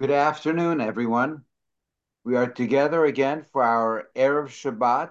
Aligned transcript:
Good 0.00 0.12
afternoon, 0.12 0.80
everyone. 0.80 1.44
We 2.24 2.34
are 2.34 2.50
together 2.50 3.04
again 3.04 3.44
for 3.52 3.62
our 3.62 4.08
Erev 4.16 4.48
Shabbat 4.48 5.10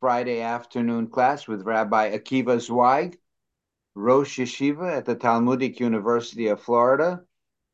Friday 0.00 0.42
afternoon 0.42 1.06
class 1.06 1.48
with 1.48 1.62
Rabbi 1.62 2.10
Akiva 2.14 2.60
Zweig, 2.60 3.16
Rosh 3.94 4.38
Yeshiva 4.38 4.98
at 4.98 5.06
the 5.06 5.14
Talmudic 5.14 5.80
University 5.80 6.48
of 6.48 6.60
Florida, 6.60 7.22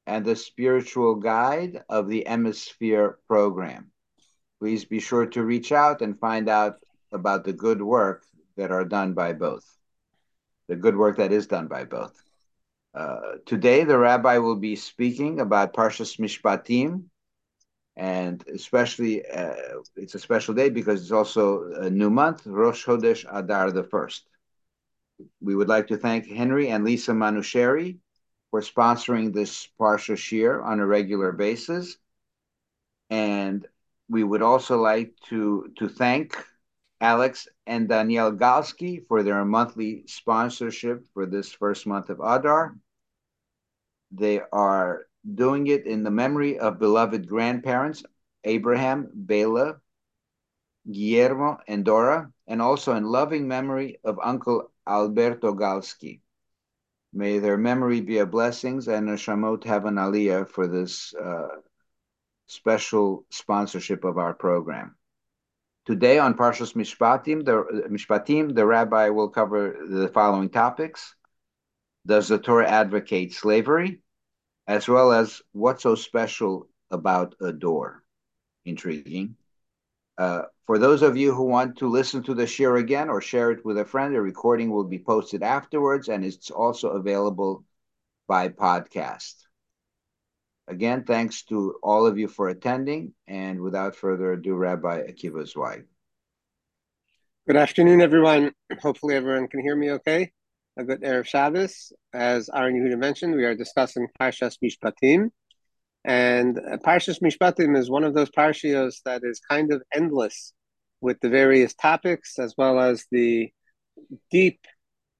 and 0.07 0.25
the 0.25 0.37
spiritual 0.37 1.17
guide 1.17 1.83
of 1.89 2.07
the 2.09 2.23
Hemisphere 2.25 3.19
program. 3.27 3.91
Please 4.61 4.85
be 4.85 5.01
sure 5.01 5.27
to 5.27 5.43
reach 5.43 5.73
out 5.73 6.03
and 6.03 6.21
find 6.21 6.49
out 6.49 6.77
about 7.11 7.43
the 7.43 7.53
good 7.53 7.83
work 7.83 8.23
that 8.57 8.71
are 8.71 8.85
done 8.85 9.13
by 9.13 9.33
both, 9.33 9.65
the 10.69 10.77
good 10.77 10.97
work 10.97 11.17
that 11.17 11.33
is 11.33 11.49
done 11.49 11.67
by 11.67 11.83
both. 11.83 12.15
Uh, 12.95 13.37
today, 13.47 13.85
the 13.85 13.99
rabbi 13.99 14.39
will 14.39 14.57
be 14.57 14.77
speaking 14.77 15.41
about 15.41 15.73
Parshas 15.73 16.19
Mishpatim, 16.19 17.05
and 17.97 18.45
especially 18.49 19.25
uh, 19.27 19.55
it's 19.97 20.15
a 20.15 20.19
special 20.19 20.55
day 20.55 20.69
because 20.71 21.03
it's 21.03 21.13
also 21.13 21.71
a 21.73 21.91
new 21.91 22.11
month, 22.11 22.47
Rosh 22.47 22.85
Chodesh 22.85 23.25
Adar 23.31 23.71
the 23.71 23.85
first. 23.85 24.27
We 25.41 25.55
would 25.55 25.69
like 25.69 25.89
to 25.89 25.97
thank 25.97 26.27
Henry 26.27 26.69
and 26.69 26.85
Lisa 26.85 27.13
Manusheri 27.13 27.99
for 28.51 28.61
sponsoring 28.61 29.33
this 29.33 29.69
Parsha 29.79 30.17
shiur 30.17 30.63
on 30.65 30.81
a 30.81 30.87
regular 30.87 31.33
basis, 31.33 31.99
and 33.11 33.67
we 34.09 34.23
would 34.25 34.43
also 34.43 34.79
like 34.81 35.15
to 35.29 35.73
to 35.79 35.89
thank 35.89 36.37
Alex 37.03 37.49
and 37.67 37.89
Danielle 37.89 38.31
Galski 38.33 39.05
for 39.09 39.25
their 39.25 39.45
monthly 39.45 40.05
sponsorship 40.07 41.05
for 41.13 41.27
this 41.27 41.53
first 41.53 41.85
month 41.85 42.11
of 42.11 42.21
Adar. 42.21 42.77
They 44.13 44.41
are 44.53 45.07
doing 45.35 45.67
it 45.67 45.87
in 45.87 46.05
the 46.05 46.13
memory 46.13 46.61
of 46.61 46.79
beloved 46.79 47.29
grandparents 47.29 48.05
Abraham, 48.45 49.11
Bela, 49.15 49.81
Guillermo, 50.91 51.59
and 51.67 51.85
Dora, 51.85 52.33
and 52.47 52.63
also 52.63 52.95
in 52.95 53.05
loving 53.05 53.49
memory 53.49 53.99
of 54.05 54.19
Uncle 54.23 54.71
Alberto 54.87 55.55
Galski. 55.55 56.21
May 57.13 57.39
their 57.39 57.59
memory 57.59 58.01
be 58.01 58.19
a 58.19 58.27
blessings 58.27 58.89
and 58.89 59.09
neshamot 59.09 59.65
have 59.65 59.87
an 59.87 59.97
aliyah 59.97 60.49
for 60.49 60.67
this 60.67 61.15
uh, 61.15 61.49
special 62.47 63.27
sponsorship 63.31 64.05
of 64.05 64.19
our 64.19 64.35
program. 64.35 64.97
Today 65.85 66.19
on 66.19 66.35
Parshas 66.35 66.75
Mishpatim, 66.75 67.45
the 67.45 67.89
Mishpatim, 67.91 68.55
the 68.55 68.65
rabbi 68.65 69.09
will 69.09 69.29
cover 69.29 69.77
the 69.85 70.09
following 70.09 70.49
topics: 70.49 71.17
Does 72.07 72.29
the 72.29 72.39
Torah 72.39 72.69
advocate 72.69 73.33
slavery, 73.33 74.01
as 74.69 74.87
well 74.87 75.11
as 75.11 75.43
what's 75.51 75.83
so 75.83 75.97
special 75.97 76.69
about 76.91 77.35
a 77.41 77.53
door? 77.53 78.05
Intriguing. 78.65 79.37
Uh, 80.17 80.43
for 80.67 80.79
those 80.79 81.03
of 81.03 81.17
you 81.17 81.35
who 81.35 81.45
want 81.45 81.79
to 81.79 81.89
listen 81.89 82.23
to 82.23 82.35
the 82.35 82.45
shiur 82.45 82.79
again 82.79 83.09
or 83.09 83.21
share 83.21 83.51
it 83.51 83.65
with 83.65 83.77
a 83.79 83.85
friend, 83.85 84.15
a 84.15 84.21
recording 84.21 84.71
will 84.71 84.85
be 84.85 85.01
posted 85.01 85.43
afterwards, 85.43 86.09
and 86.09 86.25
it's 86.25 86.51
also 86.51 86.91
available 86.91 87.65
by 88.29 88.49
podcast. 88.49 89.35
Again, 90.69 91.05
thanks 91.05 91.43
to 91.45 91.75
all 91.83 92.07
of 92.07 92.19
you 92.19 92.29
for 92.29 92.49
attending. 92.49 93.15
And 93.27 93.61
without 93.61 93.97
further 93.97 94.33
ado, 94.33 94.55
Rabbi 94.55 95.03
Akiva 95.03 95.47
Zweig. 95.49 95.85
Good 97.47 97.57
afternoon, 97.57 98.01
everyone. 98.01 98.53
Hopefully, 98.81 99.17
everyone 99.17 99.49
can 99.49 99.61
hear 99.61 99.75
me 99.75 99.91
okay. 99.93 100.31
A 100.79 100.85
good 100.85 101.03
Erev 101.03 101.27
Shabbos. 101.27 101.93
As 102.13 102.49
Aaron 102.55 102.75
Yehuda 102.75 102.99
mentioned, 102.99 103.35
we 103.35 103.45
are 103.45 103.55
discussing 103.55 104.07
Parshas 104.21 104.57
Mishpatim. 104.65 105.31
And 106.05 106.59
uh, 106.59 106.79
Parshas 106.79 107.21
Mishpatim 107.21 107.77
is 107.77 107.91
one 107.91 108.05
of 108.05 108.15
those 108.15 108.31
parshios 108.31 109.03
that 109.05 109.23
is 109.25 109.41
kind 109.41 109.73
of 109.73 109.83
endless 109.93 110.53
with 111.01 111.19
the 111.21 111.29
various 111.29 111.75
topics 111.75 112.39
as 112.39 112.55
well 112.57 112.81
as 112.81 113.05
the 113.11 113.51
deep 114.31 114.61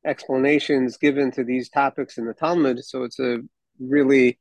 explanations 0.05 0.97
given 0.97 1.31
to 1.33 1.45
these 1.45 1.69
topics 1.69 2.19
in 2.19 2.27
the 2.27 2.35
Talmud. 2.35 2.85
So 2.85 3.03
it's 3.03 3.19
a 3.19 3.39
really 3.81 4.39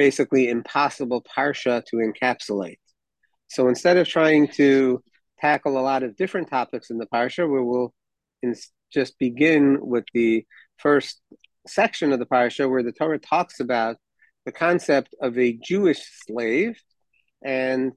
basically 0.00 0.48
impossible 0.48 1.22
parsha 1.36 1.84
to 1.84 1.96
encapsulate. 1.96 2.78
So 3.48 3.68
instead 3.68 3.98
of 3.98 4.08
trying 4.08 4.48
to 4.52 5.02
tackle 5.38 5.76
a 5.76 5.84
lot 5.90 6.02
of 6.02 6.16
different 6.16 6.48
topics 6.48 6.88
in 6.88 6.96
the 6.96 7.04
parsha, 7.04 7.46
we 7.46 7.60
will 7.60 7.92
in, 8.42 8.54
just 8.90 9.18
begin 9.18 9.76
with 9.78 10.04
the 10.14 10.46
first 10.78 11.20
section 11.66 12.14
of 12.14 12.18
the 12.18 12.24
parsha 12.24 12.66
where 12.70 12.82
the 12.82 12.92
Torah 12.92 13.18
talks 13.18 13.60
about 13.60 13.98
the 14.46 14.52
concept 14.52 15.14
of 15.20 15.36
a 15.36 15.58
Jewish 15.62 16.00
slave 16.26 16.80
and 17.44 17.92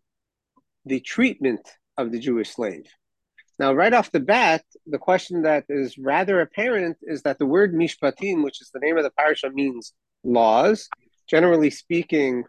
the 0.86 1.00
treatment 1.00 1.66
of 1.97 2.12
the 2.12 2.19
Jewish 2.19 2.50
slave. 2.53 2.86
Now, 3.59 3.72
right 3.72 3.94
off 3.94 4.12
the 4.12 4.19
bat, 4.19 4.66
the 4.86 5.00
question 5.00 5.44
that 5.44 5.63
is 5.69 5.97
rather 5.97 6.42
apparent 6.42 6.97
is 7.03 7.22
that 7.22 7.40
the 7.40 7.46
word 7.46 7.74
mishpatim, 7.74 8.44
which 8.44 8.62
is 8.62 8.72
the 8.74 8.81
name 8.81 8.97
of 8.97 9.06
the 9.06 9.13
parsha, 9.18 9.53
means 9.53 9.94
laws, 10.25 10.90
generally 11.28 11.70
speaking, 11.70 12.44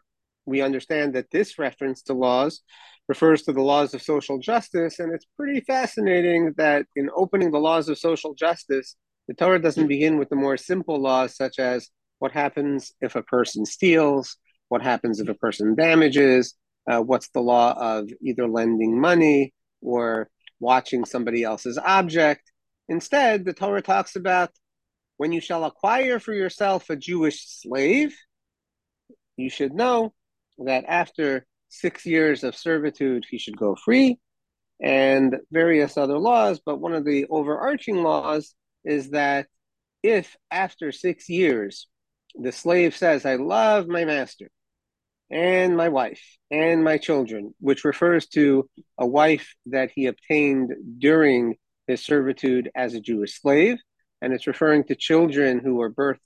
we 0.46 0.60
understand 0.60 1.14
that 1.14 1.30
this 1.30 1.58
reference 1.58 2.02
to 2.02 2.14
laws 2.14 2.60
refers 3.08 3.42
to 3.42 3.52
the 3.52 3.62
laws 3.62 3.94
of 3.94 4.02
social 4.02 4.38
justice. 4.38 4.98
And 4.98 5.12
it's 5.12 5.26
pretty 5.36 5.60
fascinating 5.60 6.54
that 6.56 6.86
in 6.96 7.10
opening 7.14 7.50
the 7.50 7.58
laws 7.58 7.88
of 7.88 7.98
social 7.98 8.34
justice, 8.34 8.96
the 9.28 9.34
Torah 9.34 9.60
doesn't 9.60 9.88
begin 9.88 10.18
with 10.18 10.28
the 10.28 10.36
more 10.36 10.56
simple 10.56 11.00
laws, 11.00 11.36
such 11.36 11.58
as 11.58 11.88
what 12.18 12.32
happens 12.32 12.92
if 13.00 13.16
a 13.16 13.22
person 13.22 13.64
steals, 13.64 14.36
what 14.68 14.82
happens 14.82 15.20
if 15.20 15.28
a 15.28 15.34
person 15.34 15.74
damages, 15.74 16.54
uh, 16.90 17.00
what's 17.00 17.28
the 17.30 17.40
law 17.40 17.72
of 17.72 18.10
either 18.22 18.46
lending 18.46 19.00
money 19.00 19.52
or 19.80 20.28
watching 20.60 21.04
somebody 21.04 21.42
else's 21.42 21.78
object. 21.78 22.50
Instead, 22.88 23.44
the 23.44 23.52
Torah 23.52 23.82
talks 23.82 24.16
about 24.16 24.50
when 25.16 25.32
you 25.32 25.40
shall 25.40 25.64
acquire 25.64 26.18
for 26.18 26.32
yourself 26.32 26.90
a 26.90 26.96
Jewish 26.96 27.46
slave, 27.46 28.14
you 29.36 29.50
should 29.50 29.74
know 29.74 30.12
that 30.58 30.84
after 30.86 31.46
six 31.68 32.06
years 32.06 32.44
of 32.44 32.56
servitude, 32.56 33.24
he 33.28 33.38
should 33.38 33.56
go 33.56 33.74
free, 33.74 34.18
and 34.80 35.36
various 35.50 35.96
other 35.96 36.18
laws. 36.18 36.60
But 36.64 36.80
one 36.80 36.94
of 36.94 37.04
the 37.04 37.26
overarching 37.28 38.02
laws 38.02 38.54
is 38.84 39.10
that 39.10 39.46
if 40.02 40.36
after 40.50 40.92
six 40.92 41.28
years 41.28 41.88
the 42.34 42.52
slave 42.52 42.96
says, 42.96 43.24
I 43.24 43.36
love 43.36 43.86
my 43.86 44.04
master 44.04 44.50
and 45.30 45.76
my 45.76 45.88
wife 45.88 46.20
and 46.50 46.84
my 46.84 46.98
children, 46.98 47.54
which 47.60 47.84
refers 47.84 48.26
to 48.28 48.68
a 48.98 49.06
wife 49.06 49.54
that 49.66 49.90
he 49.94 50.06
obtained 50.06 50.72
during 50.98 51.56
his 51.86 52.04
servitude 52.04 52.70
as 52.74 52.94
a 52.94 53.00
Jewish 53.00 53.40
slave, 53.40 53.78
and 54.20 54.32
it's 54.32 54.46
referring 54.46 54.84
to 54.84 54.94
children 54.94 55.60
who 55.60 55.76
were 55.76 55.92
birthed 55.92 56.18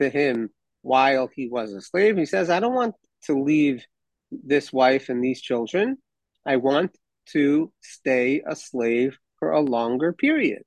to 0.00 0.08
him 0.08 0.50
while 0.82 1.28
he 1.32 1.48
was 1.48 1.72
a 1.72 1.80
slave. 1.80 2.16
He 2.16 2.26
says, 2.26 2.50
I 2.50 2.60
don't 2.60 2.74
want 2.74 2.94
to 3.24 3.42
leave 3.42 3.84
this 4.30 4.72
wife 4.72 5.08
and 5.08 5.22
these 5.22 5.40
children. 5.40 5.98
I 6.46 6.56
want 6.56 6.96
to 7.32 7.72
stay 7.80 8.42
a 8.46 8.56
slave 8.56 9.18
for 9.38 9.52
a 9.52 9.60
longer 9.60 10.12
period. 10.12 10.62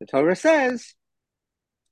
The 0.00 0.06
Torah 0.06 0.36
says 0.36 0.94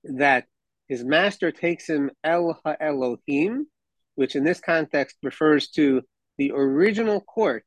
that 0.04 0.46
his 0.88 1.04
master 1.04 1.50
takes 1.50 1.88
him 1.88 2.10
El 2.22 2.60
Ha 2.64 2.76
Elohim, 2.80 3.66
which 4.14 4.36
in 4.36 4.44
this 4.44 4.60
context 4.60 5.16
refers 5.22 5.70
to 5.70 6.02
the 6.38 6.52
original 6.52 7.20
court 7.20 7.64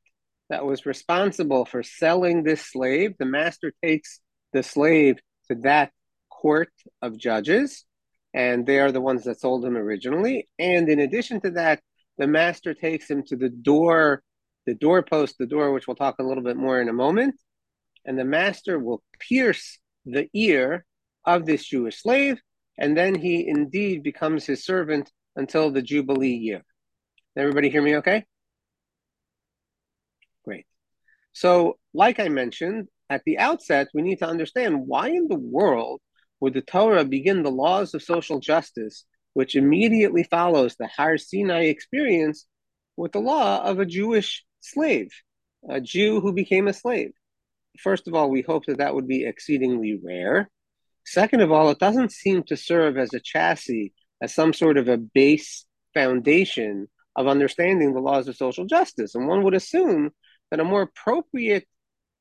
that 0.50 0.66
was 0.66 0.86
responsible 0.86 1.66
for 1.66 1.84
selling 1.84 2.44
this 2.44 2.66
slave. 2.66 3.16
The 3.20 3.26
master 3.26 3.74
takes 3.84 4.20
the 4.54 4.64
slave 4.64 5.20
to 5.50 5.56
that 5.64 5.92
court 6.30 6.72
of 7.02 7.18
judges 7.18 7.86
and 8.34 8.66
they 8.66 8.80
are 8.80 8.92
the 8.92 9.02
ones 9.02 9.24
that 9.24 9.40
sold 9.40 9.66
him 9.66 9.76
originally. 9.76 10.48
And 10.58 10.90
in 10.90 11.00
addition 11.00 11.42
to 11.42 11.52
that, 11.52 11.82
the 12.18 12.28
master 12.28 12.74
takes 12.74 13.10
him 13.10 13.24
to 13.28 13.36
the 13.36 13.50
door, 13.50 14.24
the 14.66 14.76
doorpost, 14.76 15.38
the 15.38 15.48
door, 15.48 15.72
which 15.72 15.88
we'll 15.88 15.96
talk 15.96 16.16
a 16.20 16.24
little 16.24 16.44
bit 16.44 16.58
more 16.58 16.82
in 16.82 16.90
a 16.90 16.94
moment, 16.94 17.36
and 18.06 18.18
the 18.18 18.26
master 18.26 18.78
will 18.78 19.02
pierce 19.20 19.80
the 20.06 20.28
ear 20.34 20.86
of 21.26 21.46
this 21.46 21.66
Jewish 21.66 22.02
slave, 22.02 22.42
and 22.78 22.96
then 22.96 23.16
he 23.16 23.48
indeed 23.48 24.04
becomes 24.04 24.46
his 24.46 24.66
servant 24.66 25.12
until 25.36 25.72
the 25.72 25.82
Jubilee 25.82 26.36
year. 26.36 26.64
Everybody 27.36 27.70
hear 27.70 27.82
me 27.82 27.98
okay? 27.98 28.26
Great. 30.44 30.66
So, 31.34 31.78
like 31.94 32.20
I 32.20 32.28
mentioned 32.30 32.88
at 33.10 33.24
the 33.26 33.38
outset, 33.38 33.88
we 33.94 34.02
need 34.02 34.20
to 34.20 34.28
understand 34.28 34.88
why 34.88 35.10
in 35.10 35.28
the 35.28 35.40
world 35.40 36.02
would 36.40 36.54
the 36.54 36.62
Torah 36.62 37.06
begin 37.06 37.44
the 37.44 37.52
laws 37.52 37.94
of 37.94 38.04
social 38.04 38.40
justice, 38.40 39.06
which 39.34 39.56
immediately 39.56 40.24
follows 40.24 40.76
the 40.76 40.88
Har 40.88 41.18
Sinai 41.18 41.66
experience, 41.66 42.46
with 42.98 43.12
the 43.12 43.20
law 43.20 43.64
of 43.64 43.80
a 43.80 43.86
Jewish 43.86 44.46
slave, 44.60 45.10
a 45.70 45.80
Jew 45.80 46.20
who 46.20 46.34
became 46.34 46.68
a 46.68 46.74
slave. 46.74 47.12
First 47.80 48.08
of 48.08 48.14
all, 48.14 48.30
we 48.30 48.42
hope 48.42 48.66
that 48.66 48.80
that 48.80 48.96
would 48.96 49.08
be 49.08 49.26
exceedingly 49.26 50.00
rare. 50.04 50.50
Second 51.06 51.42
of 51.42 51.52
all, 51.52 51.70
it 51.70 51.80
doesn't 51.80 52.12
seem 52.12 52.44
to 52.44 52.58
serve 52.58 52.98
as 52.98 53.14
a 53.14 53.20
chassis, 53.20 53.94
as 54.22 54.34
some 54.34 54.54
sort 54.54 54.78
of 54.78 54.90
a 54.90 54.98
base 54.98 55.66
foundation 55.94 56.88
of 57.16 57.28
understanding 57.28 57.94
the 57.94 58.00
laws 58.00 58.28
of 58.28 58.36
social 58.36 58.66
justice. 58.66 59.16
And 59.16 59.28
one 59.28 59.44
would 59.44 59.54
assume 59.54 60.12
that 60.52 60.60
a 60.60 60.66
more 60.66 60.84
appropriate 60.84 61.66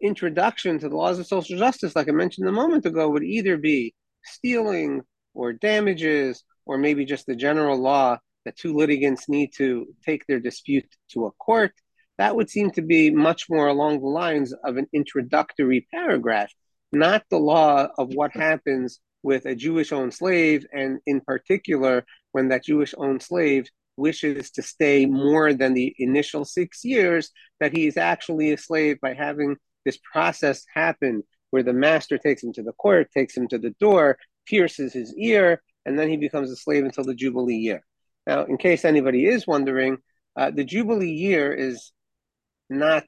introduction 0.01 0.79
to 0.79 0.89
the 0.89 0.97
laws 0.97 1.19
of 1.19 1.27
social 1.27 1.59
justice, 1.59 1.97
like 1.97 2.09
I 2.09 2.13
mentioned 2.13 2.49
a 2.49 2.53
moment 2.53 2.87
ago, 2.87 3.09
would 3.11 3.25
either 3.25 3.57
be 3.57 3.95
stealing 4.25 5.03
or 5.35 5.53
damages, 5.53 6.43
or 6.67 6.79
maybe 6.79 7.05
just 7.05 7.27
the 7.27 7.37
general 7.37 7.79
law 7.79 8.19
that 8.45 8.57
two 8.57 8.75
litigants 8.75 9.29
need 9.29 9.51
to 9.57 9.87
take 10.05 10.27
their 10.27 10.41
dispute 10.41 10.87
to 11.11 11.27
a 11.27 11.33
court. 11.33 11.73
That 12.19 12.35
would 12.35 12.51
seem 12.51 12.71
to 12.73 12.83
be 12.83 13.11
much 13.11 13.49
more 13.49 13.69
along 13.69 14.01
the 14.01 14.09
lines 14.09 14.53
of 14.65 14.77
an 14.77 14.87
introductory 14.93 15.87
paragraph, 15.93 16.51
not 16.93 17.25
the 17.31 17.39
law 17.39 17.89
of 17.97 18.09
what 18.15 18.33
happens 18.33 19.01
with 19.23 19.47
a 19.47 19.55
Jewish 19.55 19.93
owned 19.93 20.15
slave, 20.15 20.67
and 20.73 20.99
in 21.07 21.21
particular, 21.21 22.05
when 22.33 22.49
that 22.49 22.65
Jewish 22.65 22.95
owned 22.97 23.23
slave 23.23 23.69
wishes 23.97 24.51
to 24.53 24.63
stay 24.63 25.07
more 25.07 25.53
than 25.53 25.75
the 25.75 25.95
initial 25.99 26.45
six 26.45 26.85
years, 26.85 27.31
that 27.61 27.77
he 27.77 27.87
is 27.87 27.97
actually 27.97 28.53
a 28.53 28.59
slave 28.59 29.01
by 29.01 29.15
having 29.15 29.57
this 29.85 29.99
process 30.13 30.65
happen 30.73 31.23
where 31.51 31.63
the 31.63 31.73
master 31.73 32.19
takes 32.19 32.43
him 32.43 32.53
to 32.55 32.63
the 32.63 32.73
court, 32.73 33.11
takes 33.13 33.37
him 33.37 33.49
to 33.49 33.59
the 33.59 33.75
door, 33.81 34.19
pierces 34.47 34.93
his 34.93 35.15
ear, 35.17 35.63
and 35.87 35.99
then 35.99 36.09
he 36.09 36.17
becomes 36.17 36.51
a 36.51 36.57
slave 36.57 36.85
until 36.85 37.05
the 37.05 37.15
Jubilee 37.15 37.57
year. 37.57 37.83
Now, 38.27 38.45
in 38.45 38.59
case 38.59 38.85
anybody 38.85 39.27
is 39.27 39.47
wondering, 39.47 39.99
uh, 40.37 40.51
the 40.51 40.65
Jubilee 40.65 41.13
year 41.13 41.53
is 41.53 41.93
not 42.69 43.05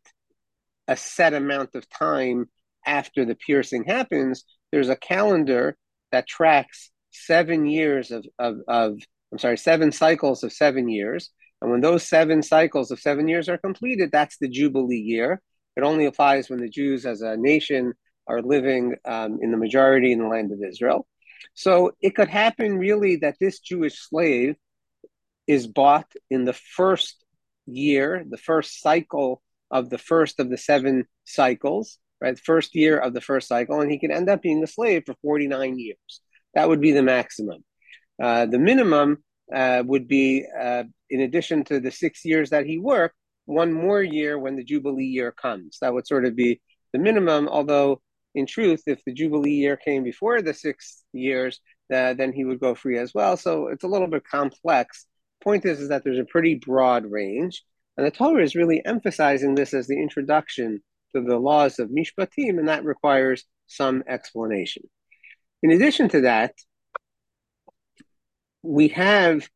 a 0.88 0.96
set 0.96 1.34
amount 1.34 1.75
of 1.75 1.88
time 1.88 2.48
after 2.87 3.25
the 3.25 3.34
piercing 3.34 3.84
happens. 3.84 4.44
There's 4.72 4.88
a 4.88 4.96
calendar 4.96 5.76
that 6.10 6.26
tracks 6.26 6.90
seven 7.10 7.66
years 7.66 8.10
of, 8.10 8.25
of, 8.38 8.56
of 8.66 8.98
I'm 9.32 9.38
sorry, 9.38 9.58
seven 9.58 9.92
cycles 9.92 10.42
of 10.42 10.52
seven 10.52 10.88
years. 10.88 11.31
And 11.60 11.70
when 11.70 11.82
those 11.82 12.08
seven 12.08 12.42
cycles 12.42 12.90
of 12.90 12.98
seven 12.98 13.28
years 13.28 13.48
are 13.48 13.58
completed, 13.58 14.10
that's 14.10 14.38
the 14.38 14.48
Jubilee 14.48 14.96
year. 14.96 15.40
It 15.76 15.82
only 15.82 16.06
applies 16.06 16.48
when 16.48 16.60
the 16.60 16.69
Jews 16.69 17.06
as 17.06 17.20
a 17.20 17.37
nation 17.37 17.92
are 18.31 18.43
living 18.43 18.97
um, 19.05 19.38
in 19.43 19.50
the 19.50 19.56
majority 19.56 20.12
in 20.12 20.21
the 20.21 20.29
land 20.29 20.53
of 20.53 20.62
Israel. 20.62 21.06
So 21.55 21.93
it 22.00 22.15
could 22.15 22.29
happen 22.29 22.79
really 22.79 23.17
that 23.17 23.37
this 23.41 23.61
Jewish 23.61 23.99
slave 24.09 24.56
is 25.47 25.67
bought 25.67 26.11
in 26.31 26.44
the 26.44 26.53
first 26.53 27.25
year, 27.67 28.25
the 28.29 28.38
first 28.38 28.81
cycle 28.81 29.43
of 29.71 29.91
the 29.91 29.99
first 29.99 30.41
of 30.41 30.50
the 30.50 30.56
seven 30.56 31.06
cycles, 31.25 31.99
right? 32.21 32.38
First 32.38 32.75
year 32.75 32.99
of 32.99 33.15
the 33.15 33.21
first 33.21 33.49
cycle, 33.49 33.81
and 33.81 33.91
he 33.91 33.99
can 33.99 34.11
end 34.11 34.29
up 34.29 34.43
being 34.43 34.62
a 34.62 34.67
slave 34.67 35.05
for 35.06 35.15
49 35.23 35.79
years. 35.79 36.21
That 36.55 36.69
would 36.69 36.81
be 36.81 36.93
the 36.93 37.03
maximum. 37.03 37.65
Uh, 38.23 38.47
the 38.47 38.59
minimum 38.59 39.25
uh, 39.55 39.83
would 39.87 40.06
be, 40.06 40.47
uh, 40.59 40.85
in 41.09 41.21
addition 41.21 41.65
to 41.65 41.81
the 41.81 41.91
six 41.91 42.25
years 42.25 42.50
that 42.50 42.67
he 42.67 42.79
worked, 42.79 43.17
one 43.47 43.73
more 43.73 44.03
year 44.03 44.38
when 44.38 44.56
the 44.56 44.65
Jubilee 44.65 45.05
year 45.05 45.33
comes. 45.33 45.79
That 45.81 45.93
would 45.94 46.06
sort 46.06 46.25
of 46.25 46.37
be 46.37 46.61
the 46.93 46.99
minimum, 46.99 47.49
although 47.49 48.00
in 48.35 48.47
truth, 48.47 48.82
if 48.87 49.03
the 49.05 49.12
Jubilee 49.12 49.53
year 49.53 49.77
came 49.77 50.05
before 50.05 50.41
the 50.41 50.55
six 50.55 51.05
years, 51.12 51.61
uh, 51.93 52.15
then 52.15 52.32
he 52.32 52.44
would 52.44 52.61
go 52.61 52.75
free 52.75 52.99
as 52.99 53.12
well. 53.12 53.37
So 53.37 53.69
it's 53.69 53.85
a 53.85 53.88
little 53.88 54.06
bit 54.06 54.25
complex. 54.25 55.06
Point 55.43 55.65
is, 55.65 55.81
is 55.81 55.88
that 55.88 56.05
there's 56.05 56.19
a 56.19 56.25
pretty 56.25 56.55
broad 56.55 57.11
range. 57.11 57.62
And 57.97 58.06
the 58.06 58.11
Torah 58.11 58.43
is 58.43 58.55
really 58.55 58.82
emphasizing 58.85 59.55
this 59.55 59.75
as 59.75 59.87
the 59.87 60.00
introduction 60.00 60.82
to 61.15 61.23
the 61.23 61.38
laws 61.38 61.79
of 61.79 61.91
Mishpatim, 61.91 62.59
and 62.59 62.69
that 62.69 62.85
requires 62.85 63.44
some 63.67 64.05
explanation. 64.06 64.85
In 65.62 65.73
addition 65.73 66.09
to 66.11 66.23
that, 66.23 66.55
we 68.62 68.88
have 68.88 69.49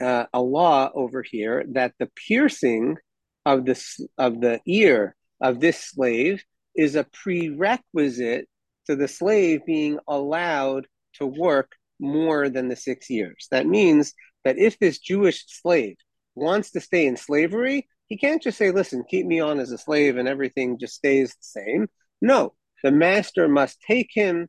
uh, 0.00 0.26
a 0.32 0.40
law 0.40 0.90
over 0.94 1.22
here 1.22 1.64
that 1.72 1.94
the 1.98 2.10
piercing 2.28 2.96
of 3.44 3.64
the 3.64 4.08
of 4.18 4.40
the 4.40 4.60
ear 4.66 5.14
of 5.40 5.60
this 5.60 5.78
slave 5.78 6.44
is 6.74 6.94
a 6.94 7.04
prerequisite 7.04 8.48
to 8.86 8.96
the 8.96 9.08
slave 9.08 9.64
being 9.66 9.98
allowed 10.08 10.86
to 11.14 11.26
work 11.26 11.72
more 12.00 12.48
than 12.48 12.68
the 12.68 12.76
six 12.76 13.08
years. 13.08 13.46
That 13.50 13.66
means 13.66 14.14
that 14.44 14.58
if 14.58 14.78
this 14.78 14.98
Jewish 14.98 15.44
slave 15.46 15.96
wants 16.34 16.70
to 16.72 16.80
stay 16.80 17.06
in 17.06 17.16
slavery, 17.16 17.88
he 18.08 18.16
can't 18.16 18.42
just 18.42 18.58
say, 18.58 18.70
listen, 18.70 19.04
keep 19.08 19.26
me 19.26 19.40
on 19.40 19.60
as 19.60 19.72
a 19.72 19.78
slave 19.78 20.16
and 20.16 20.28
everything 20.28 20.78
just 20.78 20.94
stays 20.94 21.30
the 21.30 21.60
same. 21.60 21.88
No, 22.20 22.54
the 22.82 22.90
master 22.90 23.48
must 23.48 23.80
take 23.80 24.10
him 24.12 24.48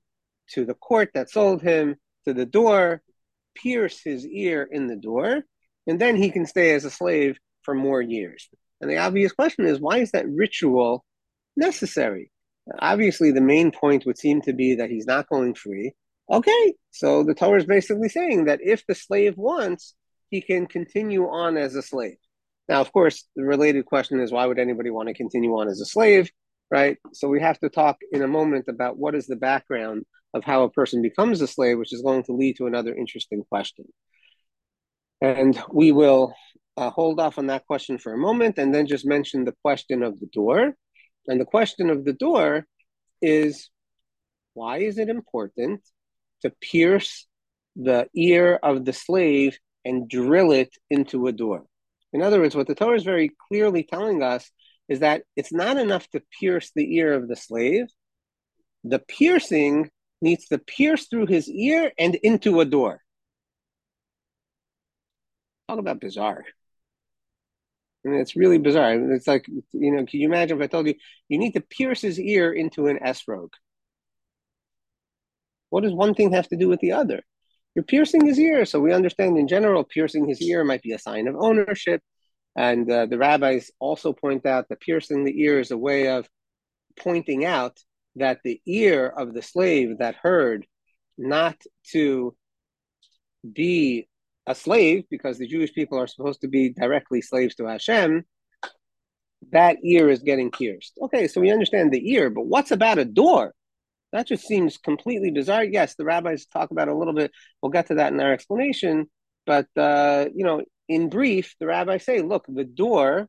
to 0.50 0.66
the 0.66 0.74
court 0.74 1.12
that 1.14 1.30
sold 1.30 1.62
him, 1.62 1.96
to 2.26 2.34
the 2.34 2.46
door, 2.46 3.02
pierce 3.56 4.02
his 4.04 4.26
ear 4.26 4.68
in 4.70 4.88
the 4.88 4.96
door, 4.96 5.44
and 5.88 6.00
then 6.00 6.16
he 6.16 6.32
can 6.32 6.46
stay 6.46 6.74
as 6.74 6.86
a 6.86 6.90
slave 6.90 7.38
for 7.62 7.74
more 7.74 8.02
years. 8.02 8.50
And 8.82 8.90
the 8.90 8.98
obvious 8.98 9.32
question 9.32 9.66
is 9.66 9.80
why 9.80 10.00
is 10.00 10.12
that 10.12 10.28
ritual 10.28 11.06
necessary? 11.56 12.32
Obviously, 12.80 13.32
the 13.32 13.42
main 13.42 13.72
point 13.72 14.06
would 14.06 14.18
seem 14.18 14.42
to 14.42 14.54
be 14.54 14.76
that 14.76 14.90
he's 14.90 15.06
not 15.06 15.28
going 15.30 15.54
free. 15.54 15.94
Okay, 16.32 16.74
so 16.92 17.24
the 17.24 17.34
Torah 17.34 17.60
is 17.60 17.66
basically 17.66 18.10
saying 18.10 18.46
that 18.46 18.60
if 18.64 18.86
the 18.88 18.96
slave 18.96 19.38
wants, 19.38 19.96
he 20.30 20.42
can 20.42 20.66
continue 20.66 21.26
on 21.28 21.58
as 21.58 21.76
a 21.76 21.82
slave. 21.82 22.18
Now, 22.70 22.80
of 22.80 22.92
course, 22.94 23.28
the 23.36 23.44
related 23.44 23.86
question 23.86 24.22
is 24.22 24.32
why 24.32 24.46
would 24.46 24.60
anybody 24.60 24.90
want 24.90 25.10
to 25.10 25.14
continue 25.14 25.52
on 25.60 25.68
as 25.68 25.82
a 25.82 25.86
slave, 25.86 26.32
right? 26.72 26.98
So 27.12 27.28
we 27.28 27.42
have 27.42 27.60
to 27.60 27.70
talk 27.70 27.98
in 28.12 28.22
a 28.22 28.28
moment 28.28 28.66
about 28.70 28.98
what 28.98 29.16
is 29.16 29.28
the 29.28 29.36
background 29.36 30.06
of 30.34 30.44
how 30.44 30.64
a 30.64 30.70
person 30.70 31.02
becomes 31.02 31.42
a 31.42 31.48
slave, 31.48 31.78
which 31.78 31.94
is 31.94 32.02
going 32.02 32.24
to 32.24 32.34
lead 32.34 32.56
to 32.58 32.68
another 32.68 32.96
interesting 32.96 33.44
question. 33.50 33.86
And 35.22 35.62
we 35.72 35.92
will 35.92 36.34
uh, 36.78 36.90
hold 36.90 37.20
off 37.20 37.38
on 37.38 37.48
that 37.48 37.68
question 37.68 37.98
for 37.98 38.14
a 38.14 38.18
moment 38.18 38.58
and 38.58 38.74
then 38.74 38.88
just 38.88 39.06
mention 39.06 39.46
the 39.46 39.56
question 39.62 40.02
of 40.04 40.20
the 40.20 40.28
door. 40.28 40.76
And 41.28 41.40
the 41.40 41.46
question 41.46 41.90
of 41.90 42.06
the 42.06 42.14
door 42.14 42.66
is 43.22 43.70
why 44.54 44.78
is 44.80 44.98
it 44.98 45.10
important 45.10 45.82
to 46.42 46.52
pierce 46.62 47.28
the 47.76 48.08
ear 48.14 48.60
of 48.62 48.86
the 48.86 48.94
slave 48.94 49.58
and 49.86 50.10
drill 50.10 50.52
it 50.52 50.76
into 50.90 51.28
a 51.28 51.32
door? 51.32 51.66
In 52.12 52.22
other 52.22 52.40
words, 52.40 52.56
what 52.56 52.68
the 52.68 52.76
Torah 52.76 52.98
is 52.98 53.04
very 53.04 53.32
clearly 53.48 53.84
telling 53.84 54.22
us 54.22 54.50
is 54.88 55.00
that 55.00 55.24
it's 55.36 55.54
not 55.54 55.78
enough 55.78 56.08
to 56.10 56.22
pierce 56.40 56.72
the 56.76 56.96
ear 56.96 57.14
of 57.14 57.28
the 57.28 57.36
slave. 57.36 57.88
The 58.84 59.00
piercing 59.00 59.90
needs 60.22 60.48
to 60.50 60.58
pierce 60.58 61.08
through 61.08 61.28
his 61.28 61.50
ear 61.50 61.92
and 61.98 62.16
into 62.16 62.60
a 62.60 62.66
door. 62.66 63.02
Talk 65.68 65.80
about 65.80 66.02
bizarre. 66.02 66.44
Mean, 68.04 68.20
it's 68.20 68.36
really 68.36 68.58
bizarre. 68.58 68.94
It's 69.14 69.28
like, 69.28 69.48
you 69.48 69.92
know, 69.92 70.06
can 70.06 70.20
you 70.20 70.28
imagine 70.28 70.58
if 70.58 70.64
I 70.64 70.68
told 70.68 70.88
you 70.88 70.96
you 71.30 71.38
need 71.38 71.54
to 71.54 71.62
pierce 71.62 72.02
his 72.02 72.20
ear 72.20 72.52
into 72.52 72.88
an 72.88 73.00
esrog? 73.00 73.50
What 75.70 75.84
does 75.84 75.94
one 75.94 76.14
thing 76.14 76.34
have 76.34 76.48
to 76.50 76.58
do 76.58 76.68
with 76.68 76.82
the 76.82 76.92
other? 76.92 77.24
You're 77.76 77.84
piercing 77.84 78.26
his 78.26 78.38
ear. 78.40 78.66
So 78.66 78.80
we 78.80 78.94
understand 78.94 79.38
in 79.38 79.48
general, 79.48 79.84
piercing 79.84 80.28
his 80.28 80.42
ear 80.42 80.64
might 80.64 80.82
be 80.82 80.92
a 80.92 81.00
sign 81.00 81.28
of 81.28 81.36
ownership. 81.36 82.02
And 82.56 82.90
uh, 82.92 83.08
the 83.08 83.18
rabbis 83.18 83.72
also 83.80 84.14
point 84.14 84.46
out 84.46 84.70
that 84.70 84.82
piercing 84.82 85.24
the 85.24 85.42
ear 85.42 85.60
is 85.60 85.72
a 85.72 85.78
way 85.78 86.10
of 86.10 86.30
pointing 86.98 87.46
out 87.46 87.80
that 88.18 88.40
the 88.44 88.62
ear 88.68 89.08
of 89.08 89.34
the 89.34 89.42
slave 89.42 89.98
that 90.00 90.16
heard 90.16 90.68
not 91.18 91.56
to 91.92 92.36
be 93.52 94.08
a 94.48 94.56
slave, 94.56 95.04
because 95.10 95.38
the 95.38 95.48
Jewish 95.48 95.74
people 95.74 95.98
are 95.98 96.08
supposed 96.08 96.42
to 96.42 96.48
be 96.48 96.70
directly 96.70 97.22
slaves 97.22 97.56
to 97.56 97.66
Hashem, 97.66 98.24
that 99.52 99.78
ear 99.84 100.10
is 100.10 100.24
getting 100.24 100.52
pierced. 100.52 100.98
Okay, 101.02 101.28
so 101.28 101.42
we 101.42 101.52
understand 101.52 101.92
the 101.92 102.12
ear, 102.12 102.30
but 102.30 102.46
what's 102.46 102.72
about 102.72 102.98
a 102.98 103.06
door? 103.06 103.54
That 104.12 104.28
just 104.28 104.46
seems 104.46 104.78
completely 104.78 105.32
bizarre. 105.32 105.64
Yes, 105.64 105.96
the 105.96 106.06
rabbis 106.06 106.46
talk 106.46 106.72
about 106.72 106.88
a 106.88 106.96
little 106.96 107.14
bit. 107.14 107.32
We'll 107.62 107.72
get 107.72 107.88
to 107.88 107.96
that 107.96 108.14
in 108.14 108.20
our 108.20 108.32
explanation. 108.32 109.10
But, 109.46 109.68
uh, 109.76 110.28
you 110.36 110.46
know, 110.46 110.62
in 110.88 111.10
brief, 111.10 111.56
the 111.60 111.66
rabbis 111.66 112.06
say, 112.06 112.22
look, 112.22 112.46
the 112.48 112.64
door 112.64 113.28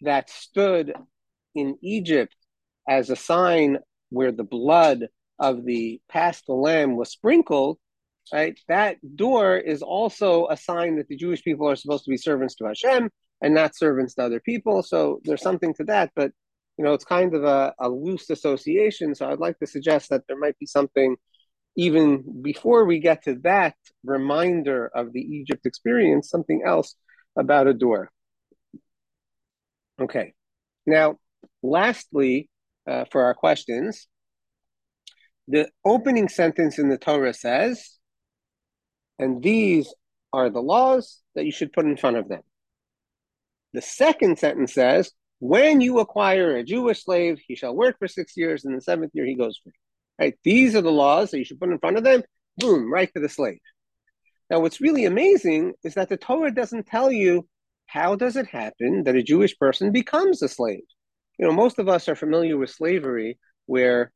that 0.00 0.30
stood 0.30 0.94
in 1.54 1.76
Egypt 1.82 2.34
as 2.88 3.10
a 3.10 3.16
sign 3.16 3.78
where 4.10 4.32
the 4.32 4.44
blood 4.44 5.08
of 5.38 5.64
the 5.64 6.00
paschal 6.08 6.62
lamb 6.62 6.96
was 6.96 7.10
sprinkled, 7.10 7.78
right? 8.32 8.58
That 8.68 8.96
door 9.16 9.56
is 9.56 9.82
also 9.82 10.48
a 10.48 10.56
sign 10.56 10.96
that 10.96 11.08
the 11.08 11.16
Jewish 11.16 11.42
people 11.42 11.68
are 11.68 11.76
supposed 11.76 12.04
to 12.04 12.10
be 12.10 12.16
servants 12.16 12.54
to 12.56 12.66
Hashem 12.66 13.10
and 13.42 13.54
not 13.54 13.76
servants 13.76 14.14
to 14.14 14.24
other 14.24 14.40
people. 14.40 14.82
So 14.82 15.20
there's 15.24 15.42
something 15.42 15.74
to 15.74 15.84
that, 15.84 16.10
but 16.16 16.32
you 16.76 16.84
know, 16.84 16.92
it's 16.92 17.04
kind 17.04 17.34
of 17.34 17.44
a, 17.44 17.74
a 17.78 17.88
loose 17.88 18.30
association. 18.30 19.14
So 19.14 19.28
I'd 19.28 19.38
like 19.38 19.58
to 19.58 19.66
suggest 19.66 20.10
that 20.10 20.22
there 20.26 20.38
might 20.38 20.58
be 20.58 20.66
something 20.66 21.16
even 21.76 22.42
before 22.42 22.84
we 22.84 23.00
get 23.00 23.24
to 23.24 23.36
that 23.42 23.74
reminder 24.04 24.90
of 24.94 25.12
the 25.12 25.20
Egypt 25.20 25.66
experience, 25.66 26.30
something 26.30 26.62
else 26.66 26.94
about 27.36 27.66
a 27.66 27.74
door. 27.74 28.10
Okay. 30.00 30.34
Now, 30.86 31.18
lastly, 31.62 32.48
uh, 32.86 33.04
for 33.10 33.24
our 33.24 33.34
questions. 33.34 34.08
The 35.48 35.68
opening 35.84 36.28
sentence 36.28 36.78
in 36.78 36.88
the 36.88 36.98
Torah 36.98 37.34
says, 37.34 37.98
and 39.18 39.42
these 39.42 39.92
are 40.32 40.50
the 40.50 40.60
laws 40.60 41.20
that 41.34 41.44
you 41.44 41.52
should 41.52 41.72
put 41.72 41.84
in 41.84 41.96
front 41.96 42.16
of 42.16 42.28
them. 42.28 42.42
The 43.72 43.82
second 43.82 44.38
sentence 44.38 44.72
says, 44.72 45.12
when 45.40 45.80
you 45.80 45.98
acquire 45.98 46.56
a 46.56 46.64
Jewish 46.64 47.04
slave, 47.04 47.40
he 47.46 47.56
shall 47.56 47.74
work 47.74 47.98
for 47.98 48.08
six 48.08 48.36
years, 48.36 48.64
and 48.64 48.76
the 48.76 48.80
seventh 48.80 49.12
year 49.14 49.26
he 49.26 49.34
goes 49.34 49.58
free. 49.62 49.72
Right? 50.18 50.34
These 50.44 50.76
are 50.76 50.82
the 50.82 50.92
laws 50.92 51.30
that 51.30 51.38
you 51.38 51.44
should 51.44 51.60
put 51.60 51.70
in 51.70 51.78
front 51.78 51.98
of 51.98 52.04
them. 52.04 52.22
Boom, 52.56 52.92
right 52.92 53.12
to 53.14 53.20
the 53.20 53.28
slave. 53.28 53.58
Now, 54.48 54.60
what's 54.60 54.80
really 54.80 55.04
amazing 55.04 55.74
is 55.82 55.94
that 55.94 56.08
the 56.08 56.16
Torah 56.16 56.54
doesn't 56.54 56.86
tell 56.86 57.10
you 57.10 57.48
how 57.86 58.14
does 58.14 58.36
it 58.36 58.46
happen 58.46 59.04
that 59.04 59.16
a 59.16 59.22
Jewish 59.22 59.58
person 59.58 59.92
becomes 59.92 60.42
a 60.42 60.48
slave. 60.48 60.84
You 61.38 61.46
know, 61.46 61.52
most 61.52 61.78
of 61.78 61.88
us 61.88 62.08
are 62.08 62.14
familiar 62.14 62.56
with 62.56 62.70
slavery, 62.70 63.38
where 63.66 64.12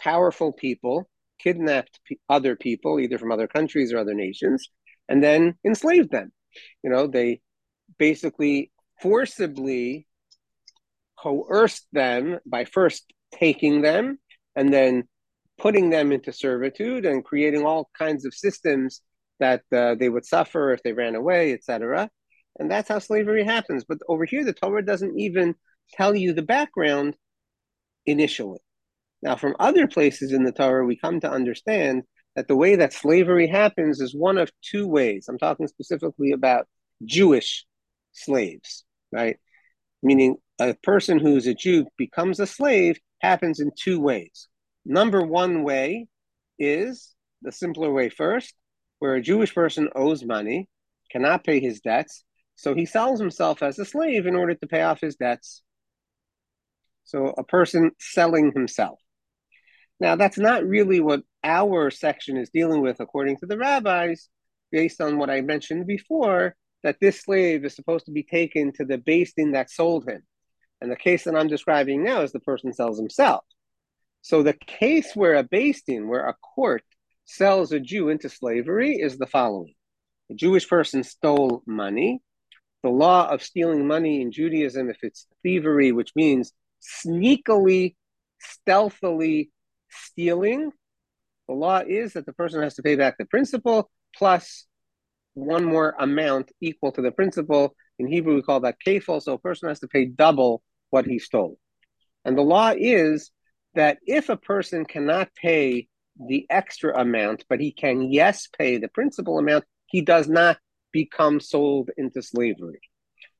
powerful 0.00 0.52
people 0.52 1.08
kidnapped 1.38 2.00
other 2.28 2.56
people, 2.56 3.00
either 3.00 3.18
from 3.18 3.32
other 3.32 3.48
countries 3.48 3.92
or 3.92 3.98
other 3.98 4.14
nations, 4.14 4.68
and 5.08 5.22
then 5.22 5.54
enslaved 5.64 6.10
them. 6.10 6.32
You 6.82 6.90
know, 6.90 7.06
they 7.06 7.40
basically 7.98 8.70
forcibly 9.00 10.06
coerced 11.18 11.86
them 11.92 12.38
by 12.46 12.64
first 12.64 13.12
taking 13.32 13.82
them 13.82 14.18
and 14.54 14.72
then 14.72 15.04
putting 15.58 15.90
them 15.90 16.12
into 16.12 16.32
servitude 16.32 17.04
and 17.04 17.24
creating 17.24 17.64
all 17.64 17.90
kinds 17.98 18.24
of 18.24 18.34
systems 18.34 19.02
that 19.40 19.62
uh, 19.74 19.94
they 19.94 20.08
would 20.08 20.24
suffer 20.24 20.72
if 20.72 20.82
they 20.82 20.92
ran 20.92 21.14
away, 21.14 21.52
etc. 21.52 22.08
And 22.58 22.70
that's 22.70 22.88
how 22.88 22.98
slavery 22.98 23.44
happens. 23.44 23.84
But 23.84 23.98
over 24.08 24.24
here, 24.24 24.44
the 24.44 24.52
Torah 24.52 24.84
doesn't 24.84 25.18
even 25.18 25.54
tell 25.92 26.14
you 26.14 26.32
the 26.32 26.42
background 26.42 27.16
initially. 28.06 28.60
Now, 29.22 29.36
from 29.36 29.56
other 29.58 29.86
places 29.86 30.32
in 30.32 30.44
the 30.44 30.52
Torah, 30.52 30.86
we 30.86 30.96
come 30.96 31.20
to 31.20 31.30
understand 31.30 32.02
that 32.36 32.46
the 32.46 32.56
way 32.56 32.76
that 32.76 32.92
slavery 32.92 33.48
happens 33.48 34.00
is 34.00 34.14
one 34.14 34.38
of 34.38 34.50
two 34.62 34.86
ways. 34.86 35.26
I'm 35.28 35.38
talking 35.38 35.66
specifically 35.66 36.32
about 36.32 36.68
Jewish 37.04 37.66
slaves, 38.12 38.84
right? 39.10 39.36
Meaning 40.02 40.36
a 40.60 40.74
person 40.82 41.18
who's 41.18 41.46
a 41.46 41.54
Jew 41.54 41.86
becomes 41.96 42.38
a 42.38 42.46
slave 42.46 42.98
happens 43.20 43.58
in 43.58 43.70
two 43.76 44.00
ways. 44.00 44.48
Number 44.84 45.22
one 45.22 45.64
way 45.64 46.06
is 46.58 47.14
the 47.42 47.52
simpler 47.52 47.92
way 47.92 48.08
first, 48.08 48.54
where 49.00 49.14
a 49.14 49.22
Jewish 49.22 49.54
person 49.54 49.88
owes 49.94 50.24
money, 50.24 50.68
cannot 51.10 51.44
pay 51.44 51.60
his 51.60 51.80
debts, 51.80 52.24
so 52.54 52.74
he 52.74 52.86
sells 52.86 53.20
himself 53.20 53.62
as 53.62 53.78
a 53.78 53.84
slave 53.84 54.26
in 54.26 54.34
order 54.34 54.54
to 54.54 54.66
pay 54.66 54.82
off 54.82 55.00
his 55.00 55.16
debts. 55.16 55.62
So 57.04 57.34
a 57.38 57.44
person 57.44 57.92
selling 58.00 58.52
himself. 58.52 58.98
Now, 60.00 60.16
that's 60.16 60.38
not 60.38 60.64
really 60.64 61.00
what 61.00 61.22
our 61.42 61.90
section 61.90 62.36
is 62.36 62.50
dealing 62.50 62.82
with, 62.82 63.00
according 63.00 63.38
to 63.38 63.46
the 63.46 63.58
rabbis, 63.58 64.28
based 64.70 65.00
on 65.00 65.18
what 65.18 65.30
I 65.30 65.40
mentioned 65.40 65.86
before, 65.86 66.54
that 66.82 66.98
this 67.00 67.22
slave 67.22 67.64
is 67.64 67.74
supposed 67.74 68.06
to 68.06 68.12
be 68.12 68.22
taken 68.22 68.72
to 68.74 68.84
the 68.84 68.98
din 68.98 69.52
that 69.52 69.70
sold 69.70 70.08
him. 70.08 70.22
And 70.80 70.90
the 70.90 70.96
case 70.96 71.24
that 71.24 71.34
I'm 71.34 71.48
describing 71.48 72.04
now 72.04 72.22
is 72.22 72.30
the 72.30 72.38
person 72.40 72.72
sells 72.72 72.98
himself. 72.98 73.44
So 74.22 74.42
the 74.42 74.52
case 74.52 75.16
where 75.16 75.34
a 75.34 75.42
din, 75.42 76.06
where 76.08 76.28
a 76.28 76.34
court 76.34 76.84
sells 77.24 77.72
a 77.72 77.80
Jew 77.80 78.08
into 78.08 78.28
slavery, 78.28 78.96
is 78.96 79.18
the 79.18 79.26
following: 79.26 79.74
a 80.30 80.34
Jewish 80.34 80.68
person 80.68 81.02
stole 81.02 81.62
money. 81.66 82.20
The 82.84 82.90
law 82.90 83.28
of 83.28 83.42
stealing 83.42 83.88
money 83.88 84.22
in 84.22 84.30
Judaism, 84.30 84.88
if 84.88 84.98
it's 85.02 85.26
thievery, 85.42 85.90
which 85.90 86.12
means 86.14 86.52
sneakily, 86.80 87.96
stealthily 88.38 89.50
stealing, 89.90 90.70
the 91.48 91.54
law 91.54 91.82
is 91.86 92.12
that 92.12 92.26
the 92.26 92.32
person 92.32 92.62
has 92.62 92.74
to 92.74 92.82
pay 92.82 92.96
back 92.96 93.16
the 93.18 93.24
principal 93.24 93.90
plus 94.14 94.66
one 95.34 95.64
more 95.64 95.94
amount 95.98 96.52
equal 96.60 96.92
to 96.92 97.02
the 97.02 97.10
principal. 97.10 97.74
In 97.98 98.06
Hebrew, 98.06 98.34
we 98.34 98.42
call 98.42 98.60
that 98.60 98.76
kafel. 98.84 99.22
So 99.22 99.34
a 99.34 99.38
person 99.38 99.68
has 99.68 99.80
to 99.80 99.88
pay 99.88 100.04
double 100.04 100.62
what 100.90 101.06
he 101.06 101.18
stole. 101.18 101.58
And 102.24 102.36
the 102.36 102.42
law 102.42 102.72
is 102.76 103.30
that 103.74 103.98
if 104.02 104.28
a 104.28 104.36
person 104.36 104.84
cannot 104.84 105.34
pay 105.34 105.88
the 106.18 106.46
extra 106.50 106.98
amount, 107.00 107.44
but 107.48 107.60
he 107.60 107.70
can, 107.70 108.12
yes, 108.12 108.48
pay 108.48 108.78
the 108.78 108.88
principal 108.88 109.38
amount, 109.38 109.64
he 109.86 110.00
does 110.00 110.28
not 110.28 110.58
become 110.92 111.40
sold 111.40 111.90
into 111.96 112.22
slavery. 112.22 112.80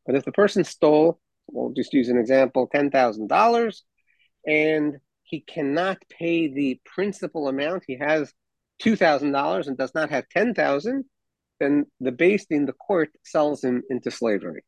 But 0.06 0.14
if 0.14 0.24
the 0.24 0.32
person 0.32 0.64
stole, 0.64 1.20
we'll 1.48 1.72
just 1.72 1.92
use 1.92 2.08
an 2.08 2.18
example, 2.18 2.68
$10,000, 2.72 3.82
and 4.46 4.96
he 5.28 5.40
cannot 5.40 5.98
pay 6.08 6.48
the 6.48 6.80
principal 6.84 7.48
amount, 7.48 7.84
he 7.86 7.96
has 7.96 8.32
$2,000 8.82 9.66
and 9.66 9.76
does 9.76 9.94
not 9.94 10.10
have 10.10 10.28
10000 10.28 11.04
then 11.60 11.86
the 12.00 12.12
beis 12.12 12.46
din 12.48 12.66
the 12.66 12.72
court 12.72 13.10
sells 13.24 13.62
him 13.62 13.82
into 13.90 14.10
slavery. 14.10 14.62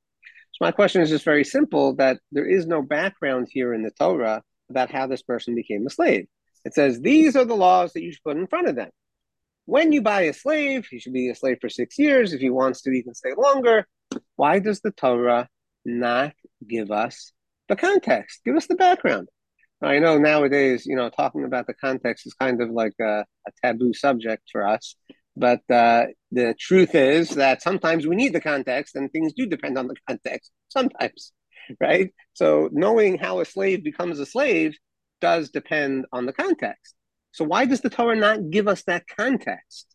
So 0.53 0.65
my 0.65 0.73
question 0.73 1.03
is 1.03 1.11
just 1.11 1.25
very 1.25 1.45
simple: 1.45 1.95
that 1.97 2.19
there 2.33 2.47
is 2.47 2.67
no 2.67 2.83
background 2.83 3.49
here 3.51 3.73
in 3.73 3.83
the 3.83 3.93
Torah 3.93 4.43
about 4.69 4.91
how 4.91 5.07
this 5.07 5.23
person 5.23 5.55
became 5.55 5.87
a 5.87 5.91
slave. 5.91 6.27
It 6.65 6.75
says 6.75 7.01
these 7.01 7.37
are 7.37 7.45
the 7.45 7.57
laws 7.57 7.93
that 7.93 8.03
you 8.03 8.13
should 8.13 8.25
put 8.25 8.37
in 8.37 8.47
front 8.47 8.69
of 8.69 8.77
them. 8.77 8.91
When 9.65 9.93
you 9.93 10.03
buy 10.03 10.23
a 10.23 10.33
slave, 10.33 10.87
he 10.91 10.99
should 10.99 11.13
be 11.13 11.31
a 11.31 11.35
slave 11.35 11.59
for 11.61 11.69
six 11.69 11.99
years. 11.99 12.33
If 12.33 12.41
he 12.41 12.51
wants 12.51 12.83
to, 12.83 12.93
he 12.93 13.03
can 13.03 13.15
stay 13.15 13.35
longer. 13.37 13.87
Why 14.37 14.59
does 14.59 14.81
the 14.81 14.91
Torah 14.91 15.49
not 15.85 16.35
give 16.67 16.91
us 16.91 17.33
the 17.69 17.77
context? 17.77 18.41
Give 18.45 18.57
us 18.57 18.67
the 18.67 18.75
background. 18.75 19.29
I 19.83 19.99
know 19.99 20.19
nowadays, 20.19 20.85
you 20.87 20.97
know, 20.97 21.09
talking 21.09 21.45
about 21.45 21.67
the 21.67 21.75
context 21.75 22.27
is 22.27 22.35
kind 22.35 22.61
of 22.61 22.71
like 22.71 22.93
a, 23.01 23.25
a 23.47 23.53
taboo 23.63 23.95
subject 23.95 24.43
for 24.53 24.67
us. 24.67 24.95
But 25.37 25.61
uh, 25.71 26.07
the 26.33 26.55
truth 26.59 26.95
is 26.95 27.31
that 27.31 27.63
sometimes 27.63 28.07
we 28.07 28.17
need 28.17 28.35
the 28.35 28.41
context, 28.41 28.95
and 28.95 29.11
things 29.11 29.33
do 29.33 29.47
depend 29.47 29.79
on 29.79 29.87
the 29.87 29.97
context. 30.07 30.51
Sometimes, 30.69 31.33
right? 31.81 32.13
So 32.35 32.69
knowing 32.73 33.19
how 33.19 33.41
a 33.41 33.45
slave 33.45 33.83
becomes 33.83 34.19
a 34.19 34.27
slave 34.27 34.77
does 35.21 35.51
depend 35.51 36.07
on 36.13 36.27
the 36.27 36.33
context. 36.33 36.95
So 37.33 37.45
why 37.45 37.65
does 37.65 37.81
the 37.81 37.91
Torah 37.91 38.17
not 38.17 38.51
give 38.51 38.69
us 38.69 38.83
that 38.85 39.05
context? 39.07 39.87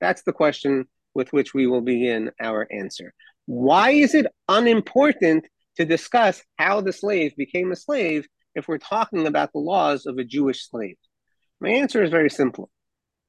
That's 0.00 0.22
the 0.22 0.32
question 0.32 0.86
with 1.14 1.32
which 1.32 1.52
we 1.52 1.66
will 1.66 1.80
begin 1.80 2.30
our 2.40 2.66
answer. 2.70 3.12
Why 3.46 3.90
is 3.90 4.14
it 4.14 4.26
unimportant 4.48 5.46
to 5.76 5.84
discuss 5.84 6.42
how 6.58 6.80
the 6.80 6.92
slave 6.92 7.34
became 7.36 7.72
a 7.72 7.76
slave 7.76 8.26
if 8.54 8.68
we're 8.68 8.78
talking 8.78 9.26
about 9.26 9.52
the 9.52 9.58
laws 9.58 10.06
of 10.06 10.18
a 10.18 10.24
Jewish 10.24 10.68
slave? 10.68 10.96
My 11.60 11.70
answer 11.70 12.02
is 12.02 12.10
very 12.10 12.30
simple. 12.30 12.70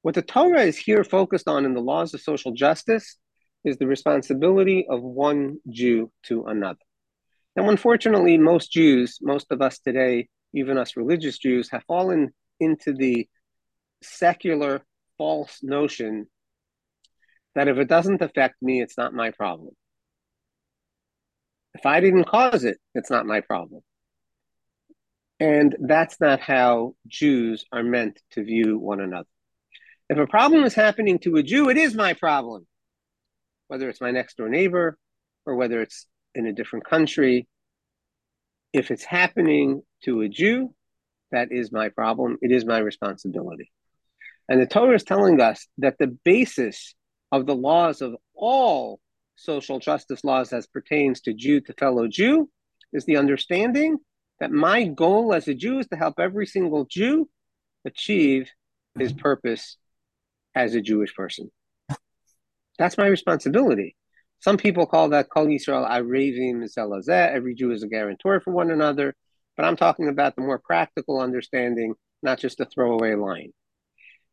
What 0.01 0.15
the 0.15 0.21
Torah 0.21 0.61
is 0.61 0.77
here 0.77 1.03
focused 1.03 1.47
on 1.47 1.65
in 1.65 1.73
the 1.73 1.81
laws 1.81 2.13
of 2.13 2.21
social 2.21 2.51
justice 2.51 3.17
is 3.63 3.77
the 3.77 3.87
responsibility 3.87 4.85
of 4.89 5.01
one 5.01 5.57
Jew 5.69 6.11
to 6.27 6.45
another. 6.45 6.79
Now, 7.55 7.69
unfortunately, 7.69 8.37
most 8.37 8.71
Jews, 8.71 9.17
most 9.21 9.47
of 9.51 9.61
us 9.61 9.79
today, 9.79 10.27
even 10.53 10.77
us 10.77 10.97
religious 10.97 11.37
Jews, 11.37 11.69
have 11.71 11.83
fallen 11.87 12.33
into 12.59 12.93
the 12.93 13.27
secular 14.03 14.81
false 15.17 15.59
notion 15.63 16.27
that 17.55 17.67
if 17.67 17.77
it 17.77 17.87
doesn't 17.87 18.21
affect 18.21 18.55
me, 18.61 18.81
it's 18.81 18.97
not 18.97 19.13
my 19.13 19.31
problem. 19.31 19.71
If 21.73 21.85
I 21.85 21.99
didn't 21.99 22.25
cause 22.25 22.63
it, 22.63 22.77
it's 22.93 23.09
not 23.09 23.25
my 23.25 23.41
problem. 23.41 23.81
And 25.39 25.75
that's 25.79 26.19
not 26.19 26.39
how 26.39 26.95
Jews 27.07 27.65
are 27.71 27.83
meant 27.83 28.21
to 28.31 28.43
view 28.43 28.77
one 28.77 29.01
another. 29.01 29.27
If 30.09 30.17
a 30.17 30.27
problem 30.27 30.63
is 30.63 30.73
happening 30.73 31.19
to 31.19 31.35
a 31.37 31.43
Jew, 31.43 31.69
it 31.69 31.77
is 31.77 31.95
my 31.95 32.13
problem, 32.13 32.65
whether 33.67 33.89
it's 33.89 34.01
my 34.01 34.11
next 34.11 34.37
door 34.37 34.49
neighbor 34.49 34.97
or 35.45 35.55
whether 35.55 35.81
it's 35.81 36.07
in 36.33 36.45
a 36.45 36.53
different 36.53 36.85
country. 36.85 37.47
If 38.71 38.91
it's 38.91 39.03
happening 39.03 39.81
to 40.03 40.21
a 40.21 40.29
Jew, 40.29 40.73
that 41.31 41.51
is 41.51 41.71
my 41.71 41.89
problem. 41.89 42.37
It 42.41 42.51
is 42.51 42.65
my 42.65 42.77
responsibility. 42.77 43.71
And 44.47 44.61
the 44.61 44.67
Torah 44.67 44.95
is 44.95 45.03
telling 45.03 45.41
us 45.41 45.67
that 45.79 45.97
the 45.97 46.15
basis 46.23 46.93
of 47.31 47.45
the 47.45 47.55
laws 47.55 48.01
of 48.01 48.15
all 48.35 48.99
social 49.35 49.79
justice 49.79 50.23
laws 50.23 50.53
as 50.53 50.67
pertains 50.67 51.21
to 51.21 51.33
Jew 51.33 51.61
to 51.61 51.73
fellow 51.73 52.07
Jew 52.07 52.49
is 52.93 53.05
the 53.05 53.17
understanding 53.17 53.97
that 54.39 54.51
my 54.51 54.85
goal 54.85 55.33
as 55.33 55.47
a 55.47 55.53
Jew 55.53 55.79
is 55.79 55.87
to 55.87 55.95
help 55.95 56.19
every 56.19 56.45
single 56.45 56.85
Jew 56.85 57.29
achieve 57.85 58.49
his 58.97 59.11
mm-hmm. 59.11 59.21
purpose 59.21 59.77
as 60.53 60.75
a 60.75 60.81
Jewish 60.81 61.13
person. 61.15 61.51
That's 62.77 62.97
my 62.97 63.07
responsibility. 63.07 63.95
Some 64.39 64.57
people 64.57 64.85
call 64.85 65.09
that 65.09 65.29
Kol 65.29 65.47
Yisrael 65.47 65.89
Arevim 65.89 66.63
Zeh 66.63 66.77
LaZeh. 66.77 67.33
Every 67.33 67.55
Jew 67.55 67.71
is 67.71 67.83
a 67.83 67.87
guarantor 67.87 68.41
for 68.41 68.51
one 68.51 68.69
another. 68.71 69.15
But 69.55 69.65
I'm 69.65 69.77
talking 69.77 70.09
about 70.09 70.35
the 70.35 70.41
more 70.41 70.59
practical 70.59 71.19
understanding, 71.19 71.93
not 72.21 72.39
just 72.39 72.59
a 72.59 72.65
throwaway 72.65 73.15
line. 73.15 73.53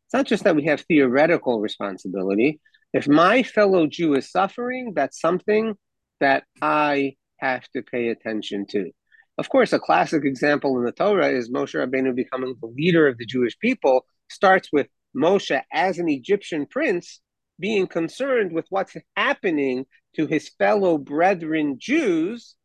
It's 0.05 0.13
not 0.13 0.27
just 0.27 0.43
that 0.43 0.55
we 0.55 0.65
have 0.65 0.81
theoretical 0.81 1.61
responsibility. 1.61 2.59
If 2.93 3.07
my 3.07 3.43
fellow 3.43 3.87
Jew 3.87 4.13
is 4.15 4.29
suffering, 4.29 4.93
that's 4.95 5.19
something 5.19 5.75
that 6.19 6.43
I 6.61 7.15
have 7.37 7.67
to 7.69 7.81
pay 7.81 8.09
attention 8.09 8.65
to. 8.67 8.91
Of 9.37 9.49
course, 9.49 9.73
a 9.73 9.79
classic 9.79 10.25
example 10.25 10.77
in 10.77 10.85
the 10.85 10.91
Torah 10.91 11.29
is 11.29 11.49
Moshe 11.49 11.73
Rabbeinu 11.73 12.15
becoming 12.15 12.55
the 12.61 12.67
leader 12.67 13.07
of 13.07 13.17
the 13.17 13.25
Jewish 13.25 13.57
people 13.57 14.05
starts 14.29 14.69
with 14.71 14.87
Moshe 15.15 15.59
as 15.71 15.97
an 15.97 16.07
Egyptian 16.07 16.67
prince 16.67 17.19
being 17.59 17.87
concerned 17.87 18.51
with 18.51 18.65
what's 18.69 18.95
happening 19.15 19.85
to 20.15 20.27
his 20.27 20.49
fellow 20.59 20.97
brethren 20.97 21.77
Jews 21.79 22.55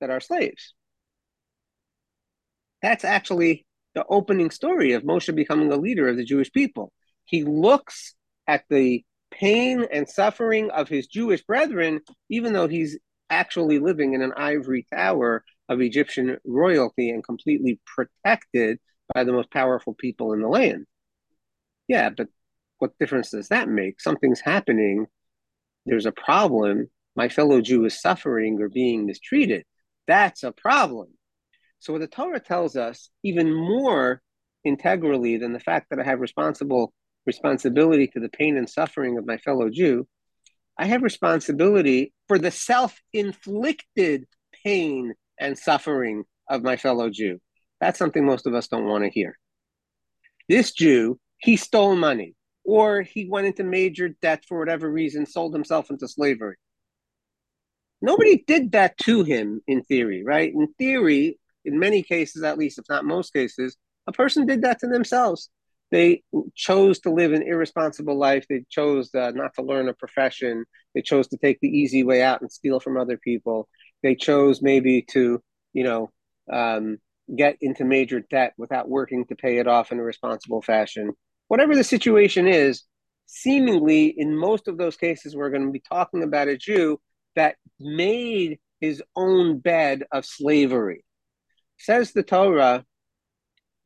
that 0.00 0.10
are 0.10 0.20
slaves. 0.20 0.74
That's 2.80 3.04
actually 3.04 3.66
the 3.94 4.04
opening 4.08 4.50
story 4.50 4.92
of 4.92 5.02
Moshe 5.02 5.34
becoming 5.34 5.70
a 5.70 5.76
leader 5.76 6.08
of 6.08 6.16
the 6.16 6.24
Jewish 6.24 6.52
people. 6.52 6.92
He 7.24 7.44
looks 7.44 8.14
at 8.46 8.64
the 8.70 9.04
pain 9.30 9.84
and 9.92 10.08
suffering 10.08 10.70
of 10.70 10.88
his 10.88 11.06
Jewish 11.06 11.42
brethren, 11.42 12.00
even 12.30 12.54
though 12.54 12.68
he's 12.68 12.98
actually 13.28 13.78
living 13.78 14.14
in 14.14 14.22
an 14.22 14.32
ivory 14.36 14.86
tower 14.90 15.44
of 15.68 15.80
Egyptian 15.80 16.38
royalty 16.44 17.10
and 17.10 17.22
completely 17.24 17.80
protected 17.84 18.78
by 19.14 19.24
the 19.24 19.32
most 19.32 19.50
powerful 19.50 19.94
people 19.94 20.32
in 20.32 20.40
the 20.40 20.48
land. 20.48 20.86
Yeah, 21.88 22.10
but 22.10 22.28
what 22.78 22.98
difference 22.98 23.30
does 23.30 23.48
that 23.48 23.68
make? 23.68 24.00
Something's 24.00 24.40
happening. 24.40 25.06
There's 25.86 26.06
a 26.06 26.12
problem. 26.12 26.90
My 27.16 27.28
fellow 27.28 27.60
Jew 27.60 27.84
is 27.84 28.00
suffering 28.00 28.60
or 28.60 28.68
being 28.68 29.06
mistreated. 29.06 29.64
That's 30.06 30.42
a 30.42 30.52
problem. 30.52 31.08
So 31.80 31.92
what 31.92 32.00
the 32.00 32.06
Torah 32.06 32.40
tells 32.40 32.76
us, 32.76 33.10
even 33.22 33.52
more 33.52 34.22
integrally 34.64 35.36
than 35.36 35.52
the 35.52 35.60
fact 35.60 35.88
that 35.90 35.98
I 35.98 36.04
have 36.04 36.20
responsible 36.20 36.92
responsibility 37.26 38.06
to 38.08 38.20
the 38.20 38.28
pain 38.28 38.56
and 38.56 38.68
suffering 38.68 39.18
of 39.18 39.26
my 39.26 39.38
fellow 39.38 39.68
Jew, 39.70 40.06
I 40.78 40.86
have 40.86 41.02
responsibility 41.02 42.12
for 42.26 42.38
the 42.38 42.50
self-inflicted 42.50 44.26
pain 44.64 45.14
and 45.40 45.58
suffering 45.58 46.24
of 46.48 46.62
my 46.62 46.76
fellow 46.76 47.10
Jew. 47.10 47.38
That's 47.80 47.98
something 47.98 48.24
most 48.24 48.46
of 48.46 48.54
us 48.54 48.68
don't 48.68 48.86
want 48.86 49.04
to 49.04 49.10
hear. 49.10 49.38
This 50.48 50.72
Jew, 50.72 51.18
he 51.38 51.56
stole 51.56 51.94
money, 51.94 52.34
or 52.64 53.02
he 53.02 53.28
went 53.28 53.46
into 53.46 53.64
major 53.64 54.10
debt 54.20 54.44
for 54.48 54.58
whatever 54.58 54.90
reason, 54.90 55.26
sold 55.26 55.54
himself 55.54 55.90
into 55.90 56.08
slavery. 56.08 56.56
Nobody 58.00 58.44
did 58.46 58.72
that 58.72 58.96
to 58.98 59.24
him 59.24 59.60
in 59.66 59.82
theory, 59.82 60.22
right? 60.24 60.52
In 60.52 60.68
theory, 60.78 61.38
in 61.64 61.78
many 61.78 62.02
cases, 62.02 62.42
at 62.42 62.58
least, 62.58 62.78
if 62.78 62.84
not 62.88 63.04
most 63.04 63.32
cases, 63.32 63.76
a 64.06 64.12
person 64.12 64.46
did 64.46 64.62
that 64.62 64.78
to 64.80 64.86
themselves. 64.86 65.50
They 65.90 66.22
chose 66.54 66.98
to 67.00 67.10
live 67.10 67.32
an 67.32 67.42
irresponsible 67.42 68.16
life. 68.16 68.46
They 68.48 68.64
chose 68.68 69.14
uh, 69.14 69.32
not 69.34 69.54
to 69.54 69.62
learn 69.62 69.88
a 69.88 69.94
profession. 69.94 70.64
They 70.94 71.02
chose 71.02 71.28
to 71.28 71.38
take 71.38 71.58
the 71.60 71.68
easy 71.68 72.04
way 72.04 72.22
out 72.22 72.40
and 72.40 72.52
steal 72.52 72.78
from 72.78 72.98
other 72.98 73.16
people. 73.16 73.68
They 74.02 74.14
chose 74.14 74.62
maybe 74.62 75.02
to, 75.10 75.42
you 75.72 75.84
know, 75.84 76.10
um, 76.52 76.98
get 77.36 77.56
into 77.60 77.84
major 77.84 78.20
debt 78.20 78.54
without 78.56 78.88
working 78.88 79.26
to 79.26 79.36
pay 79.36 79.58
it 79.58 79.66
off 79.66 79.92
in 79.92 79.98
a 79.98 80.02
responsible 80.02 80.62
fashion. 80.62 81.12
Whatever 81.48 81.74
the 81.74 81.84
situation 81.84 82.46
is, 82.46 82.84
seemingly 83.26 84.06
in 84.16 84.36
most 84.36 84.68
of 84.68 84.78
those 84.78 84.96
cases, 84.96 85.36
we're 85.36 85.50
going 85.50 85.66
to 85.66 85.72
be 85.72 85.82
talking 85.86 86.22
about 86.22 86.48
a 86.48 86.56
Jew 86.56 87.00
that 87.36 87.56
made 87.78 88.58
his 88.80 89.02
own 89.16 89.58
bed 89.58 90.04
of 90.12 90.24
slavery. 90.24 91.04
Says 91.78 92.12
the 92.12 92.22
Torah, 92.22 92.84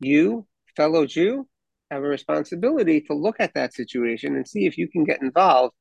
you, 0.00 0.46
fellow 0.76 1.06
Jew, 1.06 1.48
have 1.90 2.02
a 2.02 2.08
responsibility 2.08 3.00
to 3.02 3.14
look 3.14 3.36
at 3.38 3.54
that 3.54 3.74
situation 3.74 4.36
and 4.36 4.48
see 4.48 4.66
if 4.66 4.78
you 4.78 4.88
can 4.88 5.04
get 5.04 5.22
involved 5.22 5.74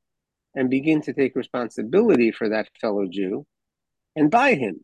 and 0.56 0.70
begin 0.70 1.02
to 1.04 1.14
take 1.14 1.36
responsibility 1.36 2.32
for 2.32 2.50
that 2.50 2.68
fellow 2.80 3.08
Jew 3.10 3.46
and 4.16 4.32
buy 4.32 4.54
him. 4.56 4.84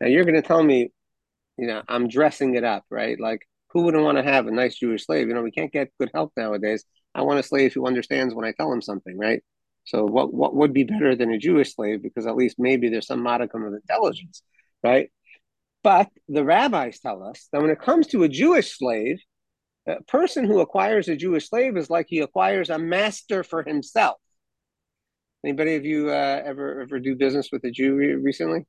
Now 0.00 0.08
you're 0.08 0.24
going 0.24 0.40
to 0.40 0.46
tell 0.46 0.62
me, 0.62 0.90
you 1.56 1.66
know, 1.66 1.82
I'm 1.88 2.08
dressing 2.08 2.54
it 2.54 2.64
up, 2.64 2.84
right? 2.90 3.18
Like, 3.18 3.46
who 3.70 3.82
wouldn't 3.82 4.04
want 4.04 4.18
to 4.18 4.24
have 4.24 4.46
a 4.46 4.50
nice 4.50 4.76
Jewish 4.78 5.06
slave? 5.06 5.28
You 5.28 5.34
know, 5.34 5.42
we 5.42 5.50
can't 5.50 5.72
get 5.72 5.92
good 5.98 6.10
help 6.12 6.32
nowadays. 6.36 6.84
I 7.14 7.22
want 7.22 7.40
a 7.40 7.42
slave 7.42 7.72
who 7.72 7.86
understands 7.86 8.34
when 8.34 8.44
I 8.44 8.52
tell 8.52 8.72
him 8.72 8.82
something, 8.82 9.18
right? 9.18 9.42
So 9.84 10.04
what 10.04 10.32
what 10.32 10.54
would 10.54 10.72
be 10.72 10.84
better 10.84 11.16
than 11.16 11.32
a 11.32 11.38
Jewish 11.38 11.74
slave? 11.74 12.02
Because 12.02 12.26
at 12.26 12.36
least 12.36 12.56
maybe 12.58 12.88
there's 12.88 13.06
some 13.06 13.22
modicum 13.22 13.64
of 13.64 13.74
intelligence, 13.74 14.42
right? 14.82 15.10
But 15.82 16.08
the 16.28 16.44
rabbis 16.44 17.00
tell 17.00 17.22
us 17.22 17.48
that 17.52 17.60
when 17.60 17.70
it 17.70 17.80
comes 17.80 18.06
to 18.08 18.22
a 18.22 18.28
Jewish 18.28 18.78
slave, 18.78 19.18
a 19.86 20.02
person 20.04 20.44
who 20.44 20.60
acquires 20.60 21.08
a 21.08 21.16
Jewish 21.16 21.48
slave 21.48 21.76
is 21.76 21.90
like 21.90 22.06
he 22.08 22.20
acquires 22.20 22.70
a 22.70 22.78
master 22.78 23.42
for 23.42 23.64
himself. 23.64 24.18
Anybody 25.44 25.74
of 25.74 25.84
you 25.84 26.10
uh, 26.10 26.42
ever 26.44 26.80
ever 26.82 27.00
do 27.00 27.16
business 27.16 27.48
with 27.50 27.64
a 27.64 27.70
Jew 27.70 27.94
re- 27.96 28.14
recently? 28.14 28.64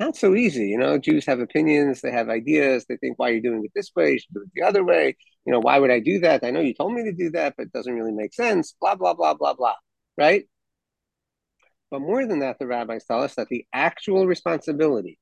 Not 0.00 0.16
so 0.16 0.34
easy, 0.34 0.66
you 0.68 0.78
know. 0.78 0.98
Jews 0.98 1.26
have 1.26 1.38
opinions, 1.38 2.00
they 2.00 2.10
have 2.10 2.28
ideas. 2.28 2.86
They 2.88 2.96
think, 2.96 3.18
"Why 3.18 3.30
are 3.30 3.34
you 3.34 3.42
doing 3.42 3.62
it 3.64 3.70
this 3.74 3.90
way? 3.94 4.12
You 4.12 4.18
should 4.18 4.34
do 4.34 4.42
it 4.42 4.50
the 4.54 4.62
other 4.62 4.84
way." 4.84 5.16
You 5.46 5.52
know, 5.52 5.60
why 5.60 5.78
would 5.78 5.90
I 5.90 6.00
do 6.00 6.18
that? 6.20 6.44
I 6.44 6.50
know 6.50 6.60
you 6.60 6.74
told 6.74 6.92
me 6.94 7.04
to 7.04 7.12
do 7.12 7.30
that, 7.30 7.54
but 7.56 7.66
it 7.66 7.72
doesn't 7.72 7.94
really 7.94 8.12
make 8.12 8.34
sense. 8.34 8.74
Blah 8.80 8.96
blah 8.96 9.14
blah 9.14 9.34
blah 9.34 9.54
blah. 9.54 9.74
Right? 10.18 10.44
But 11.90 12.00
more 12.00 12.26
than 12.26 12.40
that, 12.40 12.58
the 12.58 12.66
rabbis 12.66 13.04
tell 13.04 13.22
us 13.22 13.34
that 13.36 13.48
the 13.48 13.66
actual 13.72 14.26
responsibility 14.26 15.18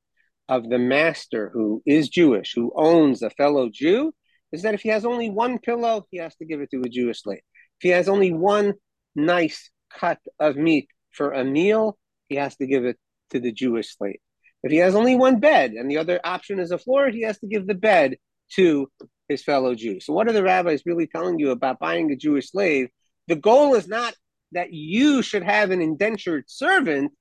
of 0.49 0.69
the 0.69 0.79
master 0.79 1.49
who 1.53 1.83
is 1.85 2.09
Jewish, 2.09 2.53
who 2.55 2.71
owns 2.75 3.21
a 3.21 3.29
fellow 3.29 3.69
Jew, 3.69 4.13
is 4.51 4.63
that 4.63 4.73
if 4.73 4.81
he 4.81 4.89
has 4.89 5.05
only 5.05 5.29
one 5.29 5.59
pillow, 5.59 6.07
he 6.11 6.17
has 6.17 6.35
to 6.37 6.45
give 6.45 6.61
it 6.61 6.71
to 6.71 6.81
a 6.81 6.89
Jewish 6.89 7.21
slave. 7.21 7.41
If 7.79 7.83
he 7.83 7.89
has 7.89 8.09
only 8.09 8.33
one 8.33 8.73
nice 9.15 9.69
cut 9.99 10.19
of 10.39 10.55
meat 10.55 10.87
for 11.11 11.31
a 11.31 11.43
meal, 11.43 11.97
he 12.29 12.35
has 12.35 12.55
to 12.57 12.67
give 12.67 12.85
it 12.85 12.97
to 13.31 13.39
the 13.39 13.51
Jewish 13.51 13.95
slave. 13.95 14.19
If 14.63 14.71
he 14.71 14.77
has 14.77 14.95
only 14.95 15.15
one 15.15 15.39
bed 15.39 15.71
and 15.71 15.89
the 15.89 15.97
other 15.97 16.19
option 16.23 16.59
is 16.59 16.71
a 16.71 16.77
floor, 16.77 17.09
he 17.09 17.21
has 17.23 17.39
to 17.39 17.47
give 17.47 17.67
the 17.67 17.73
bed 17.73 18.17
to 18.53 18.91
his 19.27 19.43
fellow 19.43 19.73
Jew. 19.75 19.99
So, 19.99 20.13
what 20.13 20.27
are 20.27 20.33
the 20.33 20.43
rabbis 20.43 20.85
really 20.85 21.07
telling 21.07 21.39
you 21.39 21.51
about 21.51 21.79
buying 21.79 22.11
a 22.11 22.15
Jewish 22.15 22.51
slave? 22.51 22.89
The 23.27 23.35
goal 23.35 23.75
is 23.75 23.87
not 23.87 24.13
that 24.51 24.73
you 24.73 25.21
should 25.21 25.43
have 25.43 25.71
an 25.71 25.81
indentured 25.81 26.45
servant. 26.47 27.11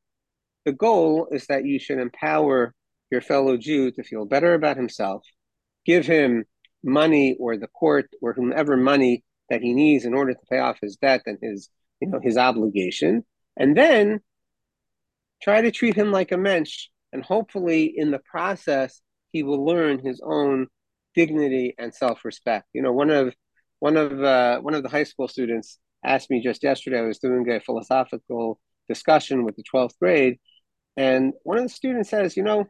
The 0.65 0.73
goal 0.73 1.29
is 1.31 1.47
that 1.47 1.65
you 1.65 1.79
should 1.79 1.99
empower 1.99 2.75
your 3.11 3.21
fellow 3.21 3.57
Jew 3.57 3.91
to 3.93 4.03
feel 4.03 4.25
better 4.25 4.55
about 4.55 4.77
himself, 4.77 5.25
give 5.87 6.07
him 6.07 6.45
money 6.83 7.37
or 7.39 7.57
the 7.57 7.69
court 7.69 8.11
or 8.21 8.33
whomever 8.33 8.77
money 8.77 9.25
that 9.49 9.63
he 9.63 9.73
needs 9.73 10.05
in 10.05 10.15
order 10.15 10.33
to 10.33 10.47
pay 10.51 10.59
off 10.59 10.79
his 10.81 10.97
debt 10.97 11.23
and 11.27 11.39
his 11.43 11.69
you 12.01 12.09
know 12.09 12.21
his 12.23 12.37
obligation 12.37 13.25
and 13.57 13.77
then 13.77 14.21
try 15.43 15.61
to 15.61 15.71
treat 15.71 15.95
him 15.95 16.13
like 16.13 16.33
a 16.33 16.37
mensch 16.37 16.89
and 17.13 17.25
hopefully 17.25 17.93
in 17.95 18.11
the 18.11 18.21
process 18.31 19.01
he 19.33 19.43
will 19.43 19.65
learn 19.65 19.99
his 19.99 20.21
own 20.25 20.67
dignity 21.15 21.75
and 21.79 21.95
self-respect 21.95 22.67
you 22.73 22.83
know 22.83 22.93
one 22.93 23.11
of 23.11 23.35
one 23.79 23.97
of 23.97 24.23
uh, 24.23 24.59
one 24.61 24.75
of 24.75 24.83
the 24.83 24.89
high 24.89 25.05
school 25.05 25.29
students 25.29 25.79
asked 26.05 26.31
me 26.31 26.43
just 26.43 26.63
yesterday 26.63 26.99
i 26.99 27.03
was 27.03 27.19
doing 27.19 27.49
a 27.51 27.61
philosophical 27.61 28.61
discussion 28.89 29.45
with 29.45 29.57
the 29.57 29.65
12th 29.73 29.99
grade 30.01 30.39
and 30.97 31.33
one 31.43 31.59
of 31.59 31.65
the 31.65 31.69
students 31.69 32.11
says 32.11 32.37
you 32.37 32.43
know 32.43 32.67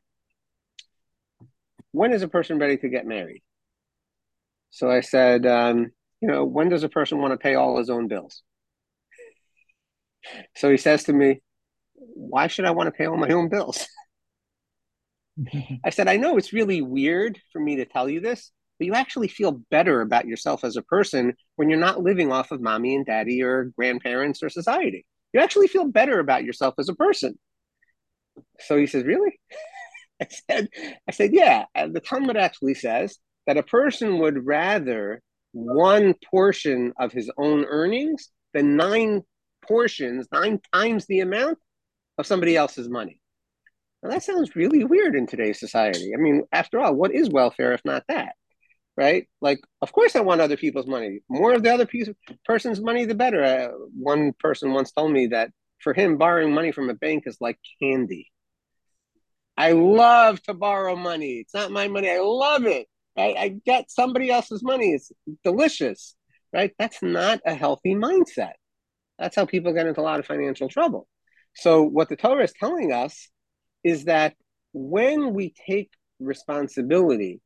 when 1.92 2.12
is 2.12 2.22
a 2.22 2.28
person 2.28 2.58
ready 2.58 2.76
to 2.76 2.88
get 2.88 3.06
married 3.06 3.42
so 4.70 4.90
I 4.90 5.00
said, 5.00 5.46
um, 5.46 5.90
you 6.20 6.28
know, 6.28 6.44
when 6.44 6.68
does 6.68 6.84
a 6.84 6.88
person 6.88 7.18
want 7.18 7.32
to 7.32 7.38
pay 7.38 7.54
all 7.54 7.78
his 7.78 7.90
own 7.90 8.08
bills? 8.08 8.42
So 10.56 10.70
he 10.70 10.76
says 10.76 11.04
to 11.04 11.12
me, 11.12 11.42
why 11.94 12.46
should 12.46 12.64
I 12.64 12.70
want 12.70 12.86
to 12.88 12.92
pay 12.92 13.06
all 13.06 13.16
my 13.16 13.30
own 13.30 13.48
bills? 13.48 13.86
I 15.84 15.90
said, 15.90 16.08
I 16.08 16.16
know 16.16 16.36
it's 16.36 16.52
really 16.52 16.82
weird 16.82 17.38
for 17.52 17.60
me 17.60 17.76
to 17.76 17.84
tell 17.84 18.08
you 18.08 18.20
this, 18.20 18.50
but 18.78 18.86
you 18.86 18.94
actually 18.94 19.28
feel 19.28 19.52
better 19.70 20.00
about 20.00 20.26
yourself 20.26 20.64
as 20.64 20.76
a 20.76 20.82
person 20.82 21.34
when 21.56 21.70
you're 21.70 21.78
not 21.78 22.02
living 22.02 22.32
off 22.32 22.50
of 22.50 22.60
mommy 22.60 22.94
and 22.94 23.06
daddy 23.06 23.42
or 23.42 23.72
grandparents 23.76 24.42
or 24.42 24.48
society. 24.48 25.04
You 25.32 25.40
actually 25.40 25.68
feel 25.68 25.84
better 25.84 26.18
about 26.18 26.44
yourself 26.44 26.74
as 26.78 26.88
a 26.88 26.94
person. 26.94 27.38
So 28.60 28.76
he 28.76 28.86
says, 28.86 29.04
Really? 29.04 29.38
I 30.20 30.26
said, 30.28 30.68
I 31.08 31.12
said, 31.12 31.30
yeah. 31.32 31.64
And 31.74 31.94
the 31.94 32.00
Talmud 32.00 32.36
actually 32.36 32.74
says 32.74 33.16
that 33.46 33.56
a 33.56 33.62
person 33.62 34.18
would 34.18 34.44
rather 34.44 35.22
one 35.52 36.14
portion 36.30 36.92
of 37.00 37.10
his 37.10 37.30
own 37.38 37.64
earnings 37.64 38.28
than 38.52 38.76
nine 38.76 39.22
portions, 39.70 40.26
nine 40.32 40.60
times 40.74 41.06
the 41.06 41.20
amount 41.20 41.56
of 42.18 42.26
somebody 42.26 42.56
else's 42.56 42.88
money. 42.88 43.20
Now 44.02 44.10
that 44.10 44.24
sounds 44.24 44.56
really 44.56 44.82
weird 44.82 45.14
in 45.14 45.28
today's 45.28 45.60
society. 45.60 46.12
I 46.12 46.20
mean, 46.20 46.42
after 46.50 46.80
all, 46.80 46.94
what 46.94 47.14
is 47.14 47.30
welfare 47.30 47.72
if 47.72 47.84
not 47.84 48.02
that? 48.08 48.34
Right? 48.96 49.28
Like, 49.40 49.60
of 49.80 49.92
course, 49.92 50.16
I 50.16 50.20
want 50.20 50.40
other 50.40 50.56
people's 50.56 50.88
money. 50.88 51.20
More 51.30 51.54
of 51.54 51.62
the 51.62 51.72
other 51.72 51.86
piece, 51.86 52.08
person's 52.44 52.80
money, 52.80 53.04
the 53.04 53.14
better. 53.14 53.42
Uh, 53.44 53.68
one 53.94 54.32
person 54.40 54.72
once 54.72 54.90
told 54.90 55.12
me 55.12 55.28
that 55.28 55.50
for 55.78 55.94
him, 55.94 56.18
borrowing 56.18 56.52
money 56.52 56.72
from 56.72 56.90
a 56.90 56.94
bank 56.94 57.24
is 57.26 57.38
like 57.40 57.58
candy. 57.80 58.26
I 59.56 59.72
love 59.72 60.42
to 60.44 60.54
borrow 60.54 60.96
money. 60.96 61.34
It's 61.34 61.54
not 61.54 61.70
my 61.70 61.86
money. 61.86 62.10
I 62.10 62.18
love 62.18 62.66
it. 62.66 62.88
I, 63.16 63.34
I 63.38 63.48
get 63.64 63.90
somebody 63.90 64.30
else's 64.30 64.62
money. 64.62 64.92
It's 64.92 65.12
delicious, 65.44 66.16
right? 66.52 66.72
That's 66.78 67.02
not 67.02 67.40
a 67.46 67.54
healthy 67.54 67.94
mindset. 67.94 68.54
That's 69.20 69.36
how 69.36 69.46
people 69.46 69.72
get 69.72 69.86
into 69.86 70.00
a 70.00 70.02
lot 70.02 70.18
of 70.18 70.26
financial 70.26 70.68
trouble. 70.68 71.06
So, 71.54 71.82
what 71.82 72.08
the 72.08 72.16
Torah 72.16 72.44
is 72.44 72.52
telling 72.58 72.92
us 72.92 73.28
is 73.84 74.06
that 74.06 74.34
when 74.72 75.34
we 75.34 75.54
take 75.68 75.90
responsibility 76.18 77.40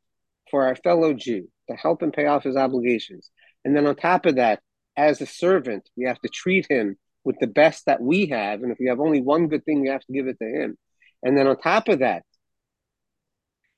for 0.51 0.65
our 0.67 0.77
fellow 0.77 1.13
Jew 1.13 1.49
to 1.69 1.77
help 1.77 2.03
him 2.03 2.13
pay 2.13 2.27
off 2.27 2.45
his 2.45 2.57
obligations, 2.57 3.31
and 3.65 3.77
then 3.77 3.87
on 3.87 3.97
top 3.97 4.25
of 4.25 4.37
that, 4.37 4.61
as 4.97 5.21
a 5.21 5.27
servant. 5.27 5.89
We 5.97 6.07
have 6.07 6.21
to 6.21 6.29
treat 6.29 6.67
him 6.69 6.97
with 7.25 7.37
the 7.41 7.47
best 7.47 7.87
that 7.87 8.01
we 8.01 8.27
have. 8.27 8.63
And 8.63 8.71
if 8.71 8.79
we 8.79 8.89
have 8.89 9.01
only 9.01 9.21
one 9.21 9.49
good 9.49 9.65
thing, 9.65 9.81
we 9.81 9.89
have 9.89 10.05
to 10.05 10.13
give 10.13 10.27
it 10.27 10.39
to 10.39 10.45
him. 10.45 10.77
And 11.23 11.37
then 11.37 11.47
on 11.47 11.59
top 11.59 11.89
of 11.89 12.01
that, 12.01 12.23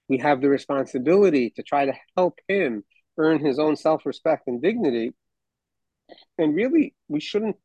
we 0.09 0.19
have 0.19 0.41
the 0.41 0.49
responsibility 0.49 1.51
to 1.57 1.63
try 1.63 1.87
to 1.87 1.95
help 2.17 2.39
him 2.49 2.85
earn 3.19 3.45
his 3.45 3.59
own 3.59 3.77
self 3.77 4.07
respect 4.07 4.45
and 4.47 4.63
dignity. 4.63 5.15
And 6.39 6.55
really, 6.55 6.95
we 7.09 7.21
shouldn't 7.21 7.57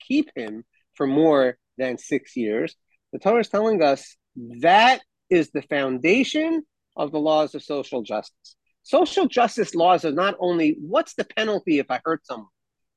keep 0.00 0.30
him 0.34 0.64
for 0.94 1.06
more 1.06 1.58
than 1.78 1.98
six 1.98 2.36
years. 2.36 2.74
The 3.12 3.18
Torah 3.18 3.40
is 3.40 3.48
telling 3.48 3.82
us 3.82 4.16
that 4.60 5.00
is 5.30 5.50
the 5.50 5.62
foundation 5.62 6.62
of 6.96 7.12
the 7.12 7.18
laws 7.18 7.54
of 7.54 7.62
social 7.62 8.02
justice. 8.02 8.56
Social 8.82 9.26
justice 9.26 9.74
laws 9.74 10.04
are 10.04 10.12
not 10.12 10.36
only 10.38 10.76
what's 10.80 11.14
the 11.14 11.24
penalty 11.24 11.78
if 11.78 11.90
I 11.90 12.00
hurt 12.04 12.24
someone, 12.24 12.48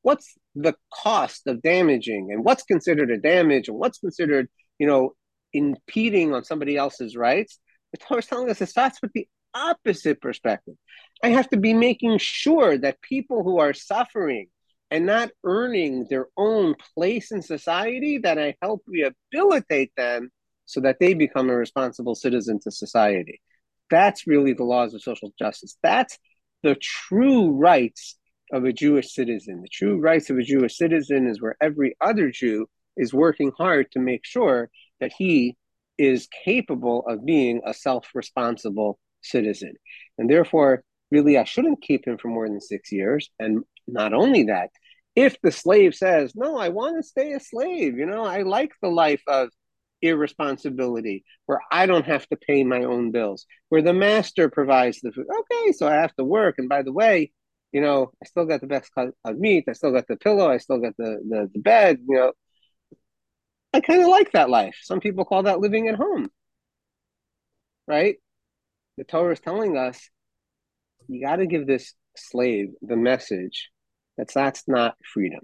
what's 0.01 0.37
the 0.55 0.75
cost 0.93 1.47
of 1.47 1.61
damaging, 1.61 2.29
and 2.31 2.43
what's 2.43 2.63
considered 2.63 3.11
a 3.11 3.17
damage, 3.17 3.67
and 3.67 3.77
what's 3.77 3.99
considered, 3.99 4.47
you 4.77 4.87
know, 4.87 5.13
impeding 5.51 6.33
on 6.33 6.43
somebody 6.43 6.77
else's 6.77 7.15
rights. 7.15 7.59
The 7.91 7.97
Torah 7.97 8.19
is 8.19 8.27
telling 8.27 8.49
us 8.49 8.61
it 8.61 8.69
starts 8.69 9.01
with 9.01 9.11
the 9.13 9.27
opposite 9.53 10.21
perspective. 10.21 10.75
I 11.23 11.29
have 11.29 11.49
to 11.49 11.57
be 11.57 11.73
making 11.73 12.19
sure 12.19 12.77
that 12.77 13.01
people 13.01 13.43
who 13.43 13.59
are 13.59 13.73
suffering 13.73 14.47
and 14.91 15.05
not 15.05 15.31
earning 15.43 16.07
their 16.09 16.27
own 16.37 16.75
place 16.95 17.31
in 17.31 17.41
society, 17.41 18.17
that 18.19 18.39
I 18.39 18.55
help 18.61 18.83
rehabilitate 18.87 19.91
them 19.95 20.31
so 20.65 20.81
that 20.81 20.97
they 20.99 21.13
become 21.13 21.49
a 21.49 21.55
responsible 21.55 22.15
citizen 22.15 22.59
to 22.61 22.71
society. 22.71 23.41
That's 23.89 24.27
really 24.27 24.53
the 24.53 24.63
laws 24.63 24.93
of 24.93 25.01
social 25.01 25.31
justice. 25.37 25.77
That's 25.81 26.17
the 26.63 26.75
true 26.75 27.51
rights 27.51 28.17
of 28.51 28.65
a 28.65 28.73
Jewish 28.73 29.13
citizen. 29.13 29.61
The 29.61 29.69
true 29.69 29.99
rights 29.99 30.29
of 30.29 30.37
a 30.37 30.43
Jewish 30.43 30.77
citizen 30.77 31.27
is 31.27 31.41
where 31.41 31.55
every 31.61 31.95
other 32.01 32.31
Jew 32.31 32.67
is 32.97 33.13
working 33.13 33.51
hard 33.57 33.91
to 33.91 33.99
make 33.99 34.25
sure 34.25 34.69
that 34.99 35.13
he 35.17 35.55
is 35.97 36.27
capable 36.43 37.05
of 37.07 37.25
being 37.25 37.61
a 37.65 37.73
self 37.73 38.07
responsible 38.13 38.99
citizen. 39.21 39.73
And 40.17 40.29
therefore, 40.29 40.83
really, 41.11 41.37
I 41.37 41.43
shouldn't 41.43 41.81
keep 41.81 42.07
him 42.07 42.17
for 42.17 42.29
more 42.29 42.47
than 42.47 42.61
six 42.61 42.91
years. 42.91 43.29
And 43.39 43.63
not 43.87 44.13
only 44.13 44.43
that, 44.43 44.69
if 45.19 45.35
the 45.41 45.51
slave 45.51 45.95
says, 45.95 46.33
No, 46.33 46.57
I 46.57 46.69
want 46.69 46.95
to 46.95 47.03
stay 47.03 47.33
a 47.33 47.39
slave, 47.41 47.97
you 47.97 48.05
know, 48.05 48.23
I 48.23 48.43
like 48.43 48.71
the 48.81 48.89
life 48.89 49.21
of 49.27 49.49
irresponsibility 50.01 51.25
where 51.45 51.59
I 51.71 51.85
don't 51.85 52.05
have 52.05 52.25
to 52.29 52.37
pay 52.37 52.63
my 52.63 52.83
own 52.83 53.11
bills, 53.11 53.45
where 53.67 53.81
the 53.81 53.93
master 53.93 54.49
provides 54.49 55.01
the 55.01 55.11
food. 55.11 55.25
Okay, 55.39 55.73
so 55.73 55.87
I 55.87 55.95
have 55.95 56.15
to 56.15 56.23
work. 56.23 56.55
And 56.57 56.69
by 56.69 56.83
the 56.83 56.93
way, 56.93 57.33
you 57.73 57.81
know, 57.81 58.11
I 58.23 58.25
still 58.27 58.45
got 58.45 58.61
the 58.61 58.67
best 58.67 58.91
cut 58.95 59.09
of 59.25 59.37
meat, 59.37 59.65
I 59.67 59.73
still 59.73 59.91
got 59.91 60.07
the 60.07 60.15
pillow, 60.15 60.49
I 60.49 60.57
still 60.57 60.79
got 60.79 60.95
the, 60.97 61.19
the, 61.27 61.49
the 61.53 61.59
bed, 61.59 61.99
you 62.07 62.15
know. 62.15 62.31
I 63.73 63.81
kind 63.81 64.01
of 64.01 64.07
like 64.07 64.31
that 64.31 64.49
life. 64.49 64.77
Some 64.81 65.01
people 65.01 65.25
call 65.25 65.43
that 65.43 65.59
living 65.59 65.89
at 65.89 65.95
home. 65.95 66.29
Right? 67.87 68.15
The 68.97 69.03
Torah 69.03 69.33
is 69.33 69.41
telling 69.41 69.77
us 69.77 70.09
you 71.09 71.21
got 71.25 71.37
to 71.37 71.45
give 71.45 71.67
this 71.67 71.93
slave 72.15 72.69
the 72.81 72.95
message 72.95 73.69
that 74.19 74.31
that's 74.33 74.67
not 74.67 74.95
freedom. 75.13 75.41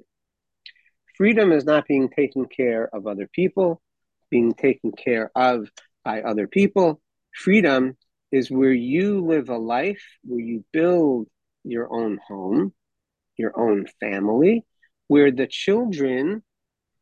Freedom 1.18 1.52
is 1.52 1.66
not 1.66 1.88
being 1.88 2.10
taken 2.10 2.46
care 2.46 2.90
of 2.94 3.08
other 3.08 3.28
people 3.32 3.82
being 4.30 4.54
taken 4.54 4.92
care 4.92 5.32
of 5.36 5.70
by 6.04 6.22
other 6.22 6.48
people. 6.48 7.02
Freedom 7.34 7.98
is 8.32 8.52
where 8.52 8.74
you 8.74 9.26
live 9.26 9.50
a 9.50 9.58
life 9.58 10.04
where 10.24 10.42
you 10.42 10.66
build 10.74 11.28
your 11.64 11.88
own 11.94 12.20
home, 12.28 12.74
your 13.38 13.58
own 13.58 13.86
family, 14.00 14.66
where 15.08 15.32
the 15.32 15.48
children 15.48 16.44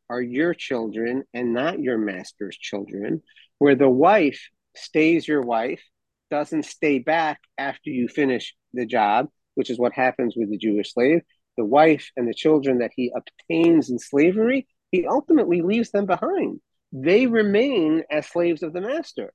are 0.08 0.22
your 0.22 0.54
children 0.54 1.24
and 1.32 1.52
not 1.52 1.80
your 1.80 1.98
master's 1.98 2.56
children, 2.56 3.22
where 3.58 3.74
the 3.74 3.88
wife 3.88 4.48
stays 4.76 5.26
your 5.26 5.42
wife, 5.42 5.82
doesn't 6.30 6.64
stay 6.64 6.98
back 6.98 7.40
after 7.58 7.90
you 7.90 8.08
finish 8.08 8.54
the 8.72 8.86
job, 8.86 9.28
which 9.54 9.70
is 9.70 9.78
what 9.78 9.92
happens 9.92 10.34
with 10.36 10.50
the 10.50 10.58
Jewish 10.58 10.92
slave. 10.92 11.22
The 11.56 11.64
wife 11.64 12.10
and 12.16 12.28
the 12.28 12.34
children 12.34 12.78
that 12.78 12.92
he 12.94 13.12
obtains 13.14 13.90
in 13.90 13.98
slavery, 13.98 14.66
he 14.90 15.06
ultimately 15.06 15.62
leaves 15.62 15.90
them 15.90 16.06
behind 16.06 16.60
they 16.94 17.26
remain 17.26 18.04
as 18.08 18.28
slaves 18.28 18.62
of 18.62 18.72
the 18.72 18.80
master. 18.80 19.32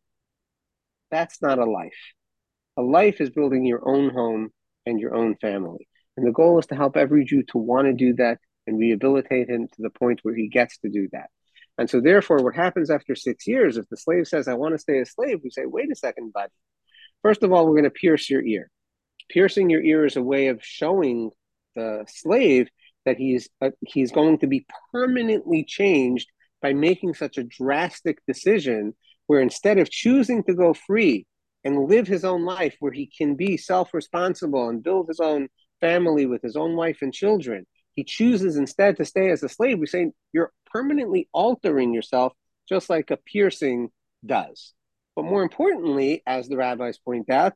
That's 1.11 1.41
not 1.41 1.59
a 1.59 1.65
life. 1.65 2.13
A 2.77 2.81
life 2.81 3.19
is 3.19 3.29
building 3.29 3.65
your 3.65 3.85
own 3.87 4.11
home 4.11 4.51
and 4.85 4.97
your 4.97 5.13
own 5.13 5.35
family. 5.35 5.89
And 6.15 6.25
the 6.25 6.31
goal 6.31 6.57
is 6.59 6.67
to 6.67 6.75
help 6.75 6.95
every 6.95 7.25
Jew 7.25 7.43
to 7.49 7.57
want 7.57 7.87
to 7.87 7.93
do 7.93 8.13
that 8.13 8.39
and 8.65 8.79
rehabilitate 8.79 9.49
him 9.49 9.67
to 9.67 9.81
the 9.81 9.89
point 9.89 10.21
where 10.23 10.35
he 10.35 10.47
gets 10.47 10.77
to 10.79 10.89
do 10.89 11.09
that. 11.11 11.29
And 11.77 11.89
so, 11.89 11.99
therefore, 11.99 12.43
what 12.43 12.55
happens 12.55 12.89
after 12.89 13.13
six 13.13 13.45
years, 13.45 13.75
if 13.75 13.89
the 13.89 13.97
slave 13.97 14.27
says, 14.27 14.47
I 14.47 14.53
want 14.53 14.75
to 14.75 14.79
stay 14.79 14.99
a 14.99 15.05
slave, 15.05 15.39
we 15.43 15.49
say, 15.49 15.65
wait 15.65 15.91
a 15.91 15.95
second, 15.95 16.31
buddy. 16.31 16.51
First 17.23 17.43
of 17.43 17.51
all, 17.51 17.65
we're 17.65 17.73
going 17.73 17.83
to 17.83 17.89
pierce 17.89 18.29
your 18.29 18.41
ear. 18.41 18.69
Piercing 19.29 19.69
your 19.69 19.81
ear 19.81 20.05
is 20.05 20.15
a 20.15 20.23
way 20.23 20.47
of 20.47 20.63
showing 20.63 21.31
the 21.79 22.05
slave 22.07 22.69
that 23.05 23.17
he's 23.17 23.49
uh, 23.61 23.71
he's 23.81 24.11
going 24.11 24.37
to 24.39 24.47
be 24.47 24.65
permanently 24.91 25.63
changed 25.63 26.27
by 26.61 26.73
making 26.73 27.13
such 27.13 27.37
a 27.37 27.43
drastic 27.43 28.19
decision 28.27 28.93
where 29.27 29.39
instead 29.39 29.77
of 29.77 29.89
choosing 29.89 30.43
to 30.43 30.53
go 30.53 30.73
free 30.73 31.25
and 31.63 31.87
live 31.87 32.07
his 32.07 32.25
own 32.25 32.43
life 32.45 32.75
where 32.79 32.91
he 32.91 33.07
can 33.17 33.35
be 33.35 33.57
self 33.57 33.93
responsible 33.93 34.69
and 34.69 34.83
build 34.83 35.07
his 35.07 35.19
own 35.19 35.47
family 35.79 36.25
with 36.25 36.41
his 36.41 36.55
own 36.55 36.75
wife 36.75 36.99
and 37.01 37.13
children, 37.13 37.65
he 37.95 38.03
chooses 38.03 38.57
instead 38.57 38.97
to 38.97 39.05
stay 39.05 39.29
as 39.31 39.43
a 39.43 39.49
slave. 39.49 39.79
We 39.79 39.87
say 39.87 40.11
you're 40.33 40.51
permanently 40.71 41.29
altering 41.33 41.93
yourself 41.93 42.33
just 42.67 42.89
like 42.89 43.11
a 43.11 43.17
piercing 43.17 43.89
does. 44.25 44.73
But 45.15 45.25
more 45.25 45.43
importantly, 45.43 46.21
as 46.25 46.47
the 46.47 46.57
rabbis 46.57 46.97
point 46.97 47.29
out, 47.29 47.53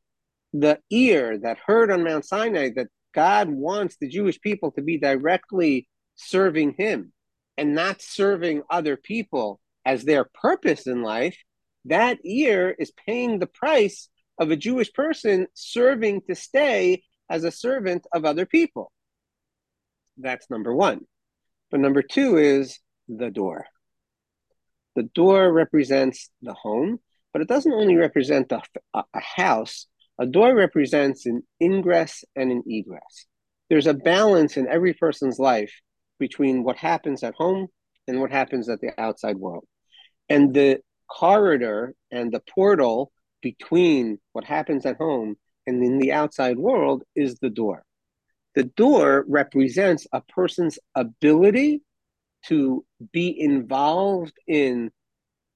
the 0.54 0.80
ear 0.90 1.38
that 1.40 1.58
heard 1.66 1.92
on 1.92 2.04
Mount 2.04 2.26
Sinai 2.26 2.70
that 2.76 2.88
God 3.14 3.50
wants 3.50 3.98
the 3.98 4.08
Jewish 4.08 4.40
people 4.42 4.72
to 4.72 4.82
be 4.82 4.98
directly 4.98 5.88
serving 6.16 6.76
him 6.78 7.14
and 7.58 7.76
not 7.76 8.02
serving 8.02 8.64
other 8.70 8.98
people 8.98 9.60
as 9.86 10.04
their 10.04 10.24
purpose 10.24 10.88
in 10.88 11.02
life, 11.02 11.38
that 11.86 12.20
ear 12.24 12.76
is 12.78 12.92
paying 13.06 13.40
the 13.40 13.48
price 13.48 14.10
of 14.40 14.50
a 14.50 14.56
Jewish 14.56 14.92
person 14.94 15.48
serving 15.54 16.22
to 16.28 16.36
stay 16.36 17.04
as 17.30 17.44
a 17.44 17.52
servant 17.52 18.08
of 18.14 18.26
other 18.26 18.46
people. 18.46 18.92
That's 20.18 20.50
number 20.50 20.74
one. 20.74 21.02
But 21.72 21.80
number 21.80 22.02
two 22.02 22.38
is 22.38 22.80
the 23.08 23.30
door. 23.30 23.66
The 24.96 25.04
door 25.04 25.52
represents 25.52 26.30
the 26.42 26.54
home, 26.54 27.00
but 27.32 27.42
it 27.42 27.48
doesn't 27.48 27.74
only 27.74 27.96
represent 27.96 28.52
a, 28.52 28.62
a 28.94 29.20
house. 29.20 29.88
A 30.20 30.26
door 30.26 30.56
represents 30.56 31.26
an 31.26 31.44
ingress 31.62 32.24
and 32.36 32.52
an 32.52 32.64
egress. 32.68 33.26
There's 33.70 33.88
a 33.88 33.94
balance 33.94 34.58
in 34.58 34.68
every 34.68 34.94
person's 34.94 35.40
life 35.40 35.74
between 36.20 36.64
what 36.64 36.78
happens 36.78 37.24
at 37.24 37.34
home 37.36 37.68
and 38.08 38.22
what 38.22 38.32
happens 38.32 38.70
at 38.70 38.80
the 38.82 38.92
outside 39.00 39.38
world. 39.38 39.66
And 40.30 40.54
the 40.54 40.82
corridor 41.10 41.96
and 42.12 42.32
the 42.32 42.42
portal 42.42 43.12
between 43.42 44.20
what 44.34 44.44
happens 44.44 44.86
at 44.86 44.98
home 44.98 45.36
and 45.66 45.84
in 45.84 45.98
the 45.98 46.12
outside 46.12 46.58
world 46.58 47.04
is 47.16 47.36
the 47.40 47.50
door. 47.50 47.84
The 48.56 48.66
door 48.66 49.26
represents 49.28 50.06
a 50.14 50.22
person's 50.22 50.78
ability 50.96 51.82
to 52.46 52.86
be 53.12 53.40
involved 53.40 54.34
in 54.48 54.92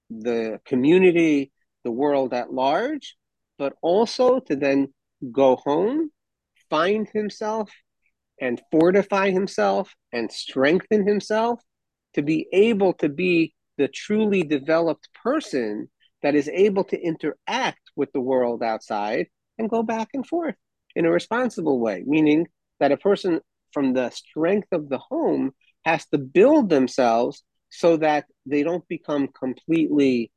the 0.09 0.59
community, 0.65 1.51
the 1.83 1.91
world 1.91 2.33
at 2.33 2.51
large, 2.51 3.15
but 3.57 3.73
also 3.81 4.39
to 4.39 4.55
then 4.55 4.93
go 5.31 5.55
home, 5.57 6.11
find 6.69 7.07
himself 7.13 7.71
and 8.39 8.61
fortify 8.71 9.31
himself 9.31 9.93
and 10.13 10.31
strengthen 10.31 11.07
himself 11.07 11.59
to 12.13 12.21
be 12.21 12.47
able 12.53 12.93
to 12.93 13.09
be 13.09 13.53
the 13.77 13.87
truly 13.87 14.43
developed 14.43 15.09
person 15.23 15.89
that 16.21 16.35
is 16.35 16.49
able 16.49 16.83
to 16.83 16.99
interact 16.99 17.81
with 17.95 18.11
the 18.11 18.21
world 18.21 18.63
outside 18.63 19.27
and 19.57 19.69
go 19.69 19.83
back 19.83 20.09
and 20.13 20.25
forth 20.25 20.55
in 20.95 21.05
a 21.05 21.11
responsible 21.11 21.79
way, 21.79 22.03
meaning 22.05 22.47
that 22.79 22.91
a 22.91 22.97
person 22.97 23.39
from 23.71 23.93
the 23.93 24.09
strength 24.09 24.67
of 24.71 24.89
the 24.89 24.97
home 24.97 25.51
has 25.85 26.05
to 26.07 26.17
build 26.17 26.69
themselves 26.69 27.43
so 27.69 27.97
that 27.97 28.25
they 28.45 28.63
don't 28.63 28.87
become 28.87 29.27
completely 29.27 30.31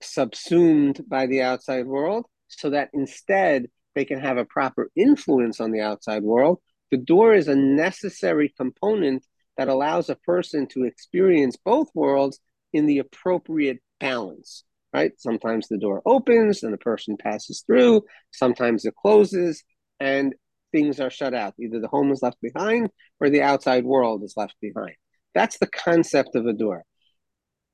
subsumed 0.00 1.00
by 1.08 1.26
the 1.26 1.42
outside 1.42 1.86
world, 1.86 2.26
so 2.58 2.70
that 2.70 2.90
instead 2.92 3.66
they 3.94 4.04
can 4.04 4.20
have 4.20 4.36
a 4.36 4.44
proper 4.44 4.90
influence 4.96 5.60
on 5.60 5.70
the 5.70 5.80
outside 5.80 6.22
world 6.22 6.60
the 6.90 6.98
door 6.98 7.34
is 7.34 7.48
a 7.48 7.56
necessary 7.56 8.54
component 8.56 9.24
that 9.56 9.68
allows 9.68 10.08
a 10.08 10.14
person 10.14 10.66
to 10.68 10.84
experience 10.84 11.56
both 11.56 11.88
worlds 11.94 12.38
in 12.72 12.86
the 12.86 12.98
appropriate 12.98 13.78
balance, 14.00 14.64
right? 14.92 15.12
Sometimes 15.18 15.68
the 15.68 15.78
door 15.78 16.02
opens 16.06 16.62
and 16.62 16.72
the 16.72 16.78
person 16.78 17.16
passes 17.16 17.64
through, 17.66 18.02
sometimes 18.32 18.84
it 18.84 18.94
closes. 18.94 19.64
And 20.00 20.34
things 20.72 20.98
are 20.98 21.10
shut 21.10 21.34
out. 21.34 21.54
Either 21.58 21.80
the 21.80 21.88
home 21.88 22.10
is 22.10 22.22
left 22.22 22.40
behind 22.40 22.90
or 23.20 23.30
the 23.30 23.42
outside 23.42 23.84
world 23.84 24.22
is 24.24 24.34
left 24.36 24.54
behind. 24.60 24.94
That's 25.34 25.58
the 25.58 25.68
concept 25.68 26.34
of 26.34 26.46
a 26.46 26.52
door. 26.52 26.84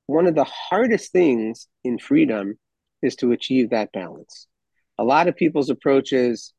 One 0.07 0.27
of 0.27 0.35
the 0.35 0.45
hardest 0.45 1.13
things 1.13 1.67
in 1.83 1.99
freedom 1.99 2.59
is 3.03 3.17
to 3.17 3.33
achieve 3.33 3.71
that 3.71 3.93
balance. 3.93 4.49
A 5.01 5.05
lot 5.05 5.29
of 5.29 5.37
people's 5.37 5.71
approaches 5.71 6.53